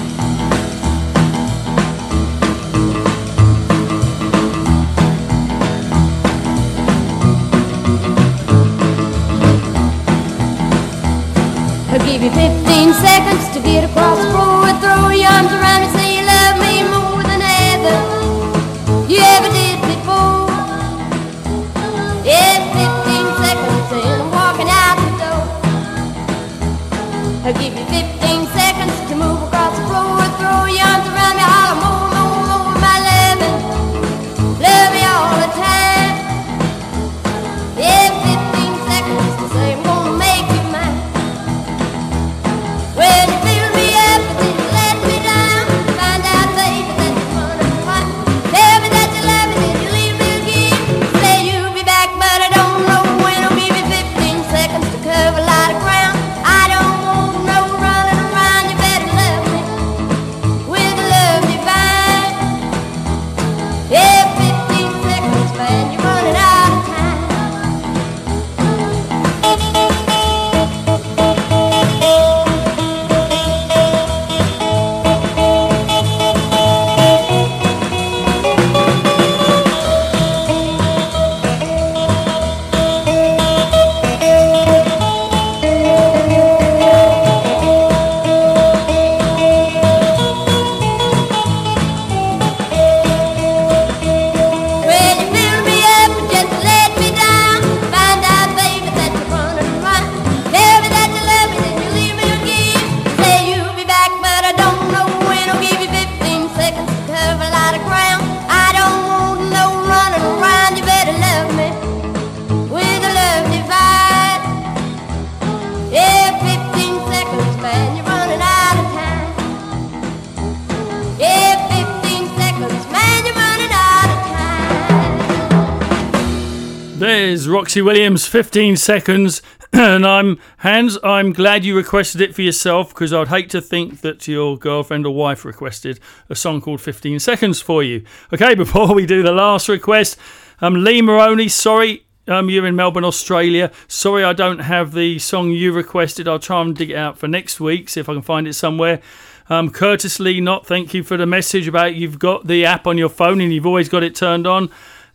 Roxy 127.58 127.82
Williams, 127.82 128.28
15 128.28 128.78
seconds. 128.78 129.42
and 129.74 130.06
I'm 130.06 130.40
Hans. 130.60 130.96
I'm 131.04 131.34
glad 131.34 131.66
you 131.66 131.76
requested 131.76 132.22
it 132.22 132.36
for 132.36 132.44
yourself 132.44 132.90
because 132.90 133.12
I'd 133.12 133.30
hate 133.30 133.50
to 133.50 133.62
think 133.62 134.02
that 134.02 134.28
your 134.28 134.60
girlfriend 134.60 135.08
or 135.08 135.16
wife 135.16 135.44
requested 135.44 136.00
a 136.30 136.36
song 136.36 136.62
called 136.62 136.82
15 136.82 137.18
Seconds 137.18 137.60
for 137.60 137.82
you. 137.82 138.06
Okay, 138.32 138.54
before 138.64 138.94
we 138.94 139.08
do 139.08 139.24
the 139.24 139.32
last 139.32 139.70
request, 139.70 140.20
um, 140.62 140.84
Lee 140.84 141.02
Maroney, 141.02 141.48
sorry. 141.48 142.06
Um, 142.28 142.52
you're 142.52 142.68
in 142.68 142.76
Melbourne, 142.76 143.04
Australia. 143.04 143.72
Sorry, 143.88 144.24
I 144.24 144.34
don't 144.34 144.60
have 144.60 144.92
the 144.92 145.18
song 145.18 145.50
you 145.50 145.74
requested. 145.74 146.28
I'll 146.28 146.38
try 146.38 146.62
and 146.62 146.76
dig 146.76 146.92
it 146.92 146.96
out 146.96 147.18
for 147.18 147.28
next 147.28 147.60
week, 147.60 147.90
see 147.90 148.02
if 148.02 148.08
I 148.08 148.14
can 148.14 148.22
find 148.22 148.48
it 148.48 148.54
somewhere. 148.54 149.02
Um, 149.50 149.72
Curtis 149.72 150.20
Lee, 150.20 150.42
not 150.42 150.68
thank 150.68 150.94
you 150.94 151.02
for 151.02 151.18
the 151.18 151.26
message 151.26 151.68
about 151.68 151.96
you've 151.96 152.20
got 152.20 152.46
the 152.46 152.66
app 152.68 152.86
on 152.86 153.00
your 153.00 153.10
phone 153.10 153.42
and 153.42 153.52
you've 153.52 153.66
always 153.66 153.90
got 153.90 154.04
it 154.04 154.14
turned 154.14 154.46
on. 154.46 154.70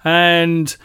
And 0.04 0.76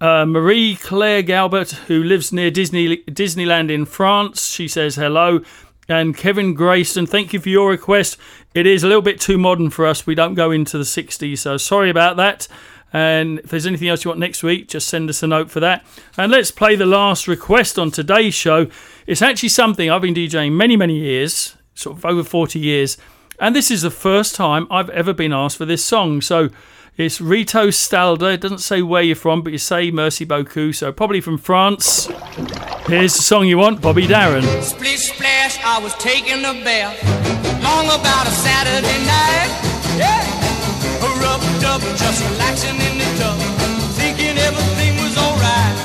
uh, 0.00 0.26
Marie 0.26 0.76
Claire 0.76 1.22
Galbert, 1.22 1.72
who 1.86 2.02
lives 2.02 2.32
near 2.32 2.50
Disney 2.50 2.98
Disneyland 3.04 3.70
in 3.70 3.84
France, 3.84 4.48
she 4.48 4.68
says 4.68 4.96
hello. 4.96 5.40
And 5.88 6.14
Kevin 6.14 6.52
Grayson, 6.52 7.06
thank 7.06 7.32
you 7.32 7.40
for 7.40 7.48
your 7.48 7.70
request. 7.70 8.18
It 8.54 8.66
is 8.66 8.84
a 8.84 8.86
little 8.86 9.02
bit 9.02 9.20
too 9.20 9.38
modern 9.38 9.70
for 9.70 9.86
us. 9.86 10.06
We 10.06 10.14
don't 10.14 10.34
go 10.34 10.50
into 10.50 10.76
the 10.76 10.84
60s, 10.84 11.38
so 11.38 11.56
sorry 11.56 11.88
about 11.88 12.18
that. 12.18 12.46
And 12.92 13.38
if 13.40 13.46
there's 13.50 13.66
anything 13.66 13.88
else 13.88 14.04
you 14.04 14.10
want 14.10 14.20
next 14.20 14.42
week, 14.42 14.68
just 14.68 14.88
send 14.88 15.08
us 15.08 15.22
a 15.22 15.26
note 15.26 15.50
for 15.50 15.60
that. 15.60 15.84
And 16.16 16.30
let's 16.30 16.50
play 16.50 16.74
the 16.74 16.86
last 16.86 17.26
request 17.26 17.78
on 17.78 17.90
today's 17.90 18.34
show. 18.34 18.66
It's 19.06 19.22
actually 19.22 19.50
something 19.50 19.90
I've 19.90 20.02
been 20.02 20.14
DJing 20.14 20.52
many, 20.52 20.76
many 20.76 20.98
years, 20.98 21.56
sort 21.74 21.96
of 21.96 22.04
over 22.04 22.22
40 22.22 22.58
years. 22.58 22.98
And 23.40 23.54
this 23.54 23.70
is 23.70 23.82
the 23.82 23.90
first 23.90 24.34
time 24.34 24.66
I've 24.70 24.90
ever 24.90 25.12
been 25.12 25.32
asked 25.32 25.56
for 25.56 25.64
this 25.64 25.84
song. 25.84 26.20
So 26.20 26.50
it's 26.98 27.20
Rito 27.20 27.68
Stalda. 27.68 28.34
It 28.34 28.40
doesn't 28.42 28.58
say 28.58 28.82
where 28.82 29.02
you're 29.02 29.16
from, 29.16 29.42
but 29.42 29.52
you 29.52 29.58
say 29.58 29.90
Merci 29.90 30.26
beaucoup. 30.26 30.74
So 30.74 30.92
probably 30.92 31.20
from 31.20 31.38
France. 31.38 32.06
Here's 32.86 33.14
the 33.14 33.22
song 33.22 33.46
you 33.46 33.56
want, 33.56 33.80
Bobby 33.80 34.06
Darin. 34.06 34.42
Splish 34.62 35.12
splash, 35.12 35.58
I 35.64 35.78
was 35.82 35.94
taking 35.94 36.40
a 36.44 36.52
bath 36.64 37.02
long 37.62 37.86
about 37.86 38.26
a 38.26 38.30
Saturday 38.30 38.98
night. 39.06 39.50
Yeah, 39.96 40.38
just 41.96 42.22
relaxing 42.32 42.74
in 42.74 42.98
the 42.98 43.10
tub, 43.18 43.38
thinking 43.94 44.36
everything 44.38 44.96
was 45.02 45.16
alright. 45.16 45.76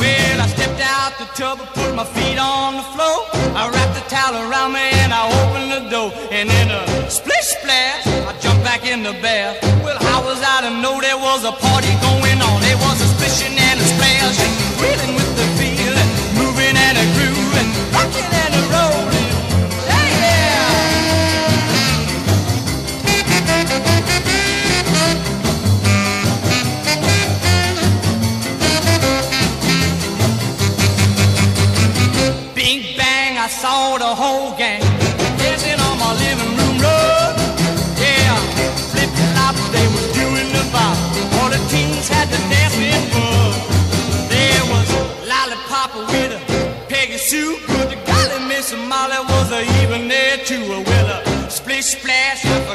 Well, 0.00 0.40
I 0.40 0.46
stepped 0.48 0.80
out 0.80 1.12
the 1.18 1.26
tub, 1.36 1.58
put 1.74 1.94
my 1.94 2.04
feet 2.04 2.38
on 2.38 2.76
the 2.76 2.86
floor, 2.94 3.26
I 3.54 3.70
wrapped 3.72 3.94
the 3.94 4.08
towel 4.08 4.34
around 4.50 4.72
me 4.72 4.90
and 5.02 5.12
I 5.12 5.22
opened 5.40 5.70
the 5.70 5.90
door, 5.90 6.10
and 6.30 6.48
in 6.50 6.70
a 6.70 7.10
splish 7.10 7.48
splash, 7.58 8.06
I 8.06 8.36
jumped 8.40 8.64
back 8.64 8.84
in 8.84 9.02
the 9.02 9.12
bath. 9.22 9.61
Was 11.32 11.44
a 11.44 11.52
party 11.52 11.88
going 12.02 12.11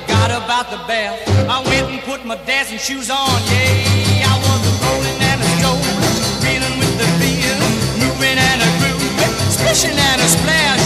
forgot 0.01 0.29
about 0.29 0.69
the 0.69 0.77
bath. 0.85 1.17
I 1.49 1.61
went 1.69 1.89
and 1.89 2.01
put 2.01 2.25
my 2.25 2.35
dancing 2.45 2.77
shoes 2.77 3.09
on. 3.09 3.39
Yeah, 3.49 4.29
I 4.29 4.35
was 4.45 4.61
a 4.69 4.73
rolling 4.83 5.19
and 5.29 5.41
a 5.41 5.47
strolling, 5.57 5.97
reeling 6.43 6.77
with 6.77 6.95
the 7.01 7.07
feel, 7.17 7.57
moving 8.01 8.37
and 8.37 8.59
a 8.61 8.69
grooving, 8.77 9.33
splishing 9.49 9.97
and 9.97 10.21
a 10.21 10.27
splashing. 10.27 10.76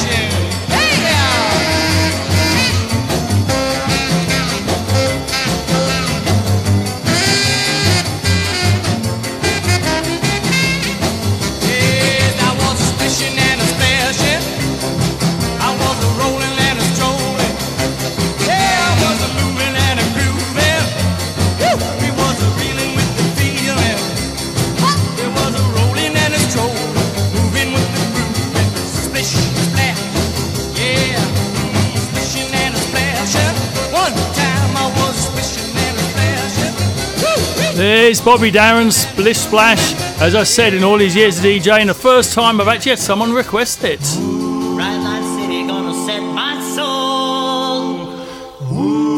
There's 37.82 38.22
Bobby 38.22 38.52
Darin, 38.52 38.92
Splish 38.92 39.40
Splash. 39.40 39.96
As 40.22 40.36
I 40.36 40.44
said, 40.44 40.76
in 40.76 40.84
all 40.84 41.00
his 41.00 41.16
years 41.16 41.40
of 41.40 41.46
DJing, 41.46 41.88
the 41.88 41.96
first 41.96 42.32
time 42.32 42.62
I've 42.62 42.68
actually 42.68 42.92
had 42.92 43.00
someone 43.00 43.34
request 43.34 43.84
it. 43.84 44.00
Red 44.00 45.02
light 45.02 45.24
city 45.40 45.66
gonna 45.66 45.96
set 46.06 46.22
my 46.22 46.62
soul, 46.76 48.20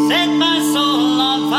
set 0.07 0.27
my 0.27 0.59
soul 0.73 1.19
on 1.19 1.51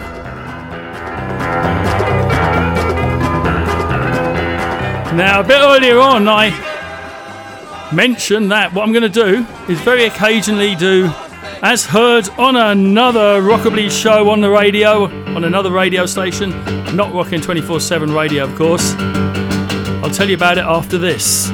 Now, 5.17 5.41
a 5.41 5.45
bit 5.45 5.61
earlier 5.61 6.01
on, 6.01 6.27
I 6.29 6.51
mentioned 7.93 8.51
that 8.51 8.73
what 8.73 8.83
I'm 8.83 8.93
going 8.93 9.09
to 9.09 9.09
do 9.09 9.47
is 9.73 9.81
very 9.83 10.05
occasionally 10.07 10.75
do, 10.75 11.09
as 11.63 11.85
heard 11.85 12.29
on 12.39 12.57
another 12.57 13.43
Rockabilly 13.43 13.91
show 13.91 14.31
on 14.31 14.41
the 14.41 14.51
radio, 14.51 15.05
on 15.35 15.45
another 15.45 15.71
radio 15.71 16.07
station, 16.07 16.51
not 16.95 17.13
rocking 17.13 17.41
24 17.41 17.81
7 17.81 18.13
radio, 18.13 18.45
of 18.45 18.55
course. 18.57 18.95
I'll 20.03 20.11
tell 20.11 20.29
you 20.29 20.37
about 20.37 20.59
it 20.59 20.65
after 20.65 20.99
this. 20.99 21.51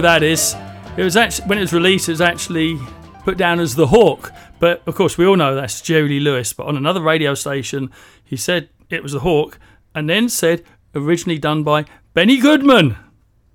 That 0.00 0.22
is. 0.22 0.54
It 0.96 1.02
was 1.02 1.16
actually 1.16 1.48
when 1.48 1.58
it 1.58 1.62
was 1.62 1.72
released, 1.72 2.08
it 2.08 2.12
was 2.12 2.20
actually 2.20 2.78
put 3.24 3.36
down 3.36 3.60
as 3.60 3.74
the 3.74 3.88
Hawk. 3.88 4.32
But 4.58 4.82
of 4.86 4.94
course, 4.94 5.18
we 5.18 5.26
all 5.26 5.36
know 5.36 5.54
that's 5.54 5.80
Jerry 5.80 6.20
Lewis. 6.20 6.52
But 6.52 6.66
on 6.66 6.76
another 6.76 7.02
radio 7.02 7.34
station, 7.34 7.90
he 8.24 8.36
said 8.36 8.68
it 8.88 9.02
was 9.02 9.12
the 9.12 9.20
Hawk, 9.20 9.58
and 9.94 10.08
then 10.08 10.28
said 10.28 10.62
originally 10.94 11.38
done 11.38 11.62
by 11.62 11.84
Benny 12.14 12.38
Goodman. 12.38 12.96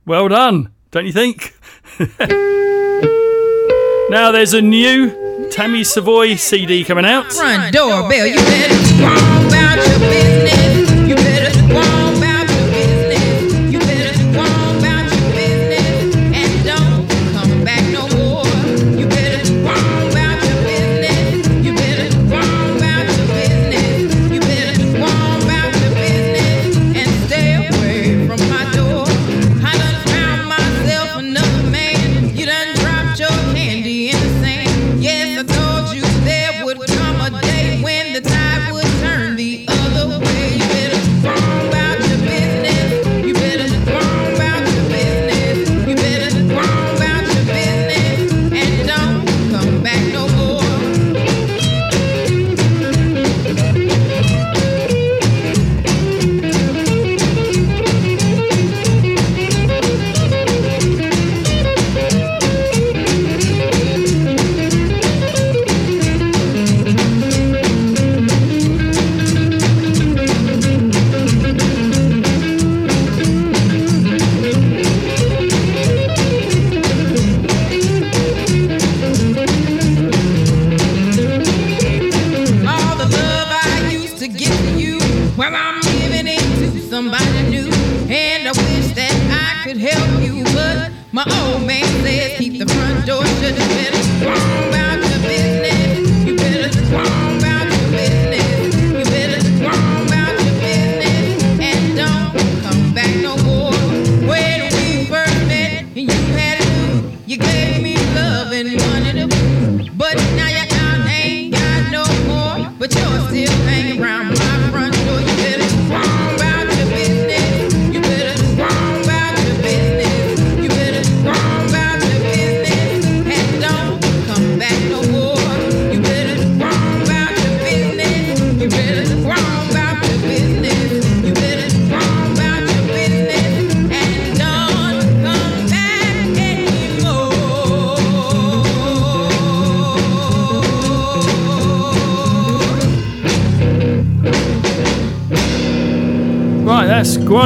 Well 0.05 0.27
done, 0.27 0.71
don't 0.91 1.05
you 1.05 1.13
think? 1.13 1.55
now 4.09 4.31
there's 4.31 4.53
a 4.53 4.61
new 4.61 5.49
Tammy 5.51 5.83
Savoy 5.83 6.35
CD 6.35 6.83
coming 6.83 7.05
out. 7.05 7.31
Front 7.31 7.73
doorbell, 7.73 8.27
you 8.27 8.35
better 8.35 9.30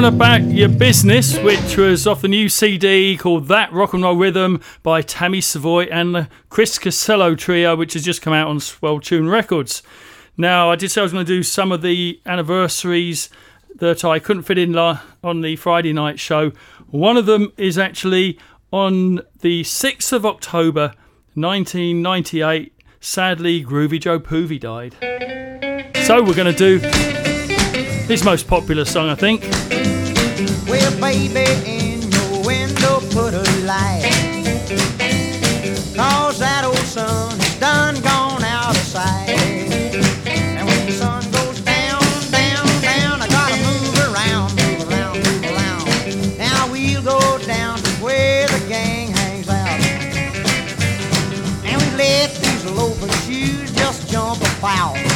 About 0.06 0.44
Your 0.44 0.70
Business, 0.70 1.36
which 1.40 1.78
was 1.78 2.06
off 2.06 2.22
the 2.22 2.28
new 2.28 2.48
CD 2.48 3.18
called 3.18 3.48
That 3.48 3.74
Rock 3.74 3.94
and 3.94 4.04
Roll 4.04 4.16
Rhythm 4.16 4.62
by 4.84 5.02
Tammy 5.02 5.42
Savoy 5.42 5.86
and 5.86 6.14
the 6.14 6.30
Chris 6.50 6.78
Casello 6.78 7.36
Trio, 7.36 7.76
which 7.76 7.94
has 7.94 8.06
just 8.06 8.22
come 8.22 8.32
out 8.32 8.48
on 8.48 8.60
Swell 8.60 9.00
Tune 9.00 9.28
Records. 9.28 9.82
Now, 10.38 10.70
I 10.70 10.76
did 10.76 10.92
say 10.92 11.02
I 11.02 11.04
was 11.04 11.12
going 11.12 11.26
to 11.26 11.32
do 11.32 11.42
some 11.42 11.72
of 11.72 11.82
the 11.82 12.22
anniversaries 12.24 13.30
that 13.78 14.06
I 14.06 14.20
couldn't 14.20 14.44
fit 14.44 14.60
in 14.60 14.76
on 14.78 15.42
the 15.42 15.56
Friday 15.56 15.92
night 15.92 16.20
show. 16.20 16.52
One 16.88 17.18
of 17.18 17.26
them 17.26 17.52
is 17.58 17.80
actually 17.80 18.38
on 18.72 19.22
the 19.42 19.64
6th 19.64 20.14
of 20.14 20.24
October 20.24 20.94
1998. 21.34 22.74
Sadly, 23.00 23.66
Groovey 23.66 24.00
Joe 24.00 24.20
Poovey 24.20 24.60
died. 24.60 24.96
So 26.06 26.22
we're 26.24 26.36
going 26.36 26.54
to 26.54 26.80
do 26.80 26.80
his 28.08 28.24
most 28.24 28.48
popular 28.48 28.86
song, 28.86 29.10
I 29.10 29.16
think. 29.16 29.44
Baby, 31.00 31.46
in 31.66 32.02
your 32.12 32.44
window 32.46 33.00
put 33.12 33.34
a 33.34 33.44
light. 33.66 34.10
Cause 35.96 36.40
that 36.40 36.64
old 36.66 36.78
sun 36.78 37.40
is 37.40 37.60
done 37.60 38.02
gone 38.02 38.44
out 38.44 38.72
of 38.72 38.78
sight. 38.78 39.30
And 40.26 40.66
when 40.68 40.86
the 40.86 40.92
sun 40.92 41.22
goes 41.32 41.60
down, 41.62 42.02
down, 42.32 42.66
down, 42.82 43.22
I 43.22 43.28
gotta 43.28 43.58
move 43.68 43.96
around, 44.08 44.56
move 44.56 44.90
around, 44.90 45.18
move 45.18 45.44
around. 45.52 46.38
Now 46.38 46.72
we'll 46.72 47.04
go 47.04 47.38
down 47.46 47.78
to 47.78 47.92
where 48.04 48.48
the 48.48 48.66
gang 48.68 49.10
hangs 49.10 49.50
out. 49.50 49.80
And 51.66 51.82
we 51.82 51.98
let 51.98 52.34
these 52.36 52.66
loafers 52.66 53.26
shoes 53.26 53.72
just 53.74 54.10
jump 54.10 54.42
about. 54.58 55.15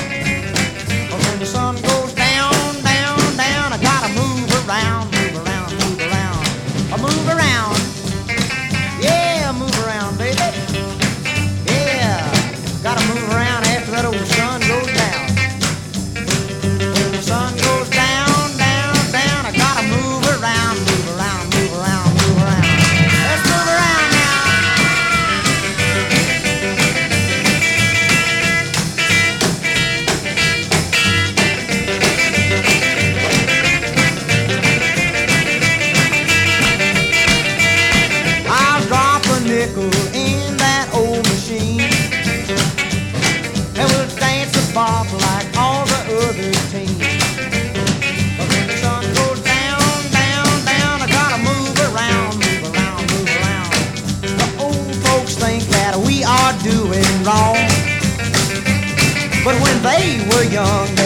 Were 60.29 60.43
young, 60.43 60.98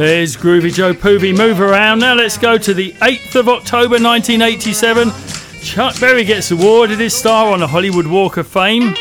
There's 0.00 0.34
Groovey 0.34 0.72
Joe 0.72 0.94
Poovey. 0.94 1.36
Move 1.36 1.60
around. 1.60 1.98
Now 1.98 2.14
let's 2.14 2.38
go 2.38 2.56
to 2.56 2.72
the 2.72 2.92
8th 3.02 3.34
of 3.34 3.50
October 3.50 4.02
1987. 4.02 5.12
Chuck 5.60 6.00
Berry 6.00 6.24
gets 6.24 6.50
awarded 6.50 7.00
his 7.00 7.12
star 7.12 7.52
on 7.52 7.60
the 7.60 7.66
Hollywood 7.66 8.06
Walk 8.06 8.38
of 8.38 8.46
Fame. 8.46 8.94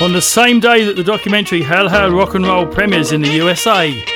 On 0.00 0.12
the 0.12 0.22
same 0.22 0.60
day 0.60 0.84
that 0.84 0.94
the 0.94 1.02
documentary 1.02 1.60
Hail 1.60 1.88
Hail 1.88 2.12
Rock 2.12 2.36
and 2.36 2.46
Roll 2.46 2.66
premieres 2.66 3.10
in 3.10 3.20
the 3.20 3.30
USA. 3.30 4.15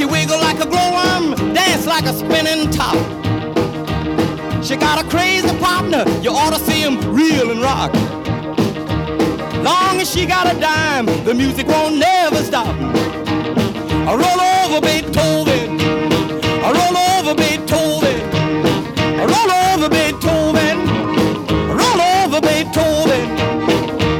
She 0.00 0.06
wiggle 0.06 0.38
like 0.38 0.58
a 0.60 0.66
glowworm, 0.66 1.34
dance 1.52 1.86
like 1.86 2.04
a 2.06 2.14
spinning 2.14 2.70
top. 2.70 2.96
She 4.64 4.74
got 4.74 5.04
a 5.04 5.06
crazy 5.10 5.54
partner, 5.58 6.04
you 6.22 6.30
ought 6.30 6.54
to 6.54 6.60
see 6.60 6.80
him 6.80 6.96
reel 7.14 7.50
and 7.50 7.60
rock. 7.60 7.92
Long 9.62 10.00
as 10.00 10.10
she 10.10 10.24
got 10.24 10.46
a 10.50 10.58
dime, 10.58 11.04
the 11.26 11.34
music 11.34 11.66
won't 11.66 11.98
never 11.98 12.42
stop. 12.42 12.74
I 14.08 14.12
roll 14.22 14.40
over 14.56 14.80
Beethoven. 14.80 15.78
I 16.64 16.68
roll 16.78 16.96
over 17.12 17.34
Beethoven. 17.34 18.20
I 19.20 19.24
roll 19.34 19.50
over 19.52 19.90
Beethoven. 19.90 20.78
I 21.60 21.74
roll 21.82 22.00
over 22.08 22.40
Beethoven. 22.40 23.26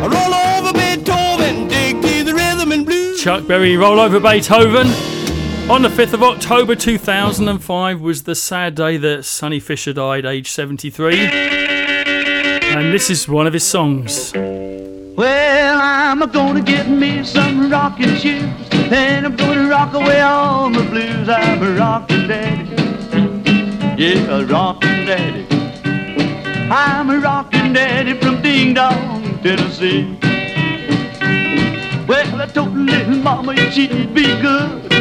I 0.02 0.06
roll 0.14 0.34
over 0.44 0.72
Beethoven. 0.74 1.68
Dig 1.68 3.48
Berry 3.48 3.78
Roll 3.78 3.98
Over 3.98 4.20
Beethoven. 4.20 5.19
On 5.70 5.82
the 5.82 5.88
5th 5.88 6.14
of 6.14 6.22
October 6.24 6.74
2005 6.74 8.00
was 8.00 8.24
the 8.24 8.34
sad 8.34 8.74
day 8.74 8.96
that 8.96 9.24
Sonny 9.24 9.60
Fisher 9.60 9.92
died, 9.92 10.26
aged 10.26 10.48
73. 10.48 11.16
And 12.74 12.92
this 12.92 13.08
is 13.08 13.28
one 13.28 13.46
of 13.46 13.52
his 13.52 13.62
songs. 13.62 14.32
Well, 14.34 15.78
I'm 15.80 16.18
gonna 16.32 16.60
get 16.60 16.88
me 16.88 17.22
some 17.22 17.70
rocking 17.70 18.16
shoes, 18.16 18.50
and 18.72 19.24
I'm 19.24 19.36
gonna 19.36 19.68
rock 19.68 19.94
away 19.94 20.20
all 20.20 20.70
my 20.70 20.84
blues. 20.90 21.28
I'm 21.28 21.62
a 21.62 21.70
rockin' 21.78 22.26
daddy, 22.26 22.68
yeah, 23.96 24.38
a 24.38 24.44
rockin' 24.44 25.06
daddy. 25.06 25.46
I'm 26.68 27.10
a 27.10 27.18
rockin' 27.20 27.72
daddy 27.74 28.14
from 28.14 28.42
Ding 28.42 28.74
Dong, 28.74 29.38
Tennessee. 29.44 30.18
Well, 32.08 32.40
I 32.42 32.46
told 32.52 32.76
little 32.76 33.18
mama 33.18 33.54
she'd 33.70 34.12
be 34.12 34.26
good. 34.42 34.99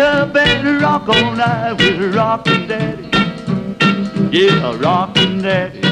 Up 0.00 0.34
and 0.34 0.80
rock 0.80 1.08
all 1.10 1.32
night 1.34 1.74
with 1.74 2.00
a 2.00 2.08
rockin' 2.08 2.66
daddy, 2.66 3.10
yeah, 4.34 4.70
a 4.70 4.76
rockin' 4.78 5.42
daddy. 5.42 5.82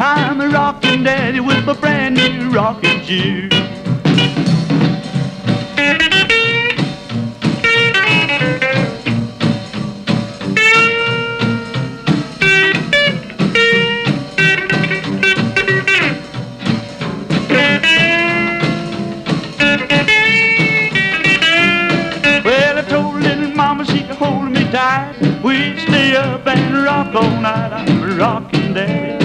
I'm 0.00 0.40
a 0.40 0.48
rockin' 0.48 1.04
daddy 1.04 1.38
with 1.38 1.64
my 1.64 1.74
brand 1.74 2.16
new 2.16 2.50
rockin' 2.50 3.00
shoes. 3.04 3.77
Rock 27.12 27.22
all 27.24 27.40
night. 27.40 27.72
I'm 27.72 28.02
a 28.02 28.14
rockin' 28.16 28.74
daddy. 28.74 29.24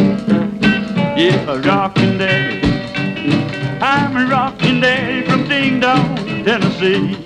Yeah, 1.21 1.51
a 1.51 1.59
rockin' 1.59 2.17
daddy. 2.17 2.61
I'm 3.81 4.15
a 4.15 4.25
rockin' 4.29 4.79
daddy 4.79 5.27
from 5.27 5.47
Ding 5.47 5.79
Dong, 5.79 6.15
Tennessee. 6.43 7.17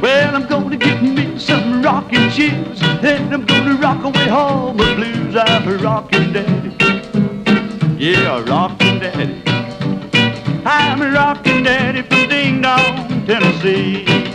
Well, 0.00 0.34
I'm 0.34 0.46
gonna 0.46 0.76
get 0.76 1.02
me 1.02 1.38
some 1.38 1.82
rockin' 1.82 2.30
shoes, 2.30 2.82
and 2.82 3.32
I'm 3.32 3.46
gonna 3.46 3.74
rock 3.74 4.04
away 4.04 4.28
all 4.28 4.74
my 4.74 4.94
blues. 4.94 5.36
I'm 5.36 5.68
a 5.68 5.76
rockin' 5.78 6.32
daddy. 6.32 6.72
Yeah, 7.98 8.38
a 8.38 8.42
rockin' 8.42 8.98
daddy. 8.98 9.42
I'm 10.64 11.00
a 11.02 11.10
rockin' 11.10 11.62
daddy 11.62 12.02
from 12.02 12.28
Ding 12.28 12.60
Dong, 12.60 13.24
Tennessee. 13.26 14.25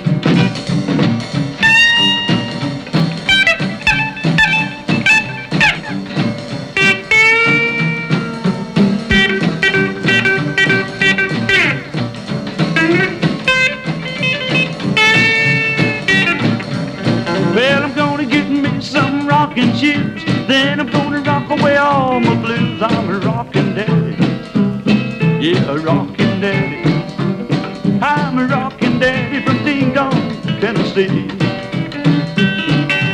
All 21.82 22.20
my 22.20 22.36
blues. 22.36 22.82
I'm 22.82 23.10
a 23.10 23.20
rockin' 23.20 23.74
daddy. 23.76 24.16
Yeah, 25.44 25.72
a 25.72 25.78
rockin' 25.80 26.40
daddy. 26.40 26.82
I'm 28.02 28.38
a 28.38 28.46
rockin' 28.46 29.00
daddy 29.00 29.44
from 29.46 29.64
Ding 29.66 29.94
Dong, 29.94 30.22
Tennessee. 30.62 31.28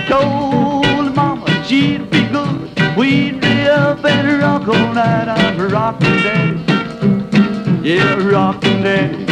Told 0.07 1.15
mama 1.15 1.47
she'd 1.65 2.09
be 2.09 2.27
good. 2.27 2.69
We'd 2.97 3.39
be 3.39 3.67
up 3.67 4.03
and 4.05 4.41
rock 4.41 4.67
all 4.67 4.93
night. 4.93 5.29
I'm 5.29 5.59
a 5.59 5.67
rockin' 5.67 6.17
daddy. 6.27 7.87
Yeah, 7.87 8.15
a 8.15 8.19
rockin' 8.19 8.83
daddy. 8.83 9.25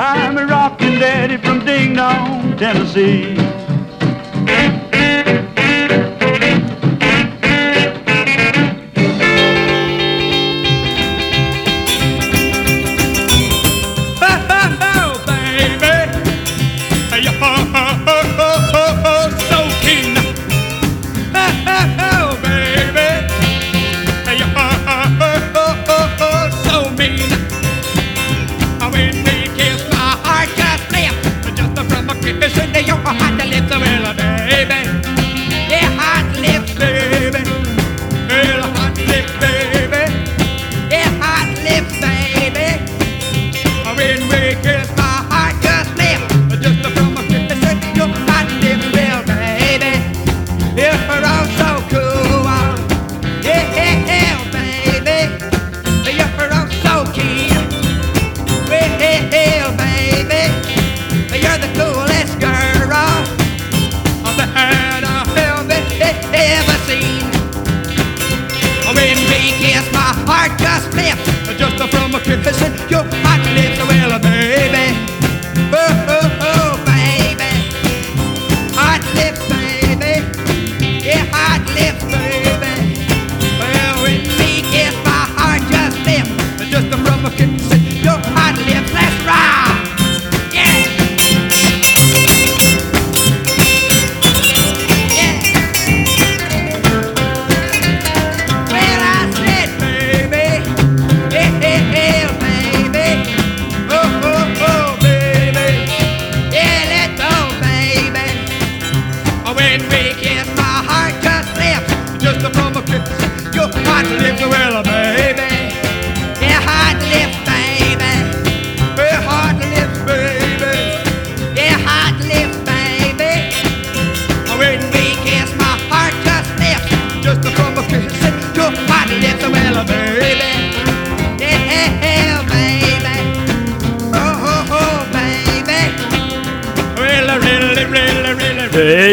I'm 0.00 0.38
a 0.38 0.46
rockin' 0.46 0.98
daddy 0.98 1.36
from 1.36 1.64
Ding 1.64 1.94
Dong, 1.94 2.56
Tennessee. 2.56 3.36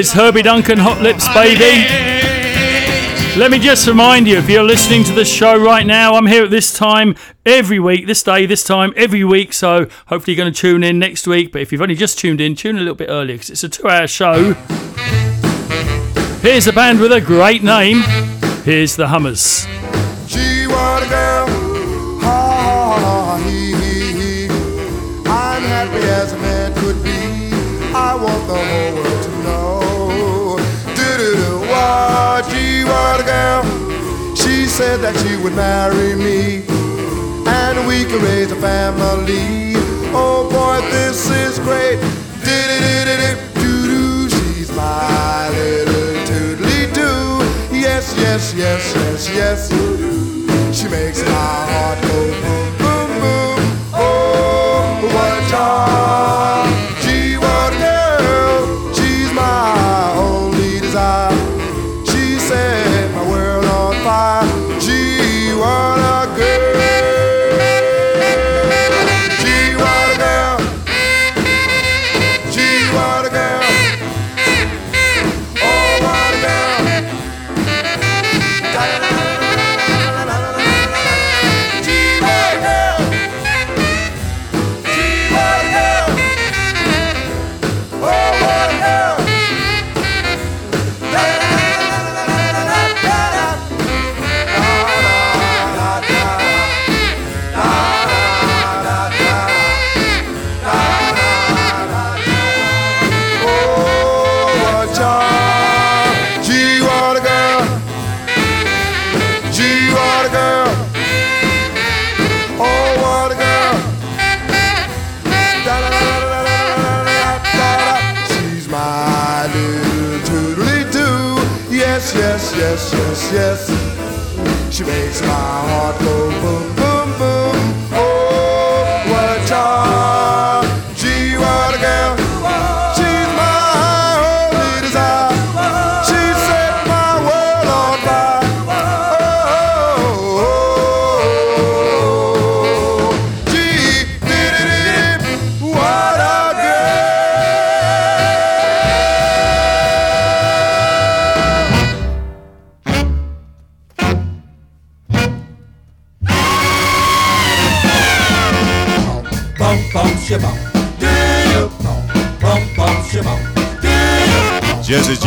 There's 0.01 0.13
Herbie 0.13 0.41
Duncan, 0.41 0.79
Hot 0.79 0.99
Lips 0.99 1.27
Baby. 1.27 1.85
Let 3.39 3.51
me 3.51 3.59
just 3.59 3.87
remind 3.87 4.27
you 4.27 4.35
if 4.35 4.49
you're 4.49 4.63
listening 4.63 5.03
to 5.03 5.13
the 5.13 5.23
show 5.23 5.63
right 5.63 5.85
now, 5.85 6.15
I'm 6.15 6.25
here 6.25 6.43
at 6.43 6.49
this 6.49 6.73
time 6.73 7.15
every 7.45 7.79
week, 7.79 8.07
this 8.07 8.23
day, 8.23 8.47
this 8.47 8.63
time, 8.63 8.93
every 8.95 9.23
week. 9.23 9.53
So 9.53 9.87
hopefully 10.07 10.33
you're 10.33 10.43
going 10.43 10.51
to 10.51 10.59
tune 10.59 10.83
in 10.83 10.97
next 10.97 11.27
week. 11.27 11.51
But 11.51 11.61
if 11.61 11.71
you've 11.71 11.83
only 11.83 11.93
just 11.93 12.17
tuned 12.17 12.41
in, 12.41 12.55
tune 12.55 12.77
a 12.77 12.79
little 12.79 12.95
bit 12.95 13.09
earlier 13.11 13.35
because 13.35 13.51
it's 13.51 13.63
a 13.63 13.69
two 13.69 13.87
hour 13.87 14.07
show. 14.07 14.53
Here's 16.41 16.65
a 16.65 16.73
band 16.73 16.99
with 16.99 17.11
a 17.11 17.21
great 17.21 17.61
name. 17.61 18.01
Here's 18.63 18.95
the 18.95 19.07
Hummers. 19.07 19.67
Said 34.81 34.99
that 34.99 35.15
she 35.21 35.37
would 35.43 35.53
marry 35.53 36.15
me, 36.15 36.63
and 37.45 37.87
we 37.87 38.03
could 38.03 38.23
raise 38.23 38.51
a 38.51 38.55
family. 38.55 39.75
Oh 40.11 40.49
boy, 40.49 40.81
this 40.89 41.29
is 41.29 41.59
great. 41.59 41.99
Do-do-do-do-do, 42.43 44.27
she's 44.27 44.71
my 44.75 45.49
little 45.49 46.25
toodly-doo. 46.25 47.77
Yes, 47.77 48.15
yes, 48.17 48.55
yes, 48.55 48.81
yes, 48.95 49.29
yes. 49.39 49.59
She 50.75 50.87
makes 50.87 51.21
my 51.25 51.57
heart 51.73 52.01
go 52.01 52.41
boom. 52.41 52.60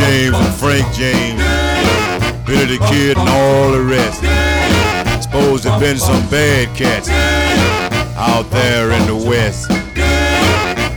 James 0.05 0.37
and 0.37 0.55
Frank 0.57 0.85
James, 0.95 1.41
Billy 2.45 2.77
the 2.77 2.87
Kid 2.91 3.17
and 3.17 3.27
all 3.27 3.73
the 3.73 3.81
rest. 3.81 4.21
Suppose 5.23 5.63
there 5.63 5.81
been 5.81 5.99
some 5.99 6.29
bad 6.29 6.77
cats 6.77 7.09
out 8.19 8.51
there 8.51 8.91
in 8.93 9.07
the 9.07 9.17
West. 9.17 9.69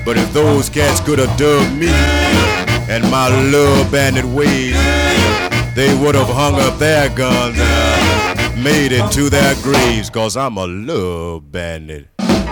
But 0.03 0.17
if 0.17 0.33
those 0.33 0.67
cats 0.69 0.99
could 0.99 1.19
have 1.19 1.37
dug 1.37 1.71
me 1.77 1.87
and 2.89 3.09
my 3.09 3.29
love 3.49 3.89
bandit 3.89 4.25
ways, 4.25 4.75
they 5.73 5.97
would 6.01 6.15
have 6.15 6.27
hung 6.27 6.55
up 6.55 6.77
their 6.77 7.07
guns 7.07 7.57
and 7.57 8.61
made 8.61 8.91
it 8.91 9.09
to 9.13 9.29
their 9.29 9.55
graves, 9.63 10.09
cause 10.09 10.35
I'm 10.35 10.57
a 10.57 10.67
love 10.67 11.49
bandit. 11.49 12.09
Baby, 12.17 12.43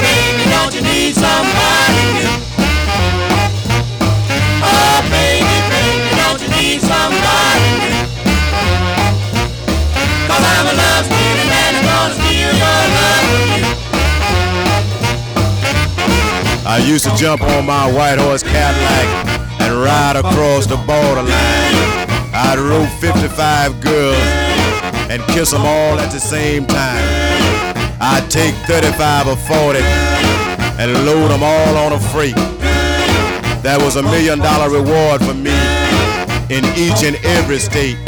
baby, 0.00 0.44
don't 0.48 0.72
you 0.74 0.80
need 0.80 1.12
somebody 1.12 2.12
new? 2.14 2.49
I 16.70 16.78
used 16.78 17.04
to 17.04 17.14
jump 17.16 17.42
on 17.42 17.66
my 17.66 17.90
white 17.92 18.18
horse 18.18 18.42
Cadillac 18.42 19.06
and 19.60 19.74
ride 19.82 20.16
across 20.16 20.66
the 20.66 20.76
borderline. 20.76 21.74
I'd 22.32 22.58
rope 22.58 22.88
55 23.00 23.80
girls 23.80 24.16
and 25.10 25.20
kiss 25.34 25.50
them 25.50 25.62
all 25.62 25.98
at 25.98 26.12
the 26.12 26.20
same 26.20 26.66
time. 26.66 27.04
I'd 28.00 28.30
take 28.30 28.54
35 28.66 29.26
or 29.26 29.36
40 29.36 29.80
and 30.78 31.04
load 31.04 31.28
them 31.32 31.42
all 31.42 31.76
on 31.76 31.92
a 31.92 31.98
freight. 31.98 32.69
That 33.62 33.78
was 33.82 33.96
a 33.96 34.02
million 34.02 34.38
dollar 34.38 34.70
reward 34.70 35.20
for 35.20 35.34
me 35.34 35.52
in 36.48 36.64
each 36.80 37.04
and 37.04 37.20
every 37.26 37.58
state. 37.58 37.98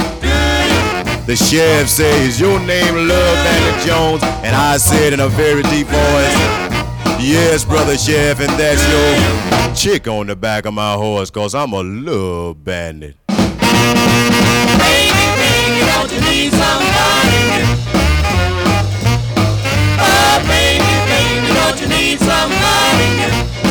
The 1.26 1.36
sheriff 1.36 1.90
says, 1.90 2.40
your 2.40 2.58
name 2.60 2.94
Love 3.06 3.36
Bandit 3.44 3.86
Jones, 3.86 4.22
and 4.42 4.56
I 4.56 4.78
said 4.78 5.12
in 5.12 5.20
a 5.20 5.28
very 5.28 5.62
deep 5.64 5.88
voice, 5.88 6.72
Yes, 7.20 7.66
brother 7.66 7.98
sheriff, 7.98 8.40
and 8.40 8.48
that's 8.58 8.80
your 8.88 9.74
chick 9.74 10.08
on 10.08 10.26
the 10.26 10.36
back 10.36 10.64
of 10.64 10.72
my 10.72 10.94
horse, 10.94 11.28
cause 11.30 11.54
I'm 11.54 11.74
a 11.74 11.82
love 11.82 12.64
bandit. 12.64 13.16
Baby, 13.28 13.44
baby, 15.36 15.84
don't 15.92 16.10
you 16.10 16.20
need 16.32 16.50
somebody? 16.50 17.60
Oh, 20.00 20.40
baby, 20.48 20.96
baby, 21.12 21.52
don't 21.52 21.78
you 21.78 21.88
need 21.88 22.18
somebody 22.20 23.61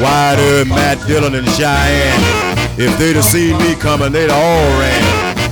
Wider, 0.00 0.64
Matt 0.64 0.98
Dillon, 1.06 1.34
and 1.34 1.48
Cheyenne. 1.52 2.22
If 2.80 2.96
they'd 2.98 3.16
have 3.16 3.24
seen 3.24 3.58
me 3.58 3.74
coming, 3.74 4.12
they'd 4.12 4.30
all 4.30 4.66
ran. 4.80 5.04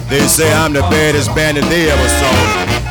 They 0.08 0.24
say 0.26 0.50
I'm 0.52 0.72
the 0.72 0.80
baddest 0.88 1.34
bandit 1.34 1.64
they 1.68 1.90
ever 1.90 2.08
saw. 2.08 2.32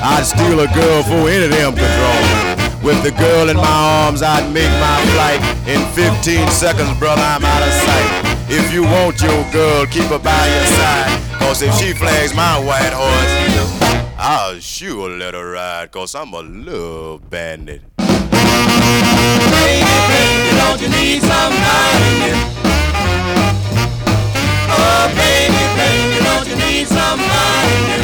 I'd 0.06 0.22
steal 0.22 0.60
a 0.60 0.68
girl 0.70 1.02
for 1.04 1.26
any 1.26 1.46
of 1.46 1.74
them 1.74 1.74
draw. 1.74 2.58
With 2.86 3.02
the 3.02 3.12
girl 3.12 3.50
in 3.50 3.58
my 3.58 3.66
arms, 4.06 4.22
I'd 4.22 4.54
make 4.54 4.70
my 4.78 5.00
flight. 5.18 5.42
In 5.66 5.82
15 5.98 6.48
seconds, 6.54 6.94
brother, 7.00 7.24
I'm 7.24 7.44
out 7.44 7.64
of 7.64 7.74
sight. 7.74 8.10
If 8.50 8.72
you 8.72 8.84
want 8.84 9.20
your 9.22 9.44
girl, 9.52 9.88
keep 9.88 10.06
her 10.14 10.20
by 10.20 10.46
your 10.48 10.68
side. 10.78 11.10
Cause 11.40 11.64
if 11.64 11.74
she 11.76 11.94
flags 11.94 12.36
my 12.36 12.60
white 12.60 12.94
horse, 12.94 13.87
I'll 14.30 14.60
sure 14.60 15.10
let 15.10 15.34
her 15.36 15.52
ride. 15.52 15.90
Cause 15.94 16.14
I'm 16.14 16.34
a 16.34 16.42
love 16.42 17.30
bandit. 17.30 17.82
Baby, 17.96 18.12
baby, 20.12 20.52
don't 20.60 20.82
you 20.82 20.90
need 20.90 21.22
somebody 21.24 22.12
new? 22.20 22.36
Oh, 24.68 25.08
baby, 25.16 25.64
baby, 25.80 26.20
don't 26.28 26.44
you 26.44 26.58
need 26.60 26.88
somebody 26.92 27.72
new? 27.88 28.04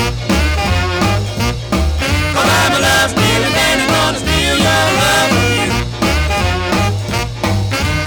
Cause 2.31 2.49
I'm 2.55 2.71
a 2.71 2.79
love 2.79 3.09
stealing 3.11 3.55
and 3.67 3.83
gonna 3.91 4.23
steal 4.23 4.55
your 4.63 4.83
love 5.03 5.27
from 5.27 5.51
you. 5.59 5.75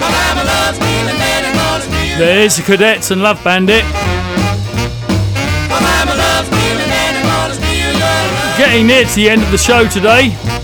I'm 0.01 0.41
a 0.41 0.45
love 0.49 0.75
stealing 0.75 1.21
and 1.21 1.53
gonna 1.55 1.85
steal 1.85 2.17
There's 2.17 2.57
the 2.57 2.63
Cadets 2.63 3.11
and 3.11 3.21
Love 3.23 3.45
Bandit. 3.45 3.85
Getting 8.57 8.87
near 8.87 9.05
to 9.05 9.15
the 9.15 9.29
end 9.29 9.43
of 9.43 9.51
the 9.51 9.59
show 9.59 9.87
today. 9.87 10.56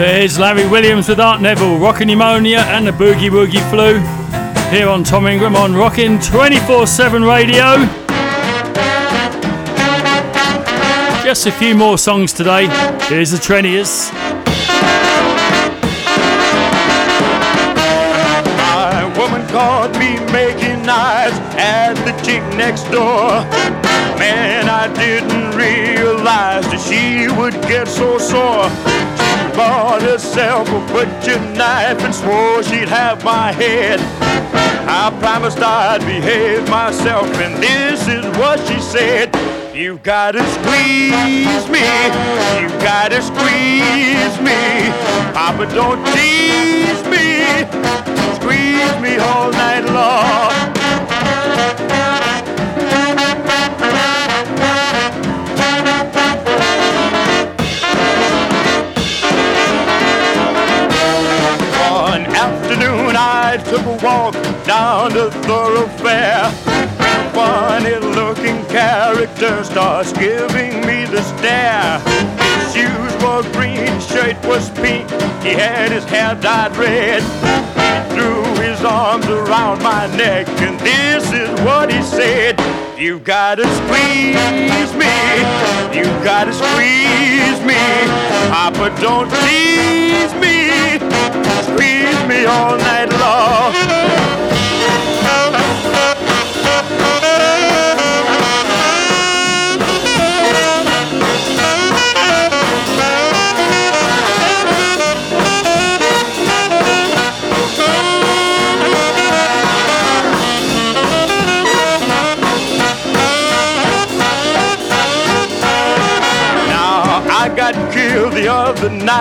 There's 0.00 0.38
Larry 0.38 0.66
Williams 0.66 1.10
with 1.10 1.20
Art 1.20 1.42
Neville, 1.42 1.76
Rockin' 1.76 2.08
Pneumonia 2.08 2.60
and 2.60 2.86
the 2.86 2.90
Boogie 2.90 3.28
Woogie 3.28 3.60
Flu. 3.68 3.98
Here 4.74 4.88
on 4.88 5.04
Tom 5.04 5.26
Ingram 5.26 5.54
on 5.54 5.74
Rockin' 5.74 6.18
24 6.20 6.86
7 6.86 7.22
radio. 7.22 7.76
Just 11.22 11.46
a 11.46 11.52
few 11.52 11.74
more 11.74 11.98
songs 11.98 12.32
today. 12.32 12.66
Here's 13.08 13.32
the 13.32 13.36
Treniers. 13.36 14.10
My 18.56 19.04
woman 19.18 19.46
caught 19.48 19.92
me 20.00 20.16
making 20.32 20.88
eyes 20.88 21.38
at 21.58 21.92
the 22.06 22.12
chick 22.24 22.42
next 22.56 22.84
door. 22.84 23.44
Man, 24.18 24.66
I 24.66 24.90
didn't 24.94 25.54
realize 25.54 26.64
that 26.70 26.80
she 26.88 27.28
would 27.38 27.52
get 27.68 27.86
so 27.86 28.16
sore. 28.16 29.19
Bought 29.54 30.02
herself 30.02 30.68
a 30.68 30.80
butcher 30.92 31.38
knife 31.54 32.02
and 32.02 32.14
swore 32.14 32.62
she'd 32.62 32.88
have 32.88 33.24
my 33.24 33.52
head. 33.52 34.00
I 34.88 35.16
promised 35.20 35.58
I'd 35.58 36.00
behave 36.00 36.68
myself, 36.68 37.26
and 37.36 37.62
this 37.62 38.08
is 38.08 38.24
what 38.38 38.58
she 38.66 38.80
said. 38.80 39.34
You 39.74 39.98
gotta 39.98 40.44
squeeze 40.56 41.68
me, 41.68 41.84
you 42.60 42.68
gotta 42.80 43.22
squeeze 43.22 44.36
me. 44.40 44.90
Papa, 45.32 45.66
don't 45.74 46.04
tease 46.14 47.02
me, 47.06 47.64
squeeze 48.34 48.96
me 49.00 49.18
all 49.18 49.50
night 49.52 49.84
long. 49.92 50.70
I 63.22 63.58
took 63.58 63.84
a 63.84 63.98
walk 64.02 64.32
down 64.64 65.12
the 65.12 65.30
thoroughfare. 65.44 66.50
Funny 67.36 67.96
looking 68.16 68.64
character 68.72 69.62
starts 69.62 70.12
giving 70.14 70.80
me 70.86 71.04
the 71.04 71.20
stare. 71.20 72.00
His 72.00 72.72
shoes 72.72 73.12
were 73.22 73.44
green, 73.52 73.92
shirt 74.00 74.42
was 74.46 74.70
pink, 74.70 75.10
he 75.42 75.52
had 75.52 75.92
his 75.92 76.04
hair 76.04 76.34
dyed 76.36 76.74
red. 76.78 77.20
He 77.20 78.14
threw 78.14 78.42
his 78.62 78.82
arms 78.84 79.26
around 79.26 79.82
my 79.82 80.06
neck, 80.16 80.48
and 80.64 80.80
this 80.80 81.30
is 81.30 81.50
what 81.60 81.92
he 81.92 82.02
said. 82.02 82.58
You 82.98 83.18
gotta 83.18 83.68
squeeze 83.80 84.92
me, 84.96 85.16
you 85.92 86.04
gotta 86.24 86.54
squeeze 86.54 87.60
me. 87.68 87.80
Papa, 88.48 88.96
don't 89.00 89.28
tease 89.44 90.34
me, 90.40 90.98
squeeze 91.62 92.22
me 92.28 92.44
all 92.46 92.76
night 92.76 93.10
long. 93.20 94.10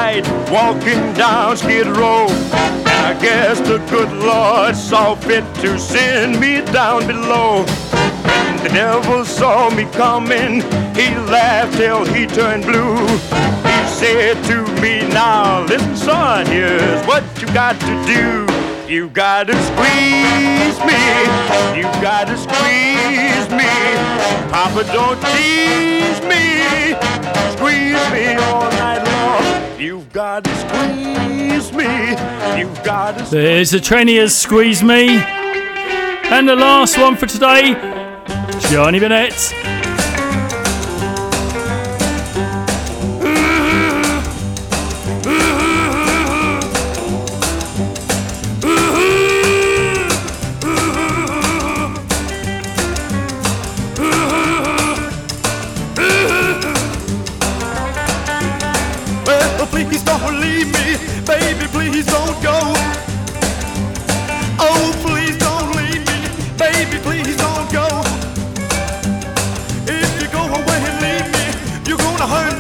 Night 0.10 0.52
walking 0.52 1.14
down 1.14 1.56
Skid 1.58 1.88
Row. 1.88 2.28
And 2.30 3.06
I 3.12 3.18
guess 3.22 3.60
the 3.60 3.78
good 3.90 4.12
Lord 4.12 4.76
saw 4.76 5.16
fit 5.16 5.44
to 5.56 5.78
send 5.78 6.40
me 6.40 6.62
down 6.72 7.06
below. 7.06 7.64
When 7.64 8.64
the 8.64 8.70
devil 8.70 9.26
saw 9.26 9.70
me 9.70 9.86
coming, 10.04 10.62
he 10.96 11.08
laughed 11.36 11.78
till 11.78 12.06
he 12.06 12.26
turned 12.26 12.64
blue. 12.64 12.98
He 13.70 13.80
said 14.00 14.36
to 14.46 14.58
me, 14.82 15.08
Now 15.10 15.66
listen, 15.66 15.96
son, 15.96 16.46
here's 16.48 17.06
what 17.06 17.24
you 17.42 17.48
got 17.54 17.80
to 17.80 17.94
do. 18.06 18.48
You 18.92 19.10
gotta 19.10 19.54
squeeze 19.70 20.80
me, 20.90 21.02
you 21.78 21.86
gotta 22.02 22.36
squeeze 22.46 23.48
me. 23.60 23.70
Papa, 24.50 24.84
don't 24.92 25.20
tease 25.34 26.22
me, 26.32 26.98
squeeze 27.56 28.06
me 28.12 28.34
all 28.46 28.70
night 28.72 29.04
long. 29.06 29.69
You've 29.80 30.12
gotta 30.12 30.50
squeeze 30.58 31.72
me, 31.72 31.86
you've 32.60 32.84
gotta 32.84 33.24
There's 33.32 33.72
the 33.72 33.80
Treniers 33.80 34.36
Squeeze 34.36 34.84
Me. 34.84 35.08
And 35.08 36.50
the 36.50 36.56
last 36.56 36.98
one 36.98 37.16
for 37.16 37.28
today, 37.28 37.72
Johnny 38.70 39.00
Burnette. 39.00 39.79
Please 62.00 62.14
don't 62.14 62.42
go. 62.42 62.60
Oh, 64.58 64.94
please 65.04 65.38
don't 65.38 65.76
leave 65.76 66.06
me, 66.08 66.20
baby, 66.58 66.98
please 67.04 67.36
don't 67.36 67.70
go. 67.74 67.88
If 69.86 70.22
you 70.22 70.28
go 70.30 70.46
away 70.46 70.80
and 70.88 71.02
leave 71.04 71.30
me, 71.34 71.90
you're 71.90 71.98
gonna 71.98 72.28
hurt 72.28 72.58
me 72.58 72.59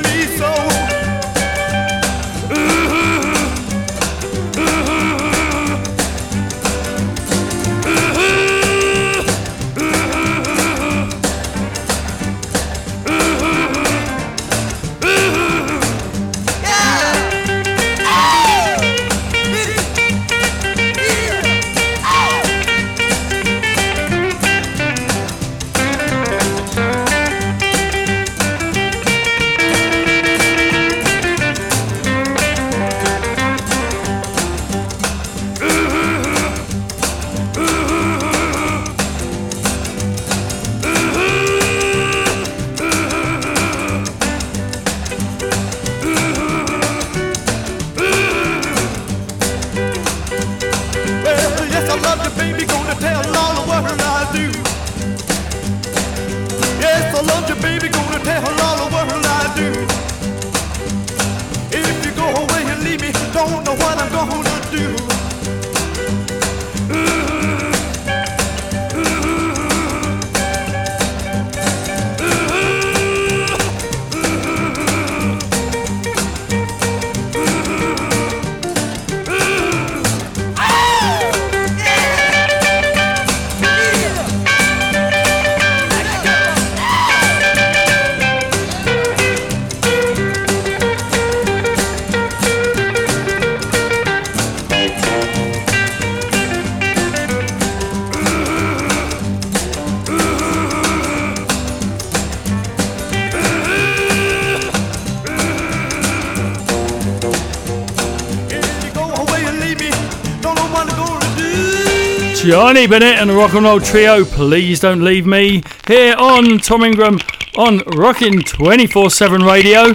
Johnny 112.69 112.87
Burnette 112.87 113.17
and 113.17 113.31
the 113.31 113.35
Rock 113.35 113.55
and 113.55 113.63
Roll 113.63 113.79
Trio, 113.79 114.23
Please 114.23 114.79
Don't 114.79 115.03
Leave 115.03 115.25
Me, 115.25 115.63
here 115.87 116.13
on 116.19 116.59
Tom 116.59 116.83
Ingram 116.83 117.17
on 117.57 117.79
Rockin' 117.95 118.43
24 118.43 119.09
7 119.09 119.41
Radio, 119.41 119.91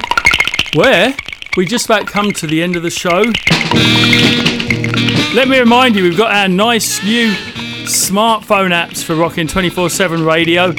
where 0.74 1.14
we 1.56 1.66
just 1.66 1.84
about 1.84 2.08
come 2.08 2.32
to 2.32 2.48
the 2.48 2.64
end 2.64 2.74
of 2.74 2.82
the 2.82 2.90
show. 2.90 3.22
Let 5.36 5.46
me 5.46 5.60
remind 5.60 5.94
you, 5.94 6.02
we've 6.02 6.18
got 6.18 6.34
our 6.34 6.48
nice 6.48 7.00
new 7.04 7.30
smartphone 7.84 8.72
apps 8.72 9.04
for 9.04 9.14
Rockin' 9.14 9.46
24 9.46 9.88
7 9.88 10.24
Radio, 10.24 10.72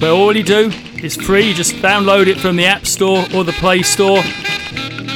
where 0.00 0.10
all 0.10 0.36
you 0.36 0.42
do 0.42 0.72
is 1.04 1.14
free, 1.14 1.46
you 1.46 1.54
just 1.54 1.74
download 1.76 2.26
it 2.26 2.40
from 2.40 2.56
the 2.56 2.66
App 2.66 2.84
Store 2.84 3.24
or 3.32 3.44
the 3.44 3.54
Play 3.60 3.82
Store. 3.82 4.22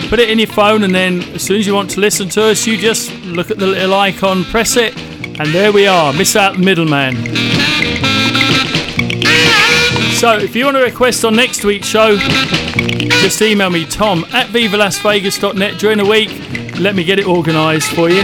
Put 0.08 0.20
it 0.20 0.30
in 0.30 0.38
your 0.38 0.46
phone, 0.46 0.84
and 0.84 0.94
then 0.94 1.20
as 1.34 1.42
soon 1.42 1.58
as 1.58 1.66
you 1.66 1.74
want 1.74 1.90
to 1.90 2.00
listen 2.00 2.28
to 2.28 2.44
us, 2.44 2.64
you 2.64 2.76
just 2.76 3.12
look 3.24 3.50
at 3.50 3.58
the 3.58 3.66
little 3.66 3.94
icon, 3.94 4.44
press 4.44 4.76
it, 4.76 4.94
and 5.38 5.48
there 5.54 5.72
we 5.72 5.86
are. 5.86 6.12
Miss 6.12 6.36
out 6.36 6.58
middleman. 6.58 7.14
So, 10.14 10.36
if 10.36 10.54
you 10.54 10.66
want 10.66 10.76
to 10.76 10.82
request 10.82 11.24
on 11.24 11.34
next 11.34 11.64
week's 11.64 11.86
show, 11.88 12.16
just 12.16 13.42
email 13.42 13.70
me 13.70 13.84
tom 13.84 14.24
at 14.32 14.48
vivalasvegas.net 14.48 15.78
during 15.78 15.98
the 15.98 16.04
week. 16.04 16.30
Let 16.78 16.94
me 16.94 17.04
get 17.04 17.18
it 17.18 17.26
organised 17.26 17.90
for 17.92 18.08
you. 18.08 18.22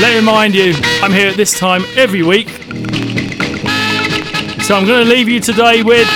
Let 0.00 0.10
me 0.10 0.16
remind 0.16 0.54
you, 0.54 0.72
I'm 1.02 1.12
here 1.12 1.28
at 1.28 1.36
this 1.36 1.58
time 1.58 1.84
every 1.96 2.22
week. 2.22 2.48
So 4.62 4.76
I'm 4.76 4.86
going 4.86 5.04
to 5.04 5.10
leave 5.10 5.28
you 5.28 5.40
today 5.40 5.82
with 5.82 6.08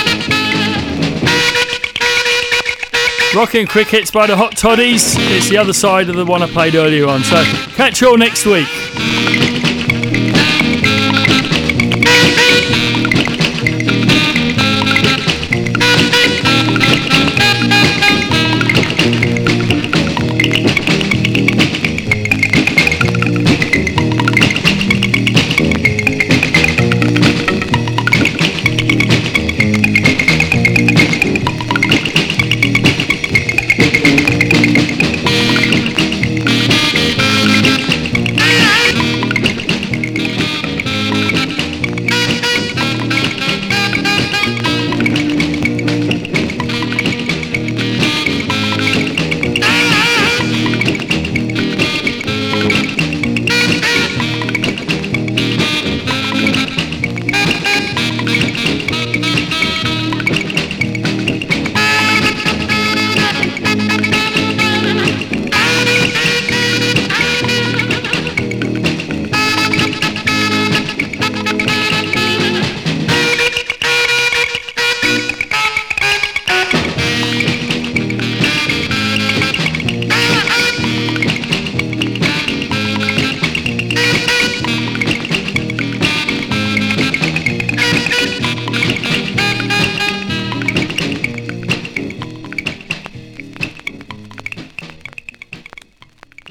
Rockin' 3.35 3.67
Crickets 3.67 4.11
by 4.11 4.27
the 4.27 4.37
Hot 4.37 4.55
Toddies. 4.55 5.17
It's 5.35 5.49
the 5.49 5.57
other 5.57 5.73
side 5.73 6.07
of 6.07 6.15
the 6.15 6.25
one 6.25 6.41
I 6.41 6.47
played 6.47 6.73
earlier 6.75 7.05
on. 7.05 7.21
So 7.21 7.43
catch 7.75 7.99
you 7.99 8.07
all 8.07 8.17
next 8.17 8.45
week. 8.45 8.67